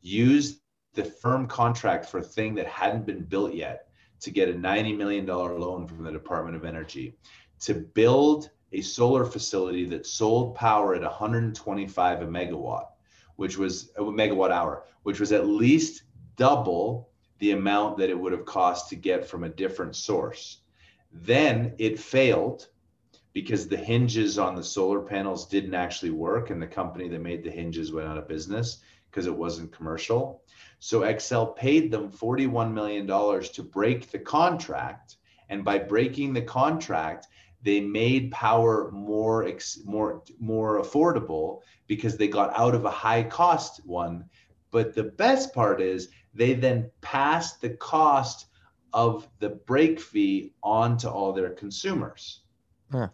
used 0.01 0.61
the 0.93 1.05
firm 1.05 1.47
contract 1.47 2.05
for 2.07 2.17
a 2.17 2.23
thing 2.23 2.55
that 2.55 2.67
hadn't 2.67 3.05
been 3.05 3.23
built 3.23 3.53
yet 3.53 3.84
to 4.21 4.31
get 4.31 4.49
a 4.49 4.53
$90 4.53 4.97
million 4.97 5.25
loan 5.25 5.87
from 5.87 6.03
the 6.03 6.11
Department 6.11 6.55
of 6.55 6.65
Energy 6.65 7.15
to 7.61 7.73
build 7.73 8.49
a 8.71 8.81
solar 8.81 9.25
facility 9.25 9.85
that 9.85 10.05
sold 10.05 10.55
power 10.55 10.95
at 10.95 11.01
125 11.01 12.21
a 12.21 12.25
megawatt, 12.25 12.87
which 13.35 13.57
was 13.57 13.91
a 13.97 14.01
megawatt 14.01 14.51
hour, 14.51 14.83
which 15.03 15.19
was 15.19 15.31
at 15.31 15.47
least 15.47 16.03
double 16.35 17.09
the 17.39 17.51
amount 17.51 17.97
that 17.97 18.09
it 18.09 18.19
would 18.19 18.31
have 18.31 18.45
cost 18.45 18.89
to 18.89 18.95
get 18.95 19.25
from 19.25 19.43
a 19.43 19.49
different 19.49 19.95
source. 19.95 20.59
Then 21.11 21.73
it 21.77 21.99
failed 21.99 22.67
because 23.33 23.67
the 23.67 23.77
hinges 23.77 24.39
on 24.39 24.55
the 24.55 24.63
solar 24.63 25.01
panels 25.01 25.47
didn't 25.47 25.73
actually 25.73 26.11
work 26.11 26.49
and 26.49 26.61
the 26.61 26.67
company 26.67 27.09
that 27.09 27.21
made 27.21 27.43
the 27.43 27.51
hinges 27.51 27.91
went 27.91 28.07
out 28.07 28.17
of 28.17 28.27
business 28.27 28.79
because 29.15 29.27
it 29.27 29.37
wasn't 29.37 29.71
commercial. 29.71 30.43
So 30.79 30.99
Xcel 30.99 31.55
paid 31.55 31.89
them 31.89 32.11
$41 32.11 32.73
million 32.73 33.07
to 33.07 33.63
break 33.63 34.11
the 34.11 34.19
contract 34.19 35.15
and 35.47 35.63
by 35.63 35.77
breaking 35.77 36.33
the 36.33 36.41
contract 36.41 37.27
they 37.61 37.79
made 37.79 38.31
power 38.31 38.91
more 38.91 39.49
more 39.85 40.21
more 40.39 40.81
affordable 40.81 41.61
because 41.87 42.17
they 42.17 42.27
got 42.27 42.55
out 42.59 42.75
of 42.75 42.85
a 42.85 42.91
high 42.91 43.23
cost 43.23 43.81
one 43.85 44.25
but 44.69 44.93
the 44.93 45.03
best 45.03 45.53
part 45.53 45.81
is 45.81 46.09
they 46.33 46.53
then 46.53 46.91
passed 47.01 47.61
the 47.61 47.69
cost 47.69 48.47
of 48.93 49.27
the 49.39 49.49
break 49.49 49.99
fee 49.99 50.53
on 50.61 50.97
to 50.97 51.09
all 51.09 51.31
their 51.31 51.51
consumers. 51.51 52.41
Huh. 52.91 53.07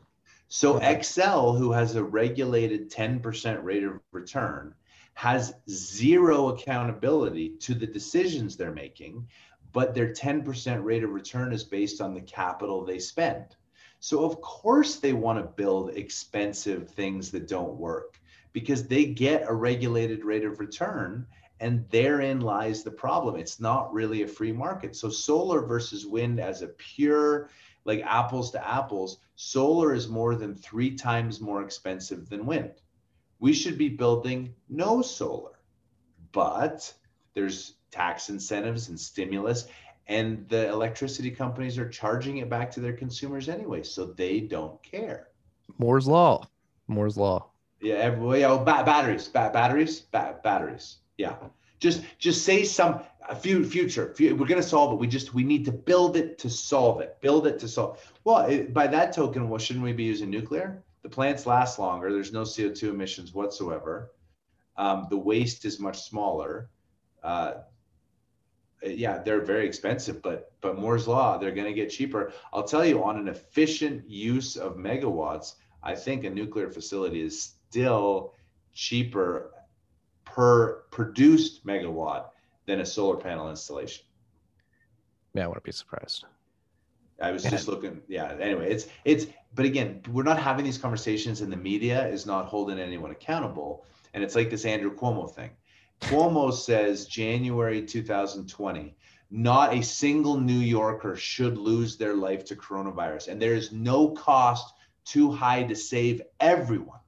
So 0.47 0.79
Xcel, 0.79 1.57
who 1.57 1.71
has 1.71 1.95
a 1.95 2.03
regulated 2.03 2.91
10% 2.91 3.63
rate 3.63 3.83
of 3.83 3.99
return, 4.11 4.75
has 5.13 5.53
zero 5.69 6.49
accountability 6.49 7.49
to 7.59 7.73
the 7.73 7.87
decisions 7.87 8.55
they're 8.55 8.71
making, 8.71 9.27
but 9.73 9.93
their 9.93 10.13
10% 10.13 10.83
rate 10.83 11.03
of 11.03 11.11
return 11.11 11.53
is 11.53 11.63
based 11.63 12.01
on 12.01 12.13
the 12.13 12.21
capital 12.21 12.83
they 12.83 12.99
spend. 12.99 13.55
So 13.99 14.25
of 14.25 14.41
course 14.41 14.95
they 14.97 15.13
want 15.13 15.37
to 15.39 15.43
build 15.43 15.91
expensive 15.91 16.89
things 16.89 17.29
that 17.31 17.47
don't 17.47 17.75
work 17.75 18.19
because 18.51 18.87
they 18.87 19.05
get 19.05 19.47
a 19.47 19.53
regulated 19.53 20.25
rate 20.25 20.43
of 20.43 20.59
return 20.59 21.27
and 21.59 21.87
therein 21.89 22.41
lies 22.41 22.81
the 22.83 22.91
problem. 22.91 23.35
It's 23.35 23.59
not 23.59 23.93
really 23.93 24.23
a 24.23 24.27
free 24.27 24.51
market. 24.51 24.95
So 24.95 25.09
solar 25.09 25.61
versus 25.61 26.07
wind 26.07 26.39
as 26.39 26.63
a 26.63 26.69
pure, 26.69 27.49
like 27.85 28.01
apples 28.03 28.49
to 28.51 28.67
apples, 28.67 29.19
solar 29.35 29.93
is 29.93 30.07
more 30.07 30.33
than 30.35 30.55
three 30.55 30.95
times 30.95 31.39
more 31.39 31.61
expensive 31.63 32.27
than 32.27 32.47
wind. 32.47 32.73
We 33.41 33.51
should 33.51 33.77
be 33.77 33.89
building 33.89 34.53
no 34.69 35.01
solar, 35.01 35.59
but 36.31 36.93
there's 37.33 37.73
tax 37.91 38.29
incentives 38.29 38.87
and 38.87 38.97
stimulus 38.97 39.67
and 40.07 40.47
the 40.47 40.69
electricity 40.69 41.29
companies 41.29 41.77
are 41.77 41.89
charging 41.89 42.37
it 42.37 42.49
back 42.49 42.71
to 42.71 42.79
their 42.79 42.93
consumers 42.93 43.49
anyway 43.49 43.83
so 43.83 44.05
they 44.05 44.39
don't 44.39 44.81
care 44.81 45.27
moore's 45.77 46.07
law 46.07 46.41
moore's 46.87 47.17
law 47.17 47.45
yeah 47.81 47.95
every, 47.95 48.45
oh, 48.45 48.57
ba- 48.57 48.83
batteries 48.85 49.27
ba- 49.27 49.51
batteries 49.53 49.99
ba- 49.99 50.37
batteries 50.41 51.01
yeah. 51.21 51.35
Just 51.79 52.03
just 52.17 52.43
say 52.43 52.63
some 52.63 53.01
a 53.29 53.35
few 53.35 53.63
future. 53.63 54.13
Few, 54.15 54.35
we're 54.35 54.47
gonna 54.47 54.63
solve 54.63 54.93
it. 54.93 54.99
We 54.99 55.07
just 55.07 55.33
we 55.33 55.43
need 55.43 55.65
to 55.65 55.71
build 55.71 56.17
it 56.17 56.37
to 56.39 56.49
solve 56.49 56.99
it. 57.01 57.17
Build 57.21 57.47
it 57.47 57.59
to 57.59 57.67
solve. 57.67 57.99
Well, 58.23 58.45
it, 58.45 58.73
by 58.73 58.87
that 58.87 59.13
token, 59.13 59.49
well, 59.49 59.59
shouldn't 59.59 59.85
we 59.85 59.93
be 59.93 60.03
using 60.03 60.29
nuclear? 60.29 60.83
The 61.03 61.09
plants 61.09 61.45
last 61.45 61.79
longer. 61.79 62.11
There's 62.11 62.33
no 62.33 62.43
CO2 62.43 62.83
emissions 62.89 63.33
whatsoever. 63.33 64.11
Um, 64.77 65.07
the 65.09 65.17
waste 65.17 65.65
is 65.65 65.79
much 65.79 66.03
smaller. 66.03 66.69
Uh, 67.23 67.53
yeah, 68.83 69.19
they're 69.19 69.41
very 69.41 69.67
expensive, 69.67 70.21
but 70.21 70.53
but 70.61 70.77
Moore's 70.77 71.07
law, 71.07 71.37
they're 71.37 71.51
going 71.51 71.67
to 71.67 71.73
get 71.73 71.89
cheaper. 71.89 72.33
I'll 72.51 72.63
tell 72.63 72.85
you, 72.85 73.03
on 73.03 73.17
an 73.17 73.27
efficient 73.27 74.09
use 74.09 74.55
of 74.55 74.77
megawatts, 74.77 75.55
I 75.83 75.95
think 75.95 76.23
a 76.23 76.29
nuclear 76.29 76.69
facility 76.69 77.21
is 77.21 77.41
still 77.41 78.33
cheaper 78.73 79.51
per 80.25 80.83
produced 80.91 81.65
megawatt 81.65 82.29
than 82.65 82.79
a 82.79 82.85
solar 82.85 83.17
panel 83.17 83.49
installation. 83.49 84.05
Yeah, 85.33 85.45
I 85.45 85.47
wouldn't 85.47 85.63
be 85.63 85.71
surprised. 85.71 86.25
I 87.21 87.31
was 87.31 87.43
just 87.43 87.67
looking. 87.67 88.01
Yeah. 88.07 88.35
Anyway, 88.39 88.71
it's 88.71 88.87
it's. 89.05 89.27
But 89.53 89.65
again, 89.65 90.01
we're 90.09 90.23
not 90.23 90.39
having 90.39 90.63
these 90.63 90.77
conversations, 90.77 91.41
and 91.41 91.51
the 91.51 91.57
media 91.57 92.07
is 92.07 92.25
not 92.25 92.45
holding 92.45 92.79
anyone 92.79 93.11
accountable. 93.11 93.85
And 94.13 94.23
it's 94.23 94.35
like 94.35 94.49
this 94.49 94.65
Andrew 94.65 94.95
Cuomo 94.95 95.29
thing. 95.29 95.51
Cuomo 96.01 96.53
says 96.53 97.05
January 97.05 97.85
2020, 97.85 98.95
not 99.29 99.73
a 99.73 99.81
single 99.83 100.39
New 100.39 100.59
Yorker 100.59 101.15
should 101.15 101.57
lose 101.57 101.97
their 101.97 102.15
life 102.15 102.43
to 102.45 102.55
coronavirus, 102.55 103.27
and 103.27 103.41
there 103.41 103.53
is 103.53 103.71
no 103.71 104.09
cost 104.09 104.73
too 105.05 105.31
high 105.31 105.63
to 105.63 105.75
save 105.75 106.21
everyone. 106.39 106.99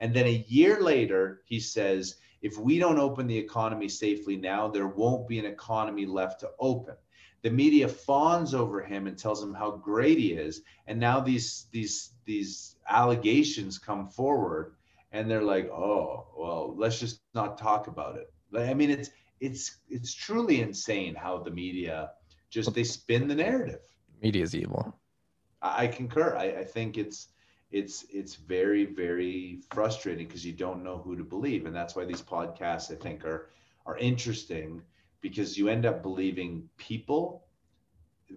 And 0.00 0.14
then 0.14 0.26
a 0.26 0.44
year 0.48 0.80
later, 0.80 1.42
he 1.44 1.60
says 1.60 2.16
if 2.40 2.56
we 2.56 2.78
don't 2.78 2.98
open 2.98 3.26
the 3.26 3.36
economy 3.36 3.88
safely 3.88 4.36
now, 4.36 4.68
there 4.68 4.86
won't 4.86 5.26
be 5.26 5.38
an 5.38 5.44
economy 5.44 6.06
left 6.06 6.40
to 6.40 6.50
open. 6.58 6.94
The 7.42 7.50
media 7.50 7.88
fawns 7.88 8.54
over 8.54 8.80
him 8.80 9.06
and 9.06 9.16
tells 9.16 9.42
him 9.42 9.54
how 9.54 9.70
great 9.72 10.18
he 10.18 10.32
is, 10.32 10.62
and 10.86 10.98
now 10.98 11.20
these 11.20 11.66
these 11.70 12.12
these 12.24 12.76
allegations 12.88 13.78
come 13.78 14.08
forward, 14.08 14.74
and 15.12 15.30
they're 15.30 15.42
like, 15.42 15.70
"Oh, 15.70 16.26
well, 16.36 16.74
let's 16.76 16.98
just 16.98 17.20
not 17.34 17.58
talk 17.58 17.86
about 17.86 18.16
it." 18.16 18.32
I 18.56 18.74
mean, 18.74 18.90
it's 18.90 19.10
it's 19.40 19.78
it's 19.88 20.12
truly 20.12 20.60
insane 20.60 21.14
how 21.14 21.38
the 21.38 21.50
media 21.50 22.10
just 22.50 22.74
they 22.74 22.84
spin 22.84 23.28
the 23.28 23.34
narrative. 23.34 23.82
Media 24.20 24.42
is 24.42 24.54
evil. 24.54 24.94
I, 25.62 25.84
I 25.84 25.86
concur. 25.86 26.36
I, 26.36 26.60
I 26.60 26.64
think 26.64 26.98
it's 26.98 27.28
it's 27.70 28.04
it's 28.10 28.34
very 28.34 28.86
very 28.86 29.60
frustrating 29.70 30.26
because 30.26 30.44
you 30.44 30.52
don't 30.52 30.82
know 30.82 30.98
who 30.98 31.16
to 31.16 31.24
believe 31.24 31.66
and 31.66 31.74
that's 31.76 31.94
why 31.94 32.04
these 32.04 32.22
podcasts 32.22 32.90
i 32.90 32.94
think 32.94 33.24
are 33.26 33.50
are 33.84 33.98
interesting 33.98 34.82
because 35.20 35.58
you 35.58 35.68
end 35.68 35.86
up 35.86 36.02
believing 36.02 36.68
people 36.76 37.44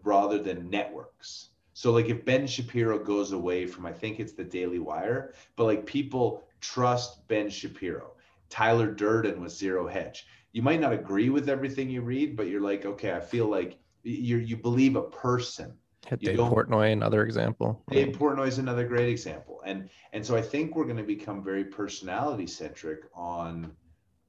rather 0.03 0.39
than 0.39 0.69
networks. 0.69 1.49
So 1.73 1.91
like 1.91 2.09
if 2.09 2.25
ben 2.25 2.47
shapiro 2.47 2.99
goes 2.99 3.31
away 3.31 3.65
from 3.65 3.85
i 3.85 3.93
think 3.93 4.19
it's 4.19 4.33
the 4.33 4.43
daily 4.43 4.79
wire 4.79 5.33
but 5.55 5.65
like 5.65 5.85
people 5.85 6.43
trust 6.59 7.27
ben 7.27 7.49
shapiro. 7.49 8.13
Tyler 8.49 8.91
durden 8.91 9.41
was 9.41 9.57
zero 9.57 9.87
hedge. 9.87 10.27
You 10.51 10.61
might 10.61 10.81
not 10.81 10.93
agree 10.93 11.29
with 11.29 11.49
everything 11.49 11.89
you 11.89 12.01
read 12.01 12.35
but 12.35 12.47
you're 12.47 12.61
like 12.61 12.85
okay 12.85 13.13
i 13.13 13.19
feel 13.19 13.47
like 13.47 13.79
you 14.03 14.37
you 14.37 14.57
believe 14.57 14.95
a 14.95 15.03
person. 15.03 15.73
You 16.19 16.29
Dave 16.29 16.37
Portnoy, 16.37 16.91
another 16.91 17.23
example. 17.23 17.83
Dave 17.89 18.15
Portnoy 18.17 18.47
is 18.47 18.57
another 18.57 18.87
great 18.87 19.09
example, 19.09 19.61
and 19.65 19.89
and 20.13 20.25
so 20.25 20.35
I 20.35 20.41
think 20.41 20.75
we're 20.75 20.85
going 20.85 20.97
to 20.97 21.03
become 21.03 21.43
very 21.43 21.63
personality 21.63 22.47
centric 22.47 23.01
on 23.13 23.71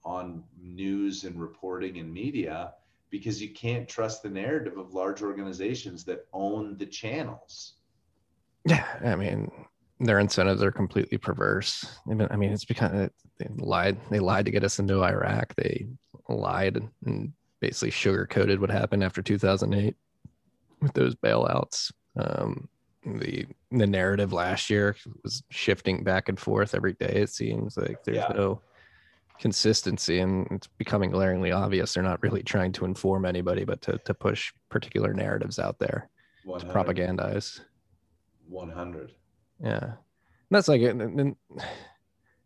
on 0.04 0.42
news 0.60 1.24
and 1.24 1.40
reporting 1.40 1.98
and 1.98 2.12
media 2.12 2.74
because 3.10 3.40
you 3.42 3.50
can't 3.50 3.88
trust 3.88 4.22
the 4.22 4.28
narrative 4.28 4.78
of 4.78 4.94
large 4.94 5.22
organizations 5.22 6.04
that 6.04 6.26
own 6.32 6.76
the 6.78 6.86
channels. 6.86 7.74
Yeah, 8.64 8.86
I 9.04 9.16
mean, 9.16 9.50
their 10.00 10.18
incentives 10.18 10.62
are 10.62 10.72
completely 10.72 11.18
perverse. 11.18 11.84
I 12.10 12.14
mean, 12.14 12.52
it's 12.52 12.64
because 12.64 13.10
they 13.38 13.48
lied. 13.56 13.98
They 14.10 14.18
lied 14.18 14.46
to 14.46 14.50
get 14.50 14.64
us 14.64 14.78
into 14.78 15.04
Iraq. 15.04 15.54
They 15.54 15.86
lied 16.28 16.82
and 17.04 17.32
basically 17.60 17.90
sugarcoated 17.90 18.58
what 18.58 18.70
happened 18.70 19.04
after 19.04 19.22
2008 19.22 19.94
with 20.80 20.92
those 20.94 21.14
bailouts. 21.14 21.92
Um, 22.16 22.68
the 23.04 23.46
the 23.70 23.86
narrative 23.86 24.32
last 24.32 24.70
year 24.70 24.96
was 25.22 25.42
shifting 25.50 26.04
back 26.04 26.28
and 26.28 26.38
forth 26.38 26.74
every 26.74 26.92
day. 26.94 27.12
It 27.14 27.30
seems 27.30 27.76
like 27.76 28.04
there's 28.04 28.18
yeah. 28.18 28.32
no 28.34 28.60
consistency 29.40 30.20
and 30.20 30.46
it's 30.50 30.66
becoming 30.78 31.10
glaringly 31.10 31.52
obvious 31.52 31.94
they're 31.94 32.02
not 32.02 32.22
really 32.22 32.42
trying 32.42 32.72
to 32.72 32.84
inform 32.84 33.24
anybody 33.24 33.64
but 33.64 33.80
to, 33.82 33.98
to 34.04 34.14
push 34.14 34.52
particular 34.68 35.12
narratives 35.12 35.58
out 35.58 35.78
there 35.78 36.08
100. 36.44 36.72
to 36.72 36.78
propagandize. 36.78 37.60
100 38.48 39.12
yeah. 39.62 39.78
And 39.82 39.94
that's 40.50 40.68
like 40.68 40.82
and, 40.82 41.36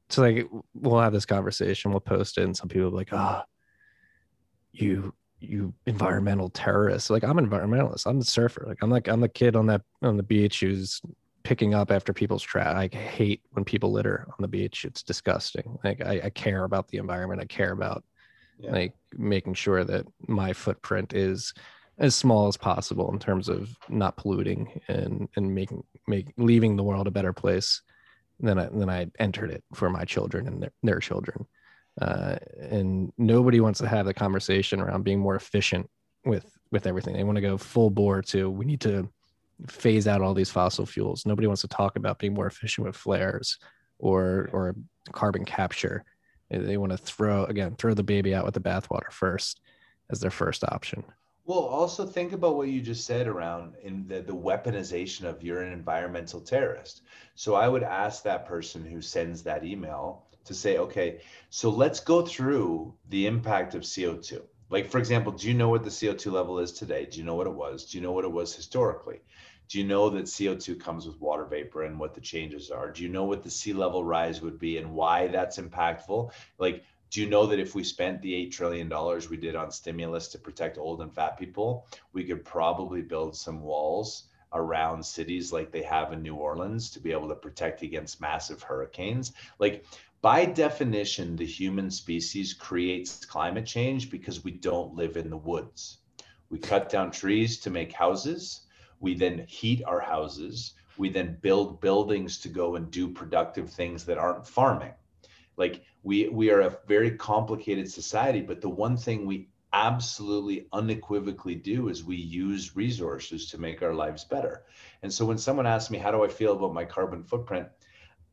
so 0.09 0.22
like 0.22 0.47
we'll 0.74 1.01
have 1.01 1.12
this 1.12 1.26
conversation 1.26 1.91
we'll 1.91 2.01
post 2.01 2.39
it 2.39 2.45
and 2.45 2.57
some 2.57 2.68
people 2.68 2.91
like 2.91 3.12
ah 3.12 3.43
oh, 3.43 3.49
you 4.72 5.12
you 5.41 5.74
environmental 5.87 6.49
terrorists 6.49 7.11
like 7.11 7.24
i'm 7.24 7.39
an 7.39 7.49
environmentalist 7.49 8.07
i'm 8.07 8.18
the 8.18 8.24
surfer 8.24 8.64
like 8.66 8.78
i'm 8.82 8.91
like 8.91 9.09
i'm 9.09 9.20
the 9.20 9.28
kid 9.28 9.55
on 9.55 9.66
that 9.66 9.82
on 10.03 10.16
the 10.16 10.22
beach 10.22 10.61
who's 10.61 11.01
picking 11.47 11.75
up 11.75 11.93
after 11.93 12.13
people's 12.13 12.43
trash. 12.43 12.75
I 12.75 12.97
hate 12.97 13.41
when 13.53 13.65
people 13.65 13.93
litter 13.93 14.27
on 14.29 14.37
the 14.41 14.49
beach. 14.49 14.85
It's 14.85 15.05
disgusting. 15.05 15.79
Like 15.85 16.05
I, 16.05 16.23
I 16.25 16.31
care 16.31 16.65
about 16.65 16.89
the 16.89 16.99
environment. 16.99 17.41
I 17.41 17.45
care 17.45 17.71
about 17.71 18.03
yeah. 18.59 18.73
like 18.73 18.95
making 19.17 19.55
sure 19.55 19.85
that 19.85 20.07
my 20.27 20.53
footprint 20.53 21.13
is 21.13 21.55
as 21.99 22.17
small 22.17 22.49
as 22.49 22.57
possible 22.57 23.13
in 23.13 23.21
terms 23.21 23.49
of 23.49 23.71
not 23.89 24.17
polluting 24.17 24.81
and 24.89 25.29
and 25.37 25.55
making 25.55 25.85
make 26.09 26.33
leaving 26.37 26.75
the 26.75 26.83
world 26.83 27.07
a 27.07 27.13
better 27.13 27.33
place 27.33 27.81
than 28.41 28.59
I 28.59 28.67
than 28.67 28.91
I 28.91 29.07
entered 29.21 29.53
it 29.53 29.63
for 29.73 29.89
my 29.89 30.05
children 30.05 30.49
and 30.49 30.61
their, 30.61 30.73
their 30.83 30.99
children. 30.99 31.47
Uh, 32.01 32.39
and 32.61 33.13
nobody 33.19 33.61
wants 33.61 33.79
to 33.79 33.89
have 33.89 34.05
the 34.05 34.13
conversation 34.13 34.81
around 34.81 35.05
being 35.05 35.21
more 35.21 35.37
efficient 35.37 35.89
with 36.25 36.59
with 36.73 36.89
everything. 36.89 37.15
They 37.15 37.23
want 37.23 37.37
to 37.37 37.43
go 37.43 37.57
full 37.57 37.91
bore 37.91 38.21
to 38.23 38.51
we 38.51 38.65
need 38.65 38.81
to 38.81 39.09
phase 39.69 40.07
out 40.07 40.23
all 40.23 40.35
these 40.35 40.51
fossil 40.51 40.87
fuels. 40.87 41.27
Nobody 41.27 41.47
wants 41.47 41.63
to 41.63 41.69
talk 41.69 41.97
about 41.97 42.19
being 42.19 42.35
more 42.35 42.47
efficient 42.47 42.87
with 42.87 42.97
flares 42.97 43.59
or 43.99 44.49
or 44.53 44.75
carbon 45.13 45.45
capture. 45.45 46.05
They 46.51 46.77
want 46.77 46.93
to 46.93 46.99
throw 46.99 47.45
again 47.45 47.75
throw 47.77 47.95
the 47.95 48.03
baby 48.03 48.35
out 48.35 48.45
with 48.45 48.55
the 48.55 48.61
bathwater 48.61 49.11
first 49.11 49.61
as 50.11 50.21
their 50.21 50.31
first 50.31 50.63
option. 50.65 51.05
Well, 51.47 51.61
also 51.61 52.05
think 52.05 52.33
about 52.33 52.57
what 52.57 52.69
you 52.69 52.81
just 52.81 53.07
said 53.07 53.29
around 53.29 53.77
in 53.83 54.09
the, 54.09 54.21
the 54.21 54.35
weaponization 54.35 55.25
of 55.25 55.45
you're 55.45 55.63
an 55.63 55.73
environmental 55.73 56.41
terrorist. 56.41 57.03
So 57.37 57.55
I 57.55 57.69
would 57.69 57.85
ask 57.85 58.25
that 58.25 58.47
person 58.47 58.85
who 58.85 59.01
sends 59.01 59.45
that 59.45 59.65
email 59.65 60.25
to 60.45 60.55
say, 60.55 60.79
okay, 60.79 61.21
so 61.51 61.71
let's 61.71 62.01
go 62.01 62.23
through 62.23 62.95
the 63.11 63.27
impact 63.29 63.77
of 63.77 63.83
CO2. 63.83 64.43
Like, 64.71 64.91
for 64.91 64.99
example, 64.99 65.31
do 65.31 65.47
you 65.47 65.55
know 65.55 65.69
what 65.69 65.85
the 65.85 65.91
CO2 65.91 66.33
level 66.33 66.59
is 66.59 66.73
today? 66.73 67.07
Do 67.07 67.19
you 67.19 67.25
know 67.25 67.37
what 67.37 67.47
it 67.47 67.55
was? 67.55 67.85
Do 67.85 67.99
you 67.99 68.03
know 68.03 68.13
what 68.13 68.25
it 68.25 68.33
was 68.33 68.55
historically? 68.55 69.21
Do 69.69 69.79
you 69.79 69.87
know 69.87 70.11
that 70.11 70.25
CO2 70.25 70.79
comes 70.81 71.07
with 71.07 71.21
water 71.21 71.45
vapor 71.45 71.85
and 71.85 71.99
what 71.99 72.14
the 72.14 72.21
changes 72.21 72.71
are? 72.71 72.91
Do 72.91 73.03
you 73.03 73.09
know 73.09 73.25
what 73.25 73.43
the 73.43 73.51
sea 73.51 73.73
level 73.73 74.05
rise 74.05 74.41
would 74.41 74.59
be 74.59 74.79
and 74.79 74.93
why 74.93 75.27
that's 75.29 75.59
impactful? 75.59 76.33
Like, 76.59 76.85
do 77.11 77.21
you 77.23 77.29
know 77.29 77.47
that 77.47 77.59
if 77.59 77.75
we 77.75 77.85
spent 77.85 78.23
the 78.23 78.33
$8 78.47 78.53
trillion 78.53 78.93
we 79.31 79.37
did 79.37 79.57
on 79.57 79.71
stimulus 79.71 80.29
to 80.29 80.39
protect 80.39 80.79
old 80.79 81.01
and 81.01 81.14
fat 81.14 81.39
people, 81.39 81.87
we 82.12 82.25
could 82.25 82.45
probably 82.45 83.03
build 83.03 83.37
some 83.37 83.62
walls 83.62 84.25
around 84.53 85.05
cities 85.05 85.53
like 85.53 85.71
they 85.71 85.83
have 85.83 86.12
in 86.12 86.23
New 86.23 86.35
Orleans 86.35 86.91
to 86.91 87.01
be 87.01 87.12
able 87.12 87.29
to 87.29 87.35
protect 87.35 87.83
against 87.83 88.21
massive 88.21 88.62
hurricanes? 88.62 89.33
Like, 89.59 89.85
by 90.23 90.45
definition, 90.45 91.37
the 91.37 91.47
human 91.47 91.91
species 91.91 92.55
creates 92.55 93.25
climate 93.25 93.67
change 93.67 94.11
because 94.11 94.43
we 94.43 94.53
don't 94.53 94.95
live 94.95 95.17
in 95.17 95.31
the 95.31 95.37
woods. 95.37 95.99
We 96.51 96.59
cut 96.59 96.89
down 96.89 97.11
trees 97.11 97.59
to 97.61 97.71
make 97.71 97.93
houses. 97.93 98.66
We 99.01 99.15
then 99.15 99.45
heat 99.49 99.83
our 99.85 100.01
houses. 100.01 100.75
We 100.99 101.11
then 101.11 101.39
build 101.41 101.81
buildings 101.81 102.39
to 102.39 102.49
go 102.49 102.77
and 102.77 102.91
do 102.91 103.09
productive 103.09 103.71
things 103.71 104.05
that 104.07 104.19
aren't 104.19 104.47
farming. 104.47 104.95
Like 105.57 105.85
we 106.03 106.29
we 106.29 106.51
are 106.51 106.61
a 106.61 106.79
very 106.87 107.13
complicated 107.13 107.91
society, 107.91 108.41
but 108.41 108.61
the 108.61 108.69
one 108.69 108.97
thing 108.97 109.27
we 109.27 109.49
absolutely 109.73 110.67
unequivocally 110.73 111.55
do 111.55 111.89
is 111.89 112.05
we 112.05 112.17
use 112.17 112.77
resources 112.77 113.51
to 113.51 113.59
make 113.59 113.83
our 113.83 113.95
lives 113.95 114.25
better. 114.25 114.65
And 115.03 115.13
so 115.13 115.25
when 115.25 115.39
someone 115.39 115.67
asks 115.67 115.91
me 115.91 115.99
how 115.99 116.11
do 116.11 116.25
I 116.25 116.29
feel 116.29 116.55
about 116.55 116.73
my 116.73 116.85
carbon 116.85 117.25
footprint, 117.25 117.69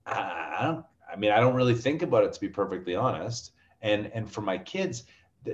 I 0.06 0.60
don't 0.62 0.86
I 1.12 1.16
mean, 1.16 1.32
I 1.32 1.40
don't 1.40 1.56
really 1.56 1.76
think 1.76 2.02
about 2.02 2.24
it 2.24 2.34
to 2.34 2.42
be 2.42 2.50
perfectly 2.50 2.96
honest. 2.96 3.52
And 3.82 4.08
and 4.14 4.30
for 4.32 4.42
my 4.42 4.58
kids, 4.58 5.04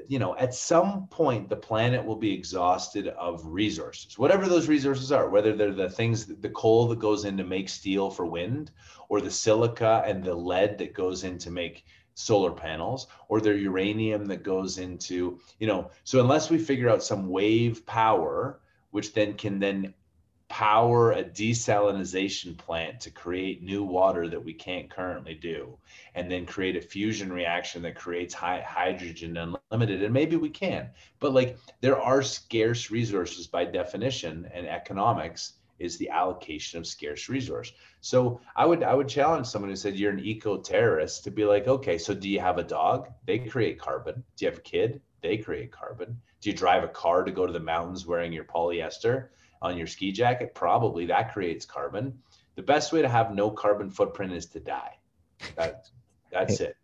you 0.07 0.19
know, 0.19 0.35
at 0.37 0.53
some 0.53 1.07
point 1.07 1.49
the 1.49 1.55
planet 1.55 2.05
will 2.05 2.15
be 2.15 2.33
exhausted 2.33 3.07
of 3.07 3.45
resources, 3.45 4.17
whatever 4.17 4.47
those 4.47 4.67
resources 4.67 5.11
are, 5.11 5.29
whether 5.29 5.55
they're 5.55 5.73
the 5.73 5.89
things, 5.89 6.25
the 6.25 6.49
coal 6.49 6.87
that 6.87 6.99
goes 6.99 7.25
in 7.25 7.37
to 7.37 7.43
make 7.43 7.69
steel 7.69 8.09
for 8.09 8.25
wind, 8.25 8.71
or 9.09 9.21
the 9.21 9.31
silica 9.31 10.03
and 10.05 10.23
the 10.23 10.33
lead 10.33 10.77
that 10.77 10.93
goes 10.93 11.23
in 11.23 11.37
to 11.39 11.51
make 11.51 11.85
solar 12.13 12.51
panels, 12.51 13.07
or 13.29 13.39
the 13.39 13.57
uranium 13.57 14.25
that 14.25 14.43
goes 14.43 14.77
into, 14.77 15.39
you 15.59 15.67
know, 15.67 15.89
so 16.03 16.19
unless 16.19 16.49
we 16.49 16.57
figure 16.57 16.89
out 16.89 17.03
some 17.03 17.29
wave 17.29 17.85
power, 17.85 18.59
which 18.91 19.13
then 19.13 19.33
can 19.35 19.59
then 19.59 19.93
power 20.49 21.11
a 21.11 21.23
desalination 21.23 22.57
plant 22.57 22.99
to 22.99 23.11
create 23.11 23.61
new 23.61 23.83
water 23.83 24.27
that 24.27 24.43
we 24.43 24.51
can't 24.51 24.89
currently 24.89 25.35
do 25.35 25.77
and 26.15 26.29
then 26.29 26.43
create 26.43 26.75
a 26.75 26.81
fusion 26.81 27.31
reaction 27.31 27.83
that 27.83 27.95
creates 27.95 28.33
high 28.33 28.59
hydrogen 28.61 29.37
unlimited. 29.37 30.03
And 30.03 30.11
maybe 30.13 30.37
we 30.37 30.49
can 30.49 30.89
but 31.19 31.33
like 31.33 31.57
there 31.81 32.01
are 32.01 32.23
scarce 32.23 32.89
resources 32.89 33.45
by 33.45 33.63
definition 33.65 34.49
and 34.51 34.67
economics 34.67 35.53
is 35.77 35.97
the 35.97 36.09
allocation 36.09 36.79
of 36.79 36.87
scarce 36.87 37.29
resource. 37.29 37.71
So 38.01 38.41
i 38.55 38.65
would 38.65 38.81
i 38.81 38.95
would 38.95 39.07
challenge 39.07 39.45
someone 39.45 39.69
who 39.69 39.75
said 39.75 39.95
you're 39.95 40.11
an 40.11 40.19
eco-terrorist 40.19 41.23
to 41.25 41.31
be 41.31 41.45
like 41.45 41.67
okay 41.67 41.99
so 41.99 42.15
do 42.15 42.27
you 42.27 42.39
have 42.39 42.57
a 42.57 42.63
dog? 42.63 43.07
They 43.27 43.37
create 43.37 43.79
carbon. 43.79 44.23
Do 44.35 44.45
you 44.45 44.49
have 44.51 44.59
a 44.59 44.63
kid? 44.63 44.99
They 45.21 45.37
create 45.37 45.71
carbon. 45.71 46.19
Do 46.41 46.49
you 46.49 46.55
drive 46.55 46.83
a 46.83 46.87
car 46.87 47.23
to 47.23 47.31
go 47.31 47.45
to 47.45 47.53
the 47.53 47.59
mountains 47.59 48.07
wearing 48.07 48.33
your 48.33 48.45
polyester 48.45 49.27
on 49.61 49.77
your 49.77 49.87
ski 49.87 50.11
jacket, 50.11 50.53
probably 50.55 51.05
that 51.07 51.33
creates 51.33 51.65
carbon. 51.65 52.17
The 52.55 52.61
best 52.61 52.91
way 52.91 53.01
to 53.01 53.09
have 53.09 53.33
no 53.33 53.49
carbon 53.49 53.89
footprint 53.89 54.33
is 54.33 54.45
to 54.47 54.59
die. 54.59 54.97
That, 55.55 55.87
that's 56.31 56.59
it. 56.59 56.75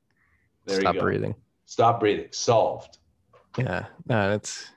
There 0.65 0.81
Stop 0.81 0.95
you 0.95 0.99
go. 0.99 1.05
breathing. 1.05 1.35
Stop 1.65 1.99
breathing. 1.99 2.27
Solved. 2.31 2.97
Yeah, 3.57 3.85
no, 4.07 4.33
it's 4.33 4.71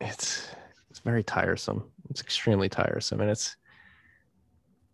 it's 0.00 0.48
it's 0.90 0.98
very 0.98 1.22
tiresome. 1.22 1.84
It's 2.10 2.20
extremely 2.20 2.68
tiresome, 2.68 3.20
and 3.20 3.30
it's 3.30 3.56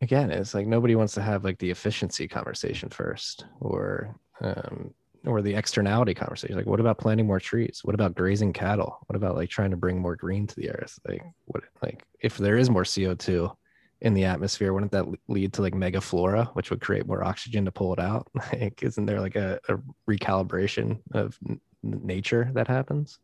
again, 0.00 0.30
it's 0.30 0.54
like 0.54 0.66
nobody 0.66 0.94
wants 0.94 1.14
to 1.14 1.22
have 1.22 1.44
like 1.44 1.58
the 1.58 1.70
efficiency 1.70 2.28
conversation 2.28 2.88
first, 2.88 3.46
or 3.60 4.14
um, 4.40 4.94
or 5.26 5.42
the 5.42 5.54
externality 5.54 6.14
conversation 6.14 6.56
like 6.56 6.66
what 6.66 6.80
about 6.80 6.98
planting 6.98 7.26
more 7.26 7.40
trees? 7.40 7.80
What 7.84 7.94
about 7.94 8.14
grazing 8.14 8.52
cattle? 8.52 8.98
What 9.06 9.16
about 9.16 9.36
like 9.36 9.50
trying 9.50 9.70
to 9.70 9.76
bring 9.76 10.00
more 10.00 10.16
green 10.16 10.46
to 10.46 10.56
the 10.56 10.70
earth? 10.70 10.98
Like 11.06 11.22
what 11.46 11.64
like 11.82 12.04
if 12.20 12.38
there 12.38 12.56
is 12.56 12.70
more 12.70 12.84
co2 12.84 13.54
in 14.00 14.14
the 14.14 14.24
atmosphere 14.24 14.72
wouldn't 14.72 14.92
that 14.92 15.06
lead 15.28 15.52
to 15.52 15.62
like 15.62 15.74
mega 15.74 16.00
flora 16.00 16.46
which 16.54 16.70
would 16.70 16.80
create 16.80 17.06
more 17.06 17.22
oxygen 17.22 17.64
to 17.66 17.72
pull 17.72 17.92
it 17.92 18.00
out? 18.00 18.28
Like 18.52 18.82
isn't 18.82 19.06
there 19.06 19.20
like 19.20 19.36
a, 19.36 19.60
a 19.68 19.76
recalibration 20.08 21.00
of 21.12 21.38
n- 21.48 21.60
nature 21.82 22.50
that 22.54 22.68
happens? 22.68 23.18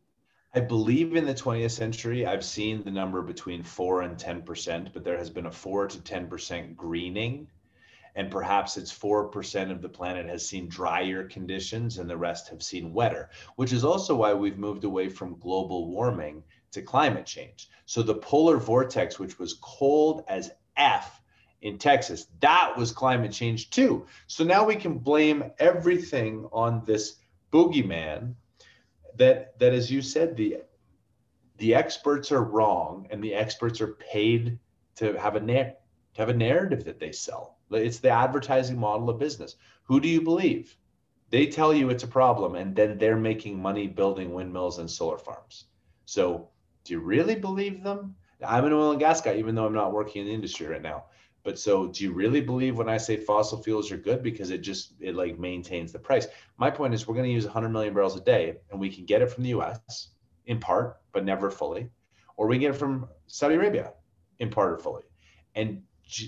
I 0.53 0.61
believe 0.61 1.15
in 1.15 1.25
the 1.25 1.35
20th 1.35 1.71
century, 1.71 2.25
I've 2.25 2.43
seen 2.43 2.83
the 2.83 2.89
number 2.89 3.21
between 3.21 3.61
4 3.61 4.01
and 4.01 4.17
10%, 4.17 4.93
but 4.93 5.03
there 5.03 5.17
has 5.17 5.29
been 5.29 5.45
a 5.45 5.51
4 5.51 5.87
to 5.87 5.97
10% 5.99 6.75
greening 6.75 7.47
and 8.17 8.31
perhaps 8.31 8.77
it's 8.77 8.91
4% 8.91 9.71
of 9.71 9.79
the 9.79 9.87
planet 9.87 10.25
has 10.25 10.45
seen 10.45 10.67
drier 10.67 11.25
conditions 11.25 11.99
and 11.99 12.09
the 12.09 12.17
rest 12.17 12.49
have 12.49 12.63
seen 12.63 12.91
wetter, 12.91 13.29
which 13.57 13.71
is 13.71 13.85
also 13.85 14.15
why 14.15 14.33
we've 14.33 14.57
moved 14.57 14.83
away 14.83 15.07
from 15.07 15.37
global 15.37 15.87
warming 15.87 16.43
to 16.71 16.81
climate 16.81 17.27
change. 17.27 17.69
So 17.85 18.01
the 18.01 18.15
polar 18.15 18.57
vortex, 18.57 19.19
which 19.19 19.37
was 19.37 19.59
cold 19.61 20.23
as 20.27 20.49
F 20.77 21.21
in 21.61 21.77
Texas, 21.77 22.25
that 22.39 22.73
was 22.75 22.91
climate 22.91 23.31
change 23.31 23.69
too. 23.69 24.07
So 24.25 24.43
now 24.43 24.65
we 24.65 24.75
can 24.75 24.97
blame 24.97 25.51
everything 25.59 26.49
on 26.51 26.83
this 26.85 27.17
boogeyman 27.53 28.33
that, 29.17 29.59
that 29.59 29.73
as 29.73 29.91
you 29.91 30.01
said, 30.01 30.35
the, 30.35 30.63
the 31.59 31.75
experts 31.75 32.31
are 32.31 32.43
wrong 32.43 33.05
and 33.11 33.23
the 33.23 33.35
experts 33.35 33.79
are 33.79 33.93
paid 33.93 34.57
to 34.95 35.13
have 35.19 35.35
a, 35.35 35.39
na- 35.39 35.73
to 36.17 36.21
have 36.23 36.29
a 36.29 36.33
narrative 36.33 36.83
that 36.83 36.99
they 36.99 37.11
sell 37.11 37.57
it's 37.71 37.99
the 37.99 38.09
advertising 38.09 38.79
model 38.79 39.09
of 39.09 39.19
business. 39.19 39.55
Who 39.83 39.99
do 39.99 40.07
you 40.07 40.21
believe? 40.21 40.75
They 41.29 41.47
tell 41.47 41.73
you 41.73 41.89
it's 41.89 42.03
a 42.03 42.07
problem, 42.07 42.55
and 42.55 42.75
then 42.75 42.97
they're 42.97 43.17
making 43.17 43.61
money 43.61 43.87
building 43.87 44.33
windmills 44.33 44.79
and 44.79 44.89
solar 44.89 45.17
farms. 45.17 45.65
So, 46.05 46.49
do 46.85 46.93
you 46.93 46.99
really 47.01 47.35
believe 47.35 47.83
them? 47.83 48.15
I'm 48.45 48.65
an 48.65 48.71
oil 48.71 48.91
and 48.91 48.99
gas 48.99 49.19
guy, 49.19 49.35
even 49.35 49.55
though 49.55 49.65
I'm 49.65 49.73
not 49.73 49.91
working 49.91 50.21
in 50.21 50.27
the 50.27 50.33
industry 50.33 50.67
right 50.67 50.81
now. 50.81 51.05
But 51.43 51.59
so, 51.59 51.87
do 51.87 52.03
you 52.03 52.13
really 52.13 52.39
believe 52.39 52.77
when 52.77 52.87
I 52.87 52.97
say 52.97 53.17
fossil 53.17 53.61
fuels 53.61 53.91
are 53.91 53.97
good 53.97 54.23
because 54.23 54.51
it 54.51 54.59
just 54.59 54.93
it 55.01 55.15
like 55.15 55.37
maintains 55.37 55.91
the 55.91 55.99
price? 55.99 56.27
My 56.57 56.71
point 56.71 56.93
is, 56.93 57.07
we're 57.07 57.15
going 57.15 57.27
to 57.27 57.33
use 57.33 57.45
100 57.45 57.69
million 57.69 57.93
barrels 57.93 58.15
a 58.15 58.21
day, 58.21 58.57
and 58.71 58.79
we 58.79 58.89
can 58.89 59.05
get 59.05 59.21
it 59.21 59.29
from 59.29 59.43
the 59.43 59.49
U.S. 59.49 60.09
in 60.45 60.59
part, 60.59 60.97
but 61.11 61.25
never 61.25 61.51
fully, 61.51 61.89
or 62.37 62.47
we 62.47 62.57
get 62.57 62.71
it 62.71 62.77
from 62.77 63.09
Saudi 63.27 63.55
Arabia 63.55 63.91
in 64.39 64.49
part 64.49 64.71
or 64.71 64.77
fully. 64.77 65.03
And 65.55 65.81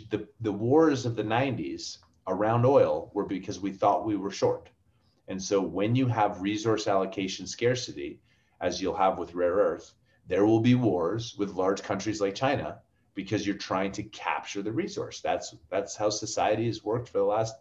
the, 0.10 0.28
the 0.42 0.52
wars 0.52 1.06
of 1.06 1.16
the 1.16 1.24
90s 1.24 1.98
around 2.28 2.66
oil 2.66 3.12
were 3.14 3.26
because 3.26 3.60
we 3.60 3.72
thought 3.72 4.06
we 4.06 4.18
were 4.18 4.32
short. 4.32 4.70
And 5.28 5.42
so 5.42 5.62
when 5.62 5.96
you 5.96 6.08
have 6.08 6.42
resource 6.42 6.88
allocation 6.88 7.48
scarcity, 7.48 8.20
as 8.62 8.82
you'll 8.82 8.96
have 8.96 9.18
with 9.18 9.36
rare 9.36 9.54
earth, 9.54 9.94
there 10.28 10.46
will 10.46 10.60
be 10.60 10.76
wars 10.76 11.36
with 11.38 11.54
large 11.54 11.82
countries 11.82 12.22
like 12.22 12.36
China 12.36 12.80
because 13.16 13.46
you're 13.46 13.58
trying 13.58 13.92
to 13.94 14.04
capture 14.04 14.62
the 14.62 14.72
resource. 14.72 15.22
That's 15.22 15.56
that's 15.70 15.96
how 15.96 16.10
society 16.10 16.66
has 16.68 16.84
worked 16.84 17.10
for 17.10 17.20
the 17.20 17.24
last 17.24 17.56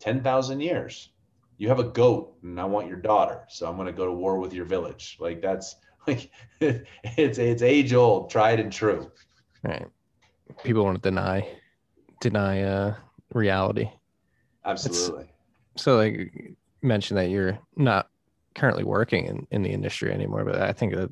10,000 0.00 0.60
years. 0.60 1.10
You 1.56 1.68
have 1.68 1.78
a 1.78 1.84
goat 1.84 2.36
and 2.42 2.60
I 2.60 2.64
want 2.64 2.88
your 2.88 2.98
daughter, 2.98 3.44
so 3.48 3.68
I'm 3.68 3.76
going 3.76 3.86
to 3.86 3.92
go 3.92 4.06
to 4.06 4.12
war 4.12 4.38
with 4.38 4.52
your 4.52 4.64
village. 4.64 5.16
Like 5.20 5.40
that's 5.40 5.76
like 6.06 6.30
it's 6.60 7.38
it's 7.38 7.62
age 7.62 7.92
old, 7.92 8.30
tried 8.30 8.60
and 8.60 8.72
true. 8.72 9.10
Right. 9.62 9.86
People 10.62 10.84
want 10.84 11.02
to 11.02 11.10
deny 11.10 11.48
deny 12.20 12.62
uh 12.62 12.94
reality. 13.32 13.90
Absolutely. 14.64 15.26
It's, 15.74 15.82
so 15.82 15.96
like 15.96 16.56
mention 16.82 17.16
that 17.16 17.30
you're 17.30 17.58
not 17.76 18.08
currently 18.54 18.84
working 18.84 19.26
in, 19.26 19.46
in 19.50 19.62
the 19.62 19.70
industry 19.70 20.12
anymore, 20.12 20.44
but 20.44 20.60
I 20.60 20.72
think 20.72 20.94
that 20.94 21.10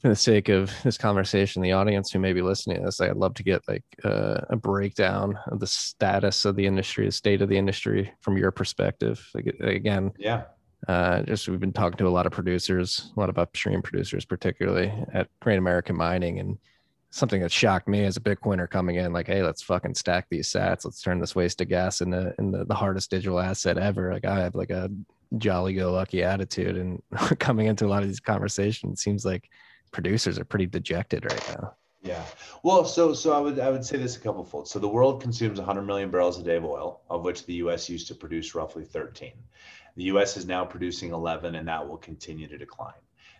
for 0.00 0.08
the 0.08 0.16
sake 0.16 0.48
of 0.48 0.70
this 0.84 0.98
conversation, 0.98 1.62
the 1.62 1.72
audience 1.72 2.10
who 2.10 2.18
may 2.18 2.32
be 2.32 2.42
listening 2.42 2.78
to 2.78 2.84
this, 2.84 3.00
I'd 3.00 3.16
love 3.16 3.34
to 3.34 3.42
get 3.42 3.62
like 3.66 3.84
uh, 4.04 4.42
a 4.50 4.56
breakdown 4.56 5.38
of 5.48 5.58
the 5.58 5.66
status 5.66 6.44
of 6.44 6.54
the 6.54 6.66
industry, 6.66 7.06
the 7.06 7.12
state 7.12 7.42
of 7.42 7.48
the 7.48 7.56
industry 7.56 8.12
from 8.20 8.36
your 8.36 8.50
perspective. 8.50 9.26
Like, 9.34 9.46
again, 9.60 10.12
yeah, 10.18 10.44
uh, 10.86 11.22
just 11.22 11.48
we've 11.48 11.60
been 11.60 11.72
talking 11.72 11.96
to 11.98 12.06
a 12.06 12.10
lot 12.10 12.26
of 12.26 12.32
producers, 12.32 13.10
a 13.16 13.20
lot 13.20 13.30
of 13.30 13.38
upstream 13.38 13.82
producers, 13.82 14.24
particularly 14.24 14.92
at 15.12 15.28
Great 15.40 15.58
American 15.58 15.96
Mining, 15.96 16.38
and 16.38 16.58
something 17.10 17.40
that 17.40 17.52
shocked 17.52 17.88
me 17.88 18.04
as 18.04 18.16
a 18.16 18.20
Bitcoiner 18.20 18.68
coming 18.68 18.96
in, 18.96 19.12
like, 19.12 19.26
hey, 19.26 19.42
let's 19.42 19.62
fucking 19.62 19.94
stack 19.94 20.26
these 20.28 20.48
sats. 20.48 20.84
Let's 20.84 21.00
turn 21.00 21.20
this 21.20 21.34
waste 21.34 21.60
of 21.60 21.68
gas 21.68 22.00
into, 22.00 22.34
into 22.38 22.64
the 22.64 22.74
hardest 22.74 23.10
digital 23.10 23.40
asset 23.40 23.78
ever. 23.78 24.12
Like 24.12 24.24
I 24.24 24.40
have 24.40 24.54
like 24.54 24.70
a 24.70 24.90
jolly 25.38 25.74
go 25.74 25.92
lucky 25.92 26.22
attitude. 26.22 26.76
And 26.76 27.02
coming 27.38 27.66
into 27.66 27.86
a 27.86 27.88
lot 27.88 28.02
of 28.02 28.08
these 28.08 28.20
conversations, 28.20 29.02
seems 29.02 29.24
like 29.24 29.50
producers 29.92 30.38
are 30.38 30.44
pretty 30.44 30.66
dejected 30.66 31.24
right 31.24 31.56
now. 31.56 31.74
Yeah. 32.02 32.22
Well, 32.62 32.84
so 32.84 33.12
so 33.14 33.32
I 33.32 33.40
would 33.40 33.58
I 33.58 33.70
would 33.70 33.84
say 33.84 33.96
this 33.96 34.16
a 34.16 34.20
couple 34.20 34.44
fold. 34.44 34.68
So 34.68 34.78
the 34.78 34.88
world 34.88 35.20
consumes 35.20 35.58
100 35.58 35.82
million 35.82 36.10
barrels 36.10 36.38
a 36.38 36.42
day 36.42 36.56
of 36.56 36.64
oil, 36.64 37.00
of 37.10 37.24
which 37.24 37.44
the 37.46 37.54
U.S. 37.54 37.88
used 37.88 38.06
to 38.08 38.14
produce 38.14 38.54
roughly 38.54 38.84
13. 38.84 39.32
The 39.96 40.04
U.S. 40.04 40.36
is 40.36 40.46
now 40.46 40.64
producing 40.64 41.12
11, 41.12 41.56
and 41.56 41.66
that 41.66 41.88
will 41.88 41.96
continue 41.96 42.46
to 42.46 42.58
decline. 42.58 42.92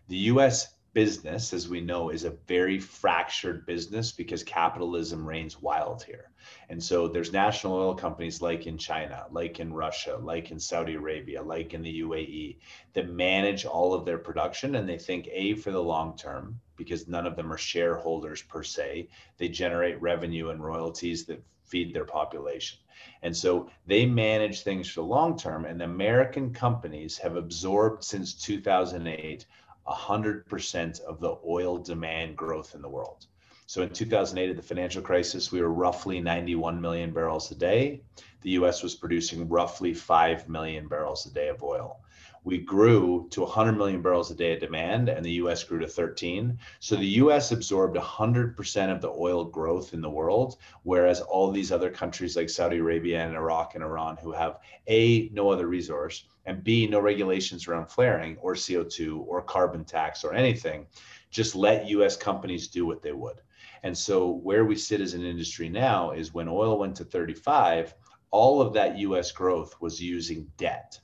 The 0.09 0.17
U.S 0.17 0.76
business, 0.97 1.53
as 1.53 1.69
we 1.69 1.83
know, 1.83 2.09
is 2.09 2.25
a 2.25 2.39
very 2.49 2.79
fractured 2.79 3.67
business 3.67 4.13
because 4.13 4.43
capitalism 4.43 5.29
reigns 5.29 5.61
wild 5.61 6.03
here. 6.03 6.31
And 6.71 6.83
so 6.83 7.07
there's 7.07 7.35
national 7.35 7.75
oil 7.75 7.95
companies 7.95 8.41
like 8.41 8.67
in 8.67 8.79
China, 8.79 9.27
like 9.31 9.61
in 9.61 9.75
Russia, 9.75 10.17
like 10.17 10.51
in 10.51 10.59
Saudi 10.59 10.95
Arabia, 10.95 11.43
like 11.43 11.75
in 11.75 11.83
the 11.83 12.01
UAE 12.01 12.57
that 12.95 13.11
manage 13.11 13.67
all 13.67 13.93
of 13.93 14.07
their 14.07 14.17
production 14.17 14.77
and 14.77 14.89
they 14.89 14.97
think 14.97 15.29
A 15.31 15.57
for 15.57 15.71
the 15.71 15.83
long 15.83 16.17
term 16.17 16.59
because 16.77 17.07
none 17.07 17.27
of 17.27 17.37
them 17.37 17.53
are 17.53 17.59
shareholders 17.59 18.41
per 18.41 18.63
se. 18.63 19.11
They 19.37 19.49
generate 19.51 20.01
revenue 20.01 20.49
and 20.49 20.65
royalties 20.65 21.27
that 21.27 21.45
feed 21.67 21.93
their 21.93 22.07
population. 22.07 22.79
And 23.21 23.37
so 23.37 23.69
they 23.87 24.07
manage 24.07 24.63
things 24.63 24.89
for 24.89 25.03
the 25.03 25.07
long 25.07 25.37
term 25.37 25.67
and 25.67 25.83
American 25.83 26.55
companies 26.55 27.19
have 27.19 27.37
absorbed 27.37 28.03
since 28.03 28.33
2008 28.33 29.45
100% 29.89 31.01
of 31.01 31.21
the 31.21 31.37
oil 31.47 31.79
demand 31.79 32.37
growth 32.37 32.75
in 32.75 32.83
the 32.83 32.89
world. 32.89 33.27
So 33.67 33.83
in 33.83 33.91
2008, 33.91 34.51
at 34.51 34.57
the 34.57 34.63
financial 34.63 35.03
crisis, 35.03 35.51
we 35.51 35.61
were 35.61 35.73
roughly 35.73 36.21
91 36.21 36.81
million 36.81 37.13
barrels 37.13 37.51
a 37.51 37.55
day. 37.55 38.03
The 38.43 38.51
US 38.51 38.83
was 38.83 38.95
producing 38.95 39.49
roughly 39.49 39.93
5 39.93 40.49
million 40.49 40.87
barrels 40.87 41.27
a 41.27 41.35
day 41.35 41.49
of 41.49 41.63
oil. 41.63 42.01
We 42.47 42.59
grew 42.59 43.27
to 43.31 43.41
100 43.41 43.73
million 43.73 44.03
barrels 44.03 44.31
a 44.31 44.35
day 44.37 44.55
of 44.55 44.61
demand, 44.61 45.09
and 45.09 45.25
the 45.25 45.33
US 45.43 45.65
grew 45.65 45.81
to 45.81 45.89
13. 45.89 46.57
So 46.79 46.95
the 46.95 47.19
US 47.25 47.51
absorbed 47.51 47.97
100% 47.97 48.93
of 48.93 49.01
the 49.01 49.11
oil 49.11 49.47
growth 49.47 49.93
in 49.93 50.01
the 50.01 50.09
world, 50.09 50.57
whereas 50.85 51.21
all 51.21 51.51
these 51.51 51.73
other 51.73 51.91
countries 51.91 52.37
like 52.37 52.49
Saudi 52.49 52.77
Arabia 52.77 53.27
and 53.27 53.35
Iraq 53.35 53.75
and 53.75 53.83
Iran, 53.83 54.17
who 54.19 54.31
have 54.31 54.61
A, 54.87 55.29
no 55.31 55.51
other 55.51 55.67
resource, 55.67 56.29
and 56.45 56.63
B, 56.63 56.87
no 56.87 57.01
regulations 57.01 57.67
around 57.67 57.89
flaring 57.89 58.37
or 58.37 58.55
CO2 58.55 59.27
or 59.27 59.43
carbon 59.43 59.85
tax 59.85 60.23
or 60.23 60.33
anything, 60.33 60.87
just 61.33 61.57
let 61.57 61.89
US 61.89 62.17
companies 62.17 62.69
do 62.69 62.87
what 62.87 63.03
they 63.03 63.11
would. 63.11 63.41
And 63.83 63.99
so 63.99 64.31
where 64.31 64.65
we 64.65 64.77
sit 64.77 65.01
as 65.01 65.15
an 65.15 65.25
industry 65.25 65.69
now 65.69 66.13
is 66.13 66.33
when 66.33 66.47
oil 66.47 66.79
went 66.79 66.95
to 66.99 67.05
35, 67.05 67.93
all 68.31 68.63
of 68.63 68.73
that 68.75 68.99
US 68.99 69.33
growth 69.33 69.75
was 69.81 70.01
using 70.01 70.49
debt, 70.57 71.01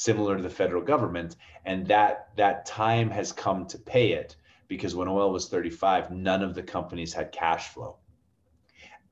similar 0.00 0.36
to 0.36 0.42
the 0.42 0.50
federal 0.50 0.82
government. 0.82 1.36
And 1.64 1.86
that 1.86 2.30
that 2.36 2.66
time 2.66 3.10
has 3.10 3.32
come 3.32 3.66
to 3.66 3.78
pay 3.78 4.12
it 4.12 4.36
because 4.68 4.94
when 4.94 5.08
oil 5.08 5.32
was 5.32 5.48
35, 5.48 6.10
none 6.10 6.42
of 6.42 6.54
the 6.54 6.62
companies 6.62 7.12
had 7.12 7.32
cash 7.32 7.68
flow. 7.68 7.96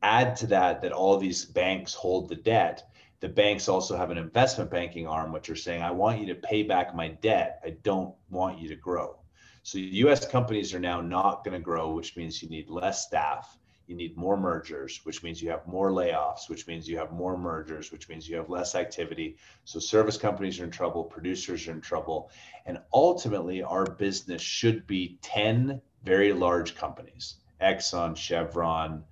Add 0.03 0.37
to 0.37 0.47
that 0.49 0.83
that 0.83 0.93
all 0.93 1.19
these 1.19 1.45
banks 1.45 1.95
hold 1.95 2.29
the 2.29 2.37
debt 2.37 2.89
the 3.21 3.29
banks 3.29 3.69
also 3.69 3.97
have 3.97 4.11
an 4.11 4.19
investment 4.19 4.71
banking 4.71 5.07
arm, 5.07 5.33
which 5.33 5.51
are 5.51 5.57
saying, 5.57 5.83
I 5.83 5.91
want 5.91 6.21
you 6.21 6.27
to 6.27 6.37
pay 6.37 6.63
back 6.63 6.95
my 6.95 7.09
debt. 7.09 7.61
I 7.65 7.71
don't 7.83 8.15
want 8.31 8.61
you 8.61 8.69
to 8.69 8.77
grow. 8.77 9.19
So 9.65 9.79
US 9.79 10.27
companies 10.27 10.73
are 10.73 10.81
now 10.81 11.01
not 11.01 11.45
going 11.45 11.55
to 11.55 11.63
grow, 11.63 11.93
which 11.93 12.17
means 12.17 12.43
you 12.43 12.49
need 12.49 12.71
less 12.71 13.05
staff. 13.05 13.58
You 13.89 13.97
need 13.97 14.19
more 14.19 14.37
mergers, 14.37 15.01
which 15.05 15.23
means 15.23 15.41
you 15.41 15.49
have 15.49 15.67
more 15.67 15.91
layoffs, 15.91 16.51
which 16.51 16.67
means 16.67 16.87
you 16.87 16.99
have 16.99 17.11
more 17.11 17.39
mergers, 17.39 17.91
which 17.91 18.07
means 18.11 18.29
you 18.29 18.37
have 18.37 18.51
less 18.51 18.75
activity. 18.75 19.39
So 19.65 19.81
service 19.81 20.19
companies 20.19 20.61
are 20.61 20.65
in 20.65 20.71
trouble, 20.71 21.05
producers 21.05 21.67
are 21.67 21.73
in 21.73 21.81
trouble. 21.81 22.31
And 22.67 22.81
ultimately, 22.93 23.63
our 23.63 23.87
business 23.87 24.43
should 24.43 24.87
be 24.87 25.19
10 25.23 25.81
very 26.05 26.35
large 26.35 26.75
companies 26.77 27.37
Exxon, 27.63 28.15
Chevron, 28.15 29.05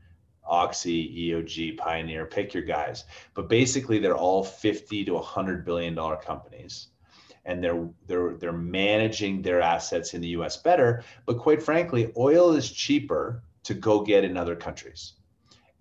Oxy, 0.46 1.30
EOG, 1.30 1.78
Pioneer, 1.78 2.26
pick 2.26 2.52
your 2.52 2.62
guys. 2.62 3.04
But 3.32 3.48
basically, 3.48 3.98
they're 3.98 4.14
all 4.14 4.44
50 4.44 5.06
to 5.06 5.14
100 5.14 5.64
billion 5.64 5.94
dollar 5.94 6.16
companies, 6.16 6.88
and 7.46 7.64
they're 7.64 7.88
they're 8.06 8.34
they're 8.34 8.52
managing 8.52 9.40
their 9.40 9.62
assets 9.62 10.12
in 10.12 10.20
the 10.20 10.28
U.S. 10.28 10.58
better. 10.58 11.02
But 11.24 11.38
quite 11.38 11.62
frankly, 11.62 12.12
oil 12.14 12.52
is 12.52 12.70
cheaper 12.70 13.42
to 13.66 13.74
go 13.74 14.00
get 14.00 14.24
in 14.24 14.36
other 14.36 14.56
countries. 14.56 15.12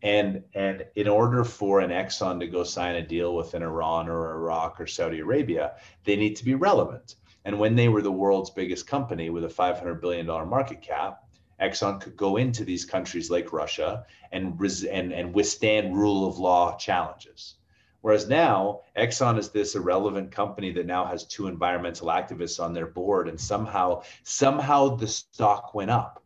And 0.01 0.43
and 0.53 0.85
in 0.95 1.07
order 1.07 1.43
for 1.43 1.79
an 1.79 1.89
Exxon 1.89 2.39
to 2.39 2.47
go 2.47 2.63
sign 2.63 2.95
a 2.95 3.05
deal 3.05 3.35
with 3.35 3.53
an 3.53 3.63
Iran 3.63 4.09
or 4.09 4.35
Iraq 4.35 4.79
or 4.79 4.87
Saudi 4.87 5.19
Arabia, 5.19 5.75
they 6.03 6.15
need 6.15 6.35
to 6.35 6.45
be 6.45 6.55
relevant. 6.55 7.15
And 7.45 7.59
when 7.59 7.75
they 7.75 7.89
were 7.89 8.01
the 8.01 8.11
world's 8.11 8.49
biggest 8.49 8.87
company 8.87 9.29
with 9.29 9.43
a 9.43 9.49
500 9.49 10.01
billion 10.01 10.25
dollar 10.25 10.45
market 10.45 10.81
cap, 10.81 11.23
Exxon 11.61 12.01
could 12.01 12.17
go 12.17 12.37
into 12.37 12.65
these 12.65 12.85
countries 12.85 13.29
like 13.29 13.53
Russia 13.53 14.05
and, 14.31 14.59
and, 14.91 15.13
and 15.13 15.33
withstand 15.33 15.95
rule 15.95 16.27
of 16.27 16.39
law 16.39 16.75
challenges. 16.77 17.55
Whereas 18.01 18.27
now, 18.27 18.81
Exxon 18.97 19.37
is 19.37 19.49
this 19.49 19.75
irrelevant 19.75 20.31
company 20.31 20.71
that 20.73 20.85
now 20.85 21.05
has 21.05 21.25
two 21.25 21.47
environmental 21.47 22.07
activists 22.07 22.63
on 22.63 22.73
their 22.73 22.87
board, 22.87 23.27
and 23.29 23.39
somehow, 23.39 24.03
somehow 24.23 24.95
the 24.95 25.07
stock 25.07 25.73
went 25.73 25.91
up. 25.91 26.21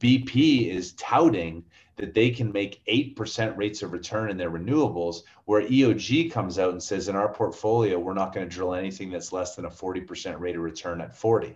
BP 0.00 0.68
is 0.68 0.92
touting 0.92 1.62
that 1.96 2.14
they 2.14 2.30
can 2.30 2.50
make 2.50 2.82
8% 2.86 3.54
rates 3.58 3.82
of 3.82 3.92
return 3.92 4.30
in 4.30 4.38
their 4.38 4.50
renewables, 4.50 5.24
where 5.44 5.60
EOG 5.60 6.32
comes 6.32 6.58
out 6.58 6.72
and 6.72 6.82
says, 6.82 7.08
in 7.08 7.16
our 7.16 7.30
portfolio, 7.30 7.98
we're 7.98 8.14
not 8.14 8.32
going 8.32 8.48
to 8.48 8.54
drill 8.54 8.72
anything 8.72 9.10
that's 9.10 9.34
less 9.34 9.54
than 9.54 9.66
a 9.66 9.70
40% 9.70 10.40
rate 10.40 10.56
of 10.56 10.62
return 10.62 11.02
at 11.02 11.14
40. 11.14 11.54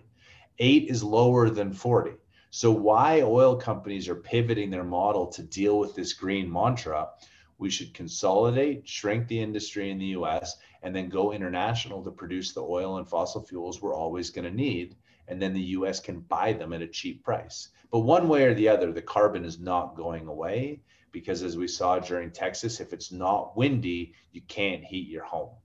Eight 0.59 0.87
is 0.87 1.03
lower 1.03 1.49
than 1.49 1.73
40. 1.73 2.11
So, 2.51 2.69
why 2.69 3.23
oil 3.23 3.55
companies 3.55 4.07
are 4.07 4.15
pivoting 4.15 4.69
their 4.69 4.83
model 4.83 5.25
to 5.27 5.41
deal 5.41 5.79
with 5.79 5.95
this 5.95 6.13
green 6.13 6.49
mantra? 6.49 7.09
We 7.57 7.71
should 7.71 7.95
consolidate, 7.95 8.87
shrink 8.87 9.27
the 9.27 9.41
industry 9.41 9.89
in 9.89 9.97
the 9.97 10.13
US, 10.17 10.57
and 10.83 10.95
then 10.95 11.09
go 11.09 11.33
international 11.33 12.03
to 12.03 12.11
produce 12.11 12.53
the 12.53 12.61
oil 12.61 12.97
and 12.97 13.09
fossil 13.09 13.41
fuels 13.41 13.81
we're 13.81 13.95
always 13.95 14.29
going 14.29 14.45
to 14.45 14.55
need. 14.55 14.95
And 15.27 15.41
then 15.41 15.53
the 15.53 15.73
US 15.79 15.99
can 15.99 16.19
buy 16.19 16.53
them 16.53 16.73
at 16.73 16.83
a 16.83 16.87
cheap 16.87 17.23
price. 17.23 17.69
But 17.91 17.99
one 17.99 18.27
way 18.27 18.43
or 18.43 18.53
the 18.53 18.69
other, 18.69 18.91
the 18.91 19.01
carbon 19.01 19.45
is 19.45 19.59
not 19.59 19.95
going 19.95 20.27
away 20.27 20.81
because, 21.11 21.43
as 21.43 21.57
we 21.57 21.67
saw 21.67 21.99
during 21.99 22.31
Texas, 22.31 22.79
if 22.79 22.93
it's 22.93 23.11
not 23.11 23.55
windy, 23.55 24.13
you 24.31 24.41
can't 24.41 24.83
heat 24.83 25.07
your 25.07 25.23
home. 25.23 25.55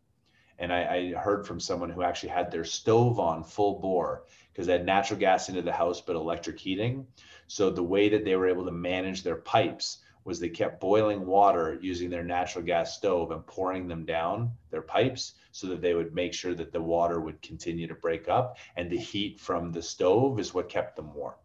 And 0.59 0.73
I, 0.73 1.12
I 1.16 1.18
heard 1.18 1.47
from 1.47 1.59
someone 1.59 1.91
who 1.91 2.03
actually 2.03 2.29
had 2.29 2.51
their 2.51 2.64
stove 2.64 3.18
on 3.18 3.43
full 3.43 3.81
bore 3.81 4.25
because 4.53 4.66
they 4.66 4.75
had 4.75 4.85
natural 4.85 5.18
gas 5.18 5.49
into 5.49 5.62
the 5.62 5.73
house 5.73 6.03
but 6.03 6.16
electric 6.16 6.61
heating. 6.61 7.07
So 7.47 7.71
the 7.71 7.83
way 7.83 8.11
that 8.11 8.25
they 8.25 8.37
were 8.37 8.49
able 8.49 8.66
to 8.66 8.71
manage 8.71 9.23
their 9.23 9.37
pipes 9.37 9.99
was 10.25 10.39
they 10.39 10.51
kept 10.51 10.81
boiling 10.81 11.25
water 11.25 11.79
using 11.81 12.11
their 12.11 12.23
natural 12.23 12.62
gas 12.62 12.97
stove 12.97 13.31
and 13.31 13.47
pouring 13.47 13.89
them 13.89 14.05
down 14.05 14.53
their 14.71 14.83
pipes 14.83 15.33
so 15.51 15.66
that 15.68 15.81
they 15.81 15.95
would 15.95 16.14
make 16.14 16.35
sure 16.35 16.55
that 16.55 16.73
the 16.73 16.83
water 16.83 17.21
would 17.21 17.41
continue 17.41 17.87
to 17.87 17.95
break 17.95 18.29
up 18.29 18.59
and 18.77 18.91
the 18.91 18.99
heat 18.99 19.41
from 19.41 19.73
the 19.73 19.83
stove 19.83 20.39
is 20.39 20.53
what 20.53 20.68
kept 20.68 20.95
them 20.95 21.14
warm. 21.14 21.39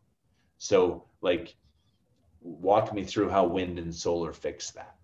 So 0.65 1.03
like 1.21 1.55
walk 2.41 2.91
me 2.91 3.03
through 3.03 3.29
how 3.29 3.45
wind 3.45 3.77
and 3.77 3.93
solar 3.93 4.33
fix 4.33 4.71
that. 4.71 4.95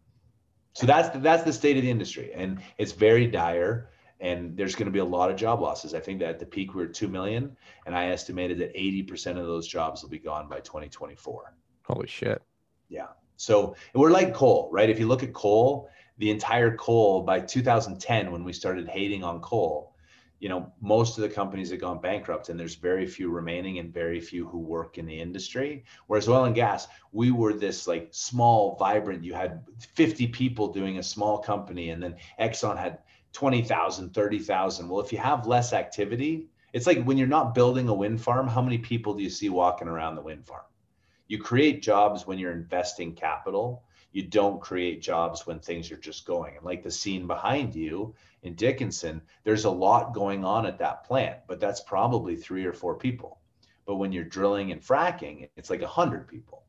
So 0.73 0.87
that's 0.87 1.09
the, 1.09 1.19
that's 1.19 1.43
the 1.43 1.53
state 1.53 1.77
of 1.77 1.83
the 1.83 1.89
industry 1.91 2.31
and 2.33 2.59
it's 2.79 2.93
very 2.93 3.27
dire 3.27 3.91
and 4.19 4.57
there's 4.57 4.73
going 4.73 4.87
to 4.87 4.91
be 4.91 4.99
a 4.99 5.05
lot 5.05 5.29
of 5.29 5.37
job 5.37 5.61
losses. 5.61 5.93
I 5.93 5.99
think 5.99 6.19
that 6.19 6.29
at 6.29 6.39
the 6.39 6.47
peak 6.47 6.73
we 6.73 6.81
were 6.81 6.91
2 6.91 7.07
million 7.07 7.55
and 7.85 7.95
I 7.95 8.07
estimated 8.07 8.57
that 8.57 8.75
80% 8.75 9.37
of 9.37 9.45
those 9.45 9.67
jobs 9.67 10.01
will 10.01 10.09
be 10.09 10.17
gone 10.17 10.49
by 10.49 10.61
2024. 10.61 11.53
Holy 11.83 12.07
shit. 12.07 12.41
Yeah. 12.89 13.07
So 13.37 13.75
we're 13.93 14.09
like 14.09 14.33
coal, 14.33 14.67
right? 14.71 14.89
If 14.89 14.99
you 14.99 15.07
look 15.07 15.21
at 15.21 15.31
coal, 15.33 15.89
the 16.17 16.31
entire 16.31 16.75
coal 16.75 17.21
by 17.21 17.39
2010 17.39 18.31
when 18.31 18.43
we 18.43 18.51
started 18.53 18.87
hating 18.87 19.23
on 19.23 19.41
coal, 19.41 19.90
you 20.41 20.49
know, 20.49 20.73
most 20.81 21.17
of 21.17 21.21
the 21.21 21.29
companies 21.29 21.69
have 21.69 21.79
gone 21.79 22.01
bankrupt 22.01 22.49
and 22.49 22.59
there's 22.59 22.73
very 22.73 23.05
few 23.05 23.29
remaining 23.29 23.77
and 23.77 23.93
very 23.93 24.19
few 24.19 24.47
who 24.47 24.57
work 24.57 24.97
in 24.97 25.05
the 25.05 25.17
industry. 25.17 25.85
Whereas 26.07 26.27
oil 26.27 26.45
and 26.45 26.55
gas, 26.55 26.87
we 27.11 27.29
were 27.29 27.53
this 27.53 27.87
like 27.87 28.07
small, 28.09 28.75
vibrant, 28.77 29.23
you 29.23 29.35
had 29.35 29.63
50 29.93 30.27
people 30.29 30.73
doing 30.73 30.97
a 30.97 31.03
small 31.03 31.37
company 31.37 31.91
and 31.91 32.01
then 32.01 32.15
Exxon 32.39 32.75
had 32.75 32.97
20,000, 33.33 34.15
30,000. 34.15 34.89
Well, 34.89 34.99
if 34.99 35.11
you 35.11 35.19
have 35.19 35.45
less 35.45 35.73
activity, 35.73 36.47
it's 36.73 36.87
like 36.87 37.03
when 37.03 37.19
you're 37.19 37.27
not 37.27 37.53
building 37.53 37.87
a 37.87 37.93
wind 37.93 38.19
farm, 38.19 38.47
how 38.47 38.63
many 38.63 38.79
people 38.79 39.13
do 39.13 39.21
you 39.21 39.29
see 39.29 39.49
walking 39.49 39.87
around 39.87 40.15
the 40.15 40.23
wind 40.23 40.47
farm? 40.47 40.65
You 41.27 41.37
create 41.37 41.83
jobs 41.83 42.25
when 42.25 42.39
you're 42.39 42.51
investing 42.51 43.13
capital. 43.13 43.83
You 44.11 44.23
don't 44.23 44.61
create 44.61 45.01
jobs 45.01 45.47
when 45.47 45.59
things 45.59 45.91
are 45.91 45.97
just 45.97 46.25
going. 46.25 46.57
And 46.57 46.65
like 46.65 46.83
the 46.83 46.91
scene 46.91 47.27
behind 47.27 47.75
you 47.75 48.13
in 48.43 48.55
Dickinson, 48.55 49.21
there's 49.43 49.65
a 49.65 49.71
lot 49.71 50.13
going 50.13 50.43
on 50.43 50.65
at 50.65 50.79
that 50.79 51.05
plant, 51.05 51.39
but 51.47 51.59
that's 51.59 51.81
probably 51.81 52.35
three 52.35 52.65
or 52.65 52.73
four 52.73 52.95
people. 52.95 53.39
But 53.85 53.95
when 53.95 54.11
you're 54.11 54.23
drilling 54.23 54.71
and 54.71 54.81
fracking, 54.81 55.49
it's 55.55 55.69
like 55.69 55.81
a 55.81 55.87
hundred 55.87 56.27
people. 56.27 56.63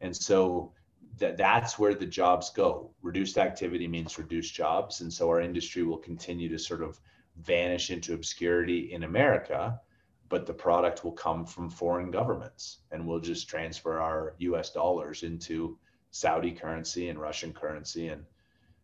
And 0.00 0.16
so 0.16 0.72
that 1.18 1.36
that's 1.36 1.78
where 1.78 1.94
the 1.94 2.06
jobs 2.06 2.50
go. 2.50 2.90
Reduced 3.02 3.38
activity 3.38 3.86
means 3.86 4.18
reduced 4.18 4.54
jobs, 4.54 5.00
and 5.00 5.12
so 5.12 5.28
our 5.28 5.40
industry 5.40 5.82
will 5.82 5.98
continue 5.98 6.48
to 6.48 6.58
sort 6.58 6.82
of 6.82 7.00
vanish 7.36 7.90
into 7.90 8.14
obscurity 8.14 8.92
in 8.92 9.04
America, 9.04 9.80
but 10.28 10.46
the 10.46 10.54
product 10.54 11.04
will 11.04 11.12
come 11.12 11.44
from 11.44 11.68
foreign 11.68 12.10
governments, 12.10 12.78
and 12.90 13.06
we'll 13.06 13.20
just 13.20 13.48
transfer 13.48 13.98
our 13.98 14.34
U.S. 14.38 14.70
dollars 14.70 15.22
into 15.22 15.78
Saudi 16.10 16.52
currency 16.52 17.08
and 17.08 17.18
Russian 17.18 17.52
currency 17.52 18.08
and 18.08 18.24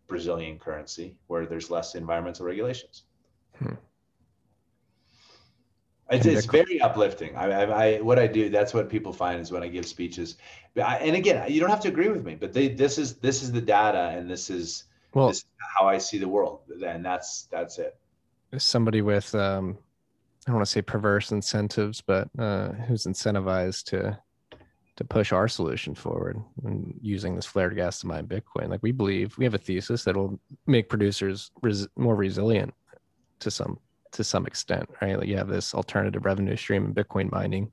Brazilian 0.07 0.59
currency, 0.59 1.17
where 1.27 1.47
there's 1.47 1.71
less 1.71 1.95
environmental 1.95 2.47
regulations. 2.47 3.05
Hmm. 3.59 3.75
It's, 6.09 6.25
it's 6.25 6.47
very 6.47 6.81
uplifting. 6.81 7.35
I, 7.35 7.51
I, 7.51 7.65
I, 7.65 8.01
what 8.01 8.17
I 8.17 8.29
do, 8.29 8.49
that's 8.49 8.73
what 8.73 8.89
people 8.89 9.13
find 9.13 9.41
is 9.41 9.51
when 9.51 9.65
I 9.65 9.69
give 9.69 9.87
speeches. 9.87 10.37
I, 10.77 10.99
and 10.99 11.17
again, 11.17 11.51
you 11.51 11.59
don't 11.59 11.71
have 11.71 11.81
to 11.81 11.89
agree 11.89 12.09
with 12.09 12.25
me, 12.25 12.37
but 12.37 12.53
they, 12.53 12.69
this 12.69 12.97
is 12.97 13.17
this 13.17 13.43
is 13.43 13.51
the 13.51 13.61
data, 13.61 14.15
and 14.17 14.31
this 14.31 14.49
is 14.49 14.85
well, 15.15 15.29
this 15.29 15.39
is 15.39 15.45
how 15.77 15.89
I 15.89 15.99
see 15.99 16.19
the 16.19 16.29
world, 16.29 16.61
and 16.87 17.05
that's 17.05 17.49
that's 17.51 17.79
it. 17.79 17.97
Somebody 18.57 19.03
with, 19.03 19.35
um, 19.35 19.77
I 20.47 20.51
don't 20.51 20.57
want 20.57 20.67
to 20.67 20.71
say 20.71 20.81
perverse 20.81 21.33
incentives, 21.33 22.01
but 22.01 22.29
uh, 22.39 22.69
who's 22.87 23.05
incentivized 23.05 23.87
to 23.87 24.17
to 24.97 25.05
push 25.05 25.31
our 25.33 25.47
solution 25.47 25.95
forward 25.95 26.43
and 26.65 26.99
using 27.03 27.37
this 27.37 27.47
flared 27.47 27.77
gas 27.77 28.01
to 28.01 28.07
mine 28.07 28.27
Bitcoin. 28.27 28.69
Like 28.69 28.83
we 28.83 28.93
believe, 28.93 29.37
we 29.37 29.45
have 29.45 29.55
a 29.55 29.59
thesis 29.59 30.05
that'll 30.05 30.41
make 30.67 30.89
producers 30.89 31.51
res- 31.63 31.89
more 31.97 32.17
resilient 32.17 32.75
to 33.41 33.51
some 33.51 33.79
to 34.13 34.25
some 34.25 34.47
extent, 34.47 34.89
right? 35.03 35.19
Like 35.19 35.29
you 35.29 35.37
have 35.37 35.49
this 35.49 35.75
alternative 35.75 36.25
revenue 36.25 36.57
stream 36.57 36.87
in 36.87 36.95
Bitcoin 36.95 37.31
mining. 37.31 37.71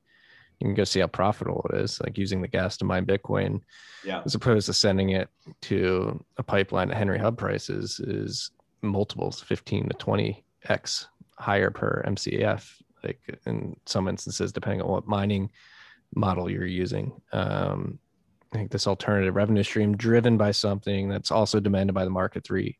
You 0.60 0.68
can 0.68 0.76
go 0.76 0.84
see 0.84 1.00
how 1.00 1.08
profitable 1.08 1.66
it 1.74 1.78
is, 1.78 2.00
like 2.02 2.18
using 2.18 2.42
the 2.42 2.48
gas 2.48 2.78
to 2.78 2.86
mine 2.86 3.06
Bitcoin, 3.06 3.62
yeah, 4.04 4.22
as 4.26 4.36
opposed 4.36 4.66
to 4.66 4.74
sending 4.74 5.10
it 5.12 5.30
to 5.64 6.24
a 6.38 6.44
pipeline 6.44 6.92
at 6.92 6.98
Henry 6.98 7.20
Hub 7.20 7.38
prices 7.38 8.00
is 8.02 8.52
multiples, 8.82 9.42
15 9.42 9.90
to 9.90 9.94
20 9.96 10.44
x 10.68 11.08
higher 11.38 11.70
per 11.70 12.04
MCF, 12.06 12.70
like 13.04 13.20
in 13.46 13.76
some 13.86 14.08
instances, 14.08 14.52
depending 14.52 14.82
on 14.82 14.90
what 14.90 15.08
mining 15.08 15.50
model 16.16 16.50
you're 16.50 16.66
using. 16.66 17.14
Um, 17.32 18.00
I 18.54 18.58
think 18.58 18.72
this 18.72 18.88
alternative 18.88 19.36
revenue 19.36 19.64
stream 19.64 19.98
driven 19.98 20.38
by 20.38 20.52
something 20.52 21.10
that's 21.10 21.32
also 21.32 21.60
demanded 21.60 21.94
by 21.94 22.04
the 22.04 22.12
market 22.12 22.44
three 22.44 22.78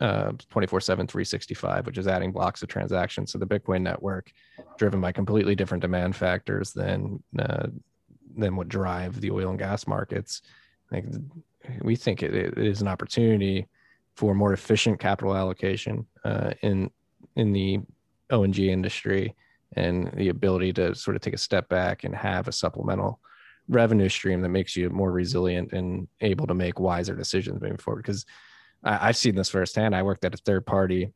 uh, 0.00 0.32
24 0.50 0.80
7 0.80 1.06
365 1.06 1.86
which 1.86 1.96
is 1.96 2.06
adding 2.06 2.30
blocks 2.30 2.62
of 2.62 2.68
transactions 2.68 3.32
to 3.32 3.38
the 3.38 3.46
bitcoin 3.46 3.80
network 3.80 4.30
driven 4.76 5.00
by 5.00 5.10
completely 5.10 5.54
different 5.54 5.80
demand 5.80 6.14
factors 6.14 6.72
than 6.72 7.22
uh, 7.38 7.66
than 8.36 8.56
what 8.56 8.68
drive 8.68 9.18
the 9.22 9.30
oil 9.30 9.48
and 9.50 9.58
gas 9.58 9.86
markets 9.86 10.42
like 10.92 11.06
we 11.80 11.96
think 11.96 12.22
it, 12.22 12.34
it 12.34 12.58
is 12.58 12.82
an 12.82 12.88
opportunity 12.88 13.66
for 14.16 14.34
more 14.34 14.52
efficient 14.52 15.00
capital 15.00 15.34
allocation 15.34 16.04
uh, 16.24 16.50
in 16.62 16.90
in 17.36 17.52
the 17.52 17.80
ONG 18.30 18.58
industry 18.58 19.34
and 19.74 20.10
the 20.12 20.28
ability 20.28 20.72
to 20.74 20.94
sort 20.94 21.16
of 21.16 21.22
take 21.22 21.34
a 21.34 21.38
step 21.38 21.68
back 21.68 22.04
and 22.04 22.14
have 22.14 22.48
a 22.48 22.52
supplemental 22.52 23.20
revenue 23.68 24.08
stream 24.08 24.42
that 24.42 24.48
makes 24.48 24.76
you 24.76 24.88
more 24.90 25.10
resilient 25.10 25.72
and 25.72 26.06
able 26.20 26.46
to 26.46 26.54
make 26.54 26.78
wiser 26.78 27.14
decisions 27.14 27.60
moving 27.60 27.76
forward 27.76 28.02
because 28.02 28.24
I, 28.84 29.08
have 29.08 29.16
seen 29.16 29.34
this 29.34 29.50
firsthand. 29.50 29.96
I 29.96 30.02
worked 30.02 30.24
at 30.24 30.34
a 30.34 30.38
third 30.38 30.64
party, 30.66 31.12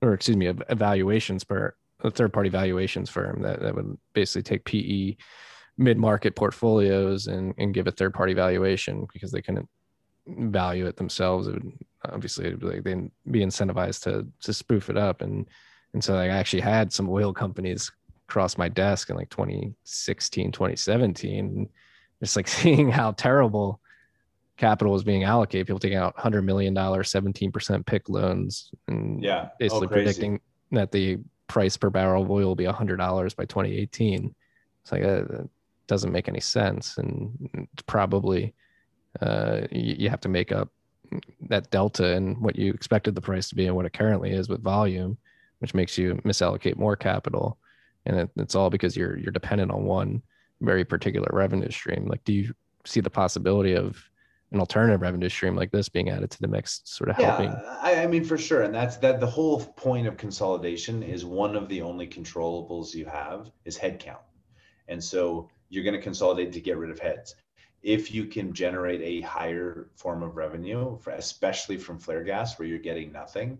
or 0.00 0.14
excuse 0.14 0.36
me, 0.36 0.52
evaluations 0.68 1.44
per 1.44 1.74
a 2.00 2.10
third 2.10 2.32
party 2.32 2.50
valuations 2.50 3.08
firm 3.08 3.42
that, 3.42 3.60
that 3.60 3.74
would 3.74 3.96
basically 4.12 4.42
take 4.42 4.64
PE 4.64 5.16
mid 5.78 5.98
market 5.98 6.36
portfolios 6.36 7.26
and, 7.26 7.54
and 7.58 7.74
give 7.74 7.86
a 7.86 7.92
third 7.92 8.12
party 8.12 8.34
valuation 8.34 9.06
because 9.12 9.32
they 9.32 9.42
couldn't 9.42 9.68
value 10.26 10.86
it 10.86 10.96
themselves. 10.96 11.48
It 11.48 11.54
would 11.54 11.72
obviously 12.04 12.54
like 12.56 12.84
they'd 12.84 13.10
be 13.30 13.40
incentivized 13.40 14.02
to 14.04 14.26
to 14.42 14.52
spoof 14.52 14.90
it 14.90 14.96
up. 14.96 15.22
And 15.22 15.46
and 15.94 16.02
so 16.02 16.14
like, 16.14 16.30
I 16.30 16.36
actually 16.36 16.60
had 16.60 16.92
some 16.92 17.08
oil 17.08 17.32
companies 17.32 17.90
cross 18.26 18.58
my 18.58 18.68
desk 18.68 19.10
in 19.10 19.16
like 19.16 19.30
2016, 19.30 20.52
2017. 20.52 21.68
Just 22.20 22.36
like 22.36 22.48
seeing 22.60 22.90
how 22.90 23.12
terrible 23.12 23.80
capital 24.56 24.92
was 24.92 25.04
being 25.04 25.24
allocated. 25.24 25.66
People 25.66 25.78
taking 25.78 25.98
out 25.98 26.18
hundred 26.18 26.42
million 26.42 26.74
dollars, 26.74 27.10
seventeen 27.10 27.50
percent 27.52 27.86
PIK 27.86 28.08
loans, 28.08 28.70
and 28.88 29.22
yeah, 29.22 29.48
basically 29.58 29.86
oh, 29.86 29.90
predicting 29.90 30.40
that 30.72 30.92
the 30.92 31.18
price 31.46 31.76
per 31.76 31.90
barrel 31.90 32.22
of 32.22 32.30
oil 32.30 32.48
will 32.48 32.54
be 32.54 32.64
hundred 32.64 32.96
dollars 32.96 33.34
by 33.34 33.44
2018. 33.44 34.34
It's 34.82 34.92
like 34.92 35.02
uh, 35.02 35.22
that 35.22 35.48
doesn't 35.86 36.12
make 36.12 36.28
any 36.28 36.40
sense, 36.40 36.98
and 36.98 37.68
probably 37.86 38.54
uh, 39.20 39.62
you, 39.70 39.96
you 40.00 40.10
have 40.10 40.20
to 40.20 40.28
make 40.28 40.52
up 40.52 40.70
that 41.48 41.70
delta 41.70 42.14
and 42.14 42.38
what 42.38 42.56
you 42.56 42.72
expected 42.72 43.14
the 43.14 43.20
price 43.20 43.48
to 43.48 43.54
be 43.54 43.66
and 43.66 43.76
what 43.76 43.86
it 43.86 43.92
currently 43.92 44.32
is 44.32 44.48
with 44.48 44.62
volume, 44.62 45.16
which 45.64 45.72
makes 45.72 45.96
you 45.96 46.14
misallocate 46.26 46.76
more 46.76 46.94
capital, 46.94 47.56
and 48.04 48.20
it, 48.20 48.30
it's 48.36 48.54
all 48.54 48.68
because 48.68 48.94
you're 48.94 49.16
you're 49.18 49.32
dependent 49.32 49.70
on 49.70 49.84
one 49.84 50.22
very 50.60 50.84
particular 50.84 51.30
revenue 51.32 51.70
stream. 51.70 52.06
Like, 52.06 52.22
do 52.24 52.34
you 52.34 52.54
see 52.84 53.00
the 53.00 53.08
possibility 53.08 53.72
of 53.72 53.96
an 54.52 54.60
alternative 54.60 55.00
revenue 55.00 55.30
stream 55.30 55.56
like 55.56 55.72
this 55.72 55.88
being 55.88 56.10
added 56.10 56.30
to 56.32 56.40
the 56.42 56.48
mix 56.48 56.82
sort 56.84 57.08
of 57.08 57.16
helping? 57.16 57.48
Yeah, 57.48 57.78
I, 57.80 58.02
I, 58.02 58.06
mean 58.06 58.24
for 58.24 58.36
sure. 58.36 58.60
And 58.60 58.74
that's 58.74 58.98
that 58.98 59.20
the 59.20 59.26
whole 59.26 59.64
point 59.64 60.06
of 60.06 60.18
consolidation 60.18 61.02
is 61.02 61.24
one 61.24 61.56
of 61.56 61.66
the 61.70 61.80
only 61.80 62.06
controllables 62.06 62.94
you 62.94 63.06
have 63.06 63.50
is 63.64 63.78
headcount. 63.78 64.18
And 64.88 65.02
so 65.02 65.48
you're 65.70 65.82
going 65.82 65.96
to 65.96 66.02
consolidate 66.02 66.52
to 66.52 66.60
get 66.60 66.76
rid 66.76 66.90
of 66.90 66.98
heads. 66.98 67.36
If 67.82 68.14
you 68.14 68.26
can 68.26 68.52
generate 68.52 69.00
a 69.00 69.26
higher 69.26 69.88
form 69.96 70.22
of 70.22 70.36
revenue 70.36 70.98
for, 70.98 71.12
especially 71.12 71.78
from 71.78 71.98
flare 71.98 72.22
gas 72.22 72.58
where 72.58 72.68
you're 72.68 72.78
getting 72.78 73.12
nothing 73.12 73.58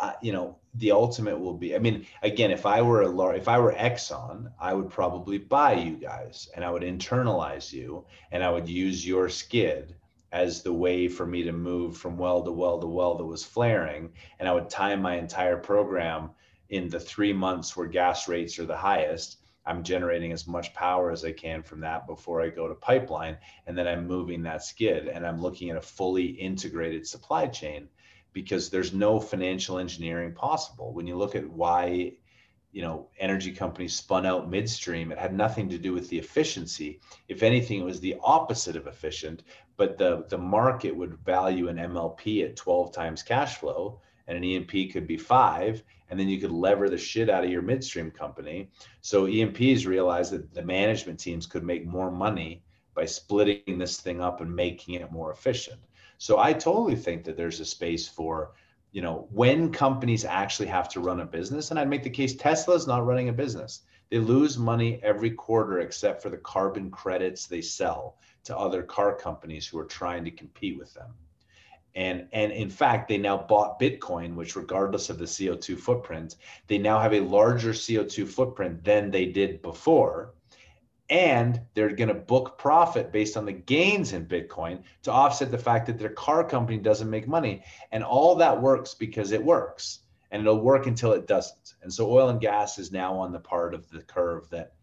uh, 0.00 0.12
you 0.22 0.32
know 0.32 0.56
the 0.74 0.90
ultimate 0.90 1.38
will 1.38 1.56
be 1.56 1.74
i 1.74 1.78
mean 1.78 2.06
again 2.22 2.50
if 2.50 2.64
i 2.64 2.80
were 2.80 3.02
a 3.02 3.08
large 3.08 3.38
if 3.38 3.48
i 3.48 3.58
were 3.58 3.72
exxon 3.72 4.50
i 4.60 4.72
would 4.72 4.88
probably 4.88 5.38
buy 5.38 5.72
you 5.72 5.96
guys 5.96 6.48
and 6.54 6.64
i 6.64 6.70
would 6.70 6.82
internalize 6.82 7.72
you 7.72 8.04
and 8.32 8.42
i 8.42 8.50
would 8.50 8.68
use 8.68 9.06
your 9.06 9.28
skid 9.28 9.94
as 10.32 10.62
the 10.62 10.72
way 10.72 11.08
for 11.08 11.26
me 11.26 11.42
to 11.42 11.52
move 11.52 11.96
from 11.96 12.16
well 12.16 12.42
to 12.44 12.52
well 12.52 12.80
to 12.80 12.86
well 12.86 13.16
that 13.16 13.24
was 13.24 13.44
flaring. 13.44 14.12
And 14.38 14.48
I 14.48 14.52
would 14.52 14.70
time 14.70 15.02
my 15.02 15.16
entire 15.16 15.56
program 15.56 16.30
in 16.68 16.88
the 16.88 17.00
three 17.00 17.32
months 17.32 17.76
where 17.76 17.88
gas 17.88 18.28
rates 18.28 18.58
are 18.58 18.66
the 18.66 18.76
highest. 18.76 19.38
I'm 19.66 19.82
generating 19.82 20.32
as 20.32 20.46
much 20.46 20.72
power 20.72 21.10
as 21.10 21.24
I 21.24 21.32
can 21.32 21.62
from 21.62 21.80
that 21.80 22.06
before 22.06 22.40
I 22.40 22.48
go 22.48 22.68
to 22.68 22.74
pipeline. 22.74 23.38
And 23.66 23.76
then 23.76 23.88
I'm 23.88 24.06
moving 24.06 24.42
that 24.42 24.62
skid 24.62 25.08
and 25.08 25.26
I'm 25.26 25.42
looking 25.42 25.70
at 25.70 25.76
a 25.76 25.82
fully 25.82 26.26
integrated 26.26 27.06
supply 27.06 27.46
chain 27.46 27.88
because 28.32 28.70
there's 28.70 28.92
no 28.92 29.20
financial 29.20 29.78
engineering 29.78 30.32
possible. 30.32 30.92
When 30.92 31.06
you 31.06 31.16
look 31.16 31.34
at 31.34 31.48
why 31.48 32.14
you 32.72 32.82
know 32.82 33.08
energy 33.18 33.52
companies 33.52 33.96
spun 33.96 34.24
out 34.24 34.48
midstream 34.48 35.10
it 35.10 35.18
had 35.18 35.34
nothing 35.34 35.68
to 35.68 35.76
do 35.76 35.92
with 35.92 36.08
the 36.08 36.16
efficiency 36.16 37.00
if 37.26 37.42
anything 37.42 37.80
it 37.80 37.84
was 37.84 37.98
the 37.98 38.14
opposite 38.22 38.76
of 38.76 38.86
efficient 38.86 39.42
but 39.76 39.98
the 39.98 40.24
the 40.28 40.38
market 40.38 40.94
would 40.94 41.18
value 41.24 41.66
an 41.66 41.78
mlp 41.78 42.44
at 42.44 42.54
12 42.54 42.92
times 42.92 43.24
cash 43.24 43.56
flow 43.56 44.00
and 44.30 44.36
an 44.36 44.44
E&P 44.44 44.86
could 44.86 45.08
be 45.08 45.16
five, 45.16 45.82
and 46.08 46.18
then 46.18 46.28
you 46.28 46.40
could 46.40 46.52
lever 46.52 46.88
the 46.88 46.96
shit 46.96 47.28
out 47.28 47.42
of 47.42 47.50
your 47.50 47.62
midstream 47.62 48.12
company. 48.12 48.70
So 49.00 49.26
E&Ps 49.26 49.86
realized 49.86 50.32
that 50.32 50.54
the 50.54 50.62
management 50.62 51.18
teams 51.18 51.46
could 51.46 51.64
make 51.64 51.84
more 51.84 52.12
money 52.12 52.62
by 52.94 53.06
splitting 53.06 53.76
this 53.76 54.00
thing 54.00 54.20
up 54.20 54.40
and 54.40 54.54
making 54.54 54.94
it 54.94 55.10
more 55.10 55.32
efficient. 55.32 55.80
So 56.20 56.38
I 56.38 56.52
totally 56.52 56.96
think 56.96 57.24
that 57.24 57.38
there's 57.38 57.60
a 57.60 57.64
space 57.64 58.06
for 58.06 58.52
you 58.92 59.00
know, 59.00 59.26
when 59.30 59.72
companies 59.72 60.26
actually 60.26 60.66
have 60.66 60.86
to 60.90 61.00
run 61.00 61.20
a 61.20 61.24
business, 61.24 61.70
and 61.70 61.80
I'd 61.80 61.88
make 61.88 62.02
the 62.02 62.10
case 62.10 62.34
Tesla's 62.34 62.86
not 62.86 63.06
running 63.06 63.30
a 63.30 63.32
business. 63.32 63.82
They 64.10 64.18
lose 64.18 64.58
money 64.58 65.00
every 65.02 65.30
quarter 65.30 65.78
except 65.78 66.22
for 66.22 66.28
the 66.28 66.36
carbon 66.36 66.90
credits 66.90 67.46
they 67.46 67.62
sell 67.62 68.18
to 68.44 68.54
other 68.54 68.82
car 68.82 69.14
companies 69.14 69.66
who 69.66 69.78
are 69.78 69.86
trying 69.86 70.24
to 70.26 70.30
compete 70.30 70.78
with 70.78 70.92
them. 70.92 71.14
And, 71.94 72.28
and 72.34 72.52
in 72.52 72.68
fact, 72.68 73.08
they 73.08 73.16
now 73.16 73.38
bought 73.38 73.80
Bitcoin, 73.80 74.34
which, 74.34 74.56
regardless 74.56 75.08
of 75.08 75.18
the 75.18 75.24
CO2 75.24 75.78
footprint, 75.78 76.36
they 76.66 76.76
now 76.76 77.00
have 77.00 77.14
a 77.14 77.20
larger 77.20 77.70
CO2 77.70 78.28
footprint 78.28 78.84
than 78.84 79.10
they 79.10 79.24
did 79.24 79.62
before 79.62 80.34
and 81.10 81.60
they're 81.74 81.90
going 81.90 82.08
to 82.08 82.14
book 82.14 82.56
profit 82.56 83.10
based 83.10 83.36
on 83.36 83.44
the 83.44 83.52
gains 83.52 84.12
in 84.12 84.26
bitcoin 84.26 84.84
to 85.02 85.10
offset 85.10 85.50
the 85.50 85.58
fact 85.58 85.86
that 85.86 85.98
their 85.98 86.10
car 86.10 86.44
company 86.44 86.78
doesn't 86.78 87.10
make 87.10 87.26
money. 87.26 87.64
And 87.90 88.04
all 88.04 88.36
that 88.36 88.62
works 88.62 88.94
because 88.94 89.32
it 89.32 89.44
works 89.44 89.98
and 90.30 90.40
it'll 90.40 90.60
work 90.60 90.86
until 90.86 91.12
it 91.12 91.26
doesn't. 91.26 91.74
And 91.82 91.92
so 91.92 92.08
oil 92.08 92.28
and 92.28 92.40
gas 92.40 92.78
is 92.78 92.92
now 92.92 93.18
on 93.18 93.32
the 93.32 93.40
part 93.40 93.74
of 93.74 93.90
the 93.90 94.02
curve 94.02 94.48
that 94.50 94.74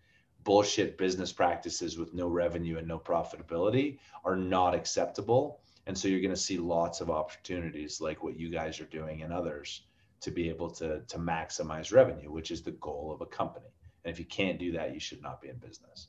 bullshit 0.44 0.98
business 0.98 1.32
practices 1.32 1.98
with 1.98 2.14
no 2.14 2.28
revenue 2.28 2.78
and 2.78 2.88
no 2.88 3.00
profitability 3.00 3.98
are 4.26 4.36
not 4.36 4.76
acceptable. 4.76 5.62
And 5.86 5.98
so 5.98 6.10
you're 6.10 6.22
going 6.22 6.32
to 6.32 6.38
see 6.40 6.58
lots 6.58 7.00
of 7.00 7.10
opportunities 7.10 8.02
like 8.02 8.22
what 8.22 8.38
you 8.38 8.50
guys 8.50 8.82
are 8.82 8.86
doing 8.86 9.22
and 9.22 9.32
others 9.32 9.84
to 10.20 10.32
be 10.32 10.50
able 10.50 10.70
to 10.72 11.02
to 11.08 11.18
maximize 11.20 11.94
revenue 11.94 12.32
which 12.32 12.50
is 12.50 12.64
the 12.64 12.72
goal 12.72 13.12
of 13.14 13.22
a 13.22 13.26
company. 13.26 13.68
And 14.04 14.12
if 14.12 14.20
you 14.20 14.26
can't 14.26 14.60
do 14.60 14.72
that 14.74 14.94
you 14.94 15.00
should 15.00 15.22
not 15.22 15.42
be 15.42 15.50
in 15.50 15.58
business 15.58 16.08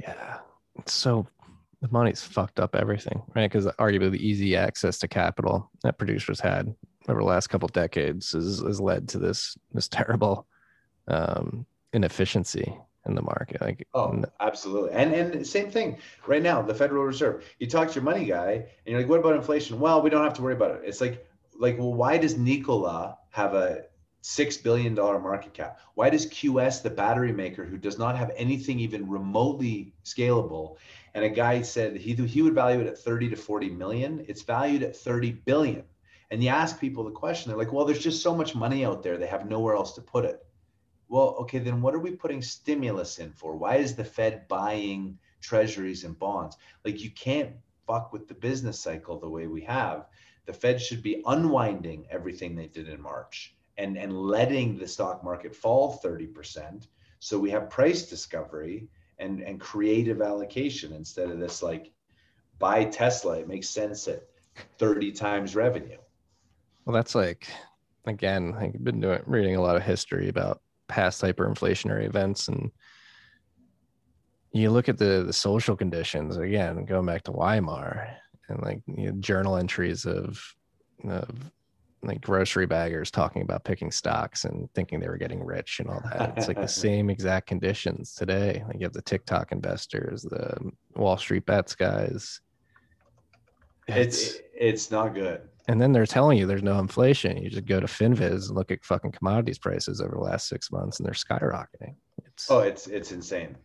yeah. 0.00 0.38
So 0.86 1.26
the 1.80 1.88
money's 1.90 2.22
fucked 2.22 2.60
up 2.60 2.74
everything, 2.74 3.22
right? 3.34 3.50
Because 3.50 3.66
arguably 3.78 4.12
the 4.12 4.26
easy 4.26 4.56
access 4.56 4.98
to 4.98 5.08
capital 5.08 5.70
that 5.82 5.98
producers 5.98 6.40
had 6.40 6.74
over 7.08 7.20
the 7.20 7.26
last 7.26 7.48
couple 7.48 7.68
decades 7.68 8.32
has, 8.32 8.60
has 8.60 8.80
led 8.80 9.08
to 9.10 9.18
this 9.18 9.56
this 9.72 9.88
terrible 9.88 10.46
um, 11.08 11.66
inefficiency 11.92 12.74
in 13.06 13.14
the 13.14 13.22
market. 13.22 13.60
Like, 13.60 13.86
oh, 13.94 14.24
absolutely. 14.40 14.92
And 14.92 15.12
and 15.14 15.46
same 15.46 15.70
thing 15.70 15.98
right 16.26 16.42
now, 16.42 16.62
the 16.62 16.74
Federal 16.74 17.04
Reserve. 17.04 17.44
You 17.58 17.66
talk 17.66 17.88
to 17.88 17.94
your 17.94 18.04
money 18.04 18.24
guy, 18.24 18.52
and 18.52 18.66
you're 18.86 19.00
like, 19.00 19.08
"What 19.08 19.20
about 19.20 19.36
inflation?" 19.36 19.78
Well, 19.78 20.02
we 20.02 20.10
don't 20.10 20.24
have 20.24 20.34
to 20.34 20.42
worry 20.42 20.54
about 20.54 20.70
it. 20.72 20.82
It's 20.84 21.00
like, 21.00 21.26
like, 21.58 21.78
well, 21.78 21.92
why 21.92 22.18
does 22.18 22.38
Nikola 22.38 23.18
have 23.30 23.54
a 23.54 23.84
six 24.26 24.56
billion 24.56 24.94
dollar 24.94 25.18
market 25.18 25.52
cap. 25.52 25.78
Why 25.96 26.08
does 26.08 26.24
QS, 26.24 26.82
the 26.82 26.88
battery 26.88 27.30
maker, 27.30 27.62
who 27.66 27.76
does 27.76 27.98
not 27.98 28.16
have 28.16 28.32
anything 28.36 28.80
even 28.80 29.06
remotely 29.06 29.92
scalable, 30.02 30.76
and 31.12 31.26
a 31.26 31.28
guy 31.28 31.60
said 31.60 31.94
he 31.98 32.14
he 32.14 32.40
would 32.40 32.54
value 32.54 32.80
it 32.80 32.86
at 32.86 32.96
30 32.96 33.28
to 33.28 33.36
40 33.36 33.68
million, 33.68 34.24
it's 34.26 34.40
valued 34.40 34.82
at 34.82 34.96
30 34.96 35.32
billion. 35.44 35.84
And 36.30 36.42
you 36.42 36.48
ask 36.48 36.80
people 36.80 37.04
the 37.04 37.10
question, 37.10 37.50
they're 37.50 37.58
like, 37.58 37.74
well, 37.74 37.84
there's 37.84 38.02
just 38.02 38.22
so 38.22 38.34
much 38.34 38.54
money 38.54 38.82
out 38.82 39.02
there, 39.02 39.18
they 39.18 39.26
have 39.26 39.46
nowhere 39.46 39.76
else 39.76 39.92
to 39.96 40.00
put 40.00 40.24
it. 40.24 40.46
Well, 41.08 41.36
okay, 41.40 41.58
then 41.58 41.82
what 41.82 41.94
are 41.94 41.98
we 41.98 42.12
putting 42.12 42.40
stimulus 42.40 43.18
in 43.18 43.30
for? 43.30 43.54
Why 43.54 43.76
is 43.76 43.94
the 43.94 44.06
Fed 44.06 44.48
buying 44.48 45.18
treasuries 45.42 46.04
and 46.04 46.18
bonds? 46.18 46.56
Like 46.82 47.04
you 47.04 47.10
can't 47.10 47.50
fuck 47.86 48.10
with 48.14 48.26
the 48.26 48.34
business 48.34 48.80
cycle 48.80 49.18
the 49.18 49.28
way 49.28 49.48
we 49.48 49.60
have. 49.64 50.06
The 50.46 50.54
Fed 50.54 50.80
should 50.80 51.02
be 51.02 51.22
unwinding 51.26 52.06
everything 52.08 52.56
they 52.56 52.68
did 52.68 52.88
in 52.88 53.02
March 53.02 53.54
and, 53.76 53.96
and 53.96 54.12
letting 54.12 54.78
the 54.78 54.86
stock 54.86 55.24
market 55.24 55.54
fall 55.54 56.00
30%. 56.02 56.86
So 57.18 57.38
we 57.38 57.50
have 57.50 57.70
price 57.70 58.08
discovery 58.08 58.88
and, 59.18 59.40
and 59.40 59.60
creative 59.60 60.20
allocation 60.20 60.92
instead 60.92 61.30
of 61.30 61.38
this 61.38 61.62
like 61.62 61.92
buy 62.58 62.84
Tesla. 62.84 63.38
It 63.38 63.48
makes 63.48 63.68
sense 63.68 64.06
at 64.08 64.24
30 64.78 65.12
times 65.12 65.54
revenue. 65.54 65.98
Well, 66.84 66.94
that's 66.94 67.14
like, 67.14 67.48
again, 68.06 68.54
I've 68.58 68.84
been 68.84 69.00
doing 69.00 69.22
reading 69.26 69.56
a 69.56 69.62
lot 69.62 69.76
of 69.76 69.82
history 69.82 70.28
about 70.28 70.60
past 70.88 71.22
hyperinflationary 71.22 72.04
events 72.04 72.48
and 72.48 72.70
you 74.54 74.70
look 74.70 74.88
at 74.88 74.98
the 74.98 75.24
the 75.26 75.32
social 75.32 75.76
conditions 75.76 76.36
again 76.36 76.84
going 76.84 77.04
back 77.04 77.22
to 77.24 77.32
weimar 77.32 78.16
and 78.48 78.62
like 78.62 78.80
you 78.86 79.06
know, 79.06 79.18
journal 79.18 79.56
entries 79.56 80.06
of 80.06 80.40
of 81.08 81.28
like 82.06 82.20
grocery 82.20 82.66
baggers 82.66 83.10
talking 83.10 83.42
about 83.42 83.64
picking 83.64 83.90
stocks 83.90 84.44
and 84.44 84.68
thinking 84.74 85.00
they 85.00 85.08
were 85.08 85.16
getting 85.16 85.42
rich 85.42 85.80
and 85.80 85.88
all 85.88 86.02
that. 86.12 86.34
It's 86.36 86.48
like 86.48 86.60
the 86.60 86.68
same 86.86 87.10
exact 87.10 87.46
conditions 87.46 88.14
today. 88.14 88.62
Like 88.66 88.76
you 88.78 88.84
have 88.84 88.92
the 88.92 89.02
TikTok 89.02 89.52
investors, 89.52 90.22
the 90.22 90.56
Wall 90.96 91.16
Street 91.16 91.46
bets 91.46 91.74
guys. 91.74 92.40
It's 93.86 94.38
it's, 94.54 94.90
not 94.90 95.14
good. 95.14 95.42
And 95.68 95.80
then 95.80 95.92
they're 95.92 96.06
telling 96.06 96.38
you 96.38 96.46
there's 96.46 96.62
no 96.62 96.78
inflation. 96.78 97.42
You 97.42 97.50
just 97.50 97.66
go 97.66 97.80
to 97.80 97.86
FinViz 97.86 98.48
and 98.48 98.56
look 98.56 98.70
at 98.70 98.84
fucking 98.84 99.12
commodities 99.12 99.58
prices 99.58 100.00
over 100.00 100.14
the 100.14 100.20
last 100.22 100.48
six 100.48 100.70
months, 100.70 100.98
and 100.98 101.06
they're 101.06 101.12
skyrocketing. 101.12 101.94
It's 102.26 102.50
oh, 102.50 102.60
it's 102.60 102.86
it's 102.86 103.12
insane 103.12 103.56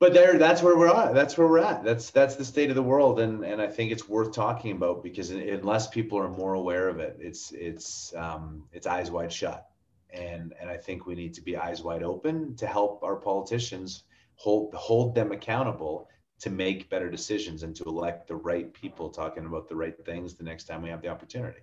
but 0.00 0.14
there 0.14 0.38
that's 0.38 0.62
where 0.62 0.76
we're 0.76 0.88
at. 0.88 1.14
That's 1.14 1.38
where 1.38 1.46
we're 1.46 1.58
at. 1.58 1.84
That's 1.84 2.10
that's 2.10 2.34
the 2.34 2.44
state 2.44 2.70
of 2.70 2.74
the 2.74 2.82
world. 2.82 3.20
And 3.20 3.44
and 3.44 3.62
i 3.62 3.68
think 3.68 3.92
it's 3.92 4.08
worth 4.08 4.32
talking 4.32 4.72
about 4.72 5.04
because 5.04 5.30
unless 5.30 5.86
people 5.86 6.18
are 6.18 6.28
more 6.28 6.54
aware 6.54 6.88
of 6.88 6.98
it 6.98 7.16
it's 7.20 7.52
it's 7.52 8.12
um, 8.16 8.64
it's 8.72 8.86
eyes 8.88 9.10
wide 9.10 9.32
shut. 9.32 9.68
And 10.12 10.54
and 10.60 10.68
i 10.68 10.76
think 10.76 11.06
we 11.06 11.14
need 11.14 11.34
to 11.34 11.42
be 11.42 11.56
eyes 11.56 11.82
wide 11.82 12.02
open 12.02 12.56
to 12.56 12.66
help 12.66 13.04
our 13.04 13.16
politicians 13.16 14.02
hold 14.34 14.74
hold 14.74 15.14
them 15.14 15.30
accountable 15.30 16.08
to 16.40 16.48
make 16.48 16.88
better 16.88 17.10
decisions 17.10 17.62
and 17.62 17.76
to 17.76 17.84
elect 17.84 18.26
the 18.26 18.34
right 18.34 18.72
people 18.72 19.10
talking 19.10 19.44
about 19.44 19.68
the 19.68 19.76
right 19.76 20.02
things 20.06 20.34
the 20.34 20.42
next 20.42 20.64
time 20.64 20.80
we 20.80 20.88
have 20.88 21.02
the 21.02 21.08
opportunity. 21.08 21.60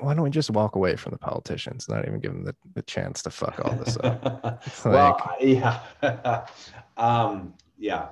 Why 0.00 0.14
don't 0.14 0.22
we 0.22 0.30
just 0.30 0.50
walk 0.50 0.76
away 0.76 0.96
from 0.96 1.10
the 1.10 1.18
politicians 1.18 1.88
not 1.88 2.06
even 2.06 2.20
give 2.20 2.32
them 2.32 2.44
the, 2.44 2.54
the 2.74 2.82
chance 2.82 3.22
to 3.24 3.30
fuck 3.30 3.60
all 3.62 3.74
this 3.74 3.98
up? 4.02 4.62
Like, 4.84 4.84
well 4.84 5.36
yeah. 5.40 6.46
Um 6.96 7.52
yeah, 7.78 8.08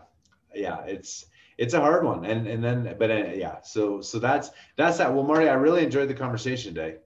yeah, 0.55 0.81
it's 0.85 1.27
it's 1.59 1.75
a 1.75 1.81
hard 1.81 2.05
one, 2.05 2.25
and 2.25 2.47
and 2.47 2.63
then 2.63 2.97
but 2.99 3.11
uh, 3.11 3.33
yeah, 3.35 3.61
so 3.63 4.01
so 4.01 4.19
that's 4.19 4.51
that's 4.77 4.99
that. 4.99 5.13
Well, 5.13 5.25
Marty, 5.25 5.49
I 5.49 5.55
really 5.55 5.85
enjoyed 5.85 6.09
the 6.09 6.15
conversation 6.15 6.75
today. 6.75 6.97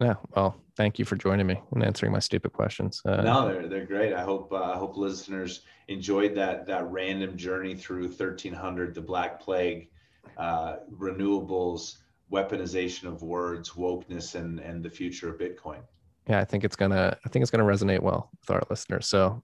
Yeah, 0.00 0.14
well, 0.34 0.56
thank 0.76 0.98
you 0.98 1.04
for 1.04 1.16
joining 1.16 1.46
me 1.46 1.60
and 1.72 1.84
answering 1.84 2.12
my 2.12 2.20
stupid 2.20 2.52
questions. 2.52 3.02
Uh, 3.04 3.20
no, 3.20 3.46
they're 3.46 3.68
they're 3.68 3.86
great. 3.86 4.14
I 4.14 4.22
hope 4.22 4.52
uh, 4.52 4.72
I 4.72 4.76
hope 4.76 4.96
listeners 4.96 5.62
enjoyed 5.88 6.34
that 6.36 6.66
that 6.66 6.90
random 6.90 7.36
journey 7.36 7.74
through 7.74 8.04
1300, 8.04 8.94
the 8.94 9.00
Black 9.00 9.40
Plague, 9.40 9.90
uh, 10.38 10.76
renewables, 10.90 11.96
weaponization 12.32 13.04
of 13.04 13.22
words, 13.22 13.70
wokeness, 13.70 14.36
and 14.36 14.58
and 14.60 14.82
the 14.82 14.90
future 14.90 15.28
of 15.28 15.38
Bitcoin. 15.38 15.80
Yeah, 16.28 16.38
I 16.38 16.44
think 16.44 16.64
it's 16.64 16.76
gonna 16.76 17.16
I 17.24 17.28
think 17.28 17.42
it's 17.42 17.50
gonna 17.50 17.64
resonate 17.64 18.00
well 18.00 18.30
with 18.40 18.50
our 18.50 18.62
listeners. 18.70 19.06
So 19.06 19.42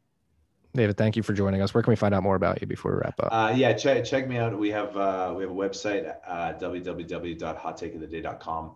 David, 0.77 0.97
thank 0.97 1.17
you 1.17 1.23
for 1.23 1.33
joining 1.33 1.63
us. 1.63 1.73
Where 1.75 1.83
can 1.83 1.91
we 1.91 1.97
find 1.97 2.15
out 2.15 2.23
more 2.23 2.37
about 2.37 2.61
you 2.61 2.67
before 2.67 2.93
we 2.93 2.99
wrap 2.99 3.19
up? 3.21 3.29
Uh, 3.33 3.55
yeah, 3.57 3.73
check 3.73 4.05
check 4.05 4.29
me 4.29 4.37
out. 4.37 4.59
We 4.59 4.71
have 4.71 4.95
uh, 4.97 5.33
we 5.37 5.43
have 5.43 5.51
a 5.51 5.55
website, 5.55 6.15
uh, 6.27 6.53
www.hottakeoftheday.com, 6.55 8.73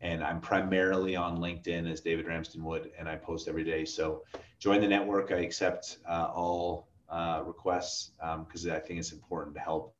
and 0.00 0.24
I'm 0.24 0.40
primarily 0.40 1.16
on 1.16 1.38
LinkedIn 1.38 1.90
as 1.90 2.00
David 2.00 2.26
Ramsden 2.26 2.62
Wood, 2.62 2.90
and 2.98 3.08
I 3.08 3.16
post 3.16 3.48
every 3.48 3.64
day. 3.64 3.84
So 3.84 4.22
join 4.58 4.80
the 4.80 4.88
network. 4.88 5.32
I 5.32 5.36
accept 5.36 5.98
uh, 6.08 6.30
all 6.34 6.88
uh, 7.08 7.42
requests 7.46 8.10
because 8.18 8.66
um, 8.66 8.72
I 8.72 8.80
think 8.80 8.98
it's 8.98 9.12
important 9.12 9.54
to 9.54 9.60
help 9.60 9.94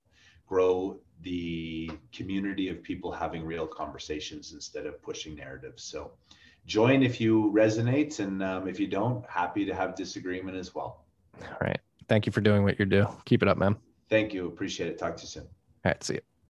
grow 0.46 0.98
the 1.22 1.90
community 2.12 2.68
of 2.68 2.82
people 2.82 3.12
having 3.12 3.44
real 3.44 3.66
conversations 3.66 4.52
instead 4.52 4.86
of 4.86 5.00
pushing 5.02 5.36
narratives. 5.36 5.84
So 5.84 6.12
join 6.66 7.02
if 7.02 7.20
you 7.20 7.52
resonate, 7.54 8.20
and 8.20 8.42
um, 8.42 8.68
if 8.68 8.80
you 8.80 8.86
don't, 8.86 9.28
happy 9.28 9.64
to 9.64 9.74
have 9.74 9.94
disagreement 9.94 10.56
as 10.56 10.74
well. 10.74 11.03
All 11.42 11.58
right. 11.60 11.78
Thank 12.08 12.26
you 12.26 12.32
for 12.32 12.40
doing 12.40 12.62
what 12.64 12.78
you 12.78 12.84
do. 12.84 13.06
Keep 13.24 13.42
it 13.42 13.48
up, 13.48 13.56
man. 13.58 13.76
Thank 14.10 14.34
you. 14.34 14.46
Appreciate 14.46 14.88
it. 14.88 14.98
Talk 14.98 15.16
to 15.16 15.22
you 15.22 15.28
soon. 15.28 15.42
All 15.44 15.48
right. 15.86 16.02
See 16.02 16.14
you. 16.14 16.33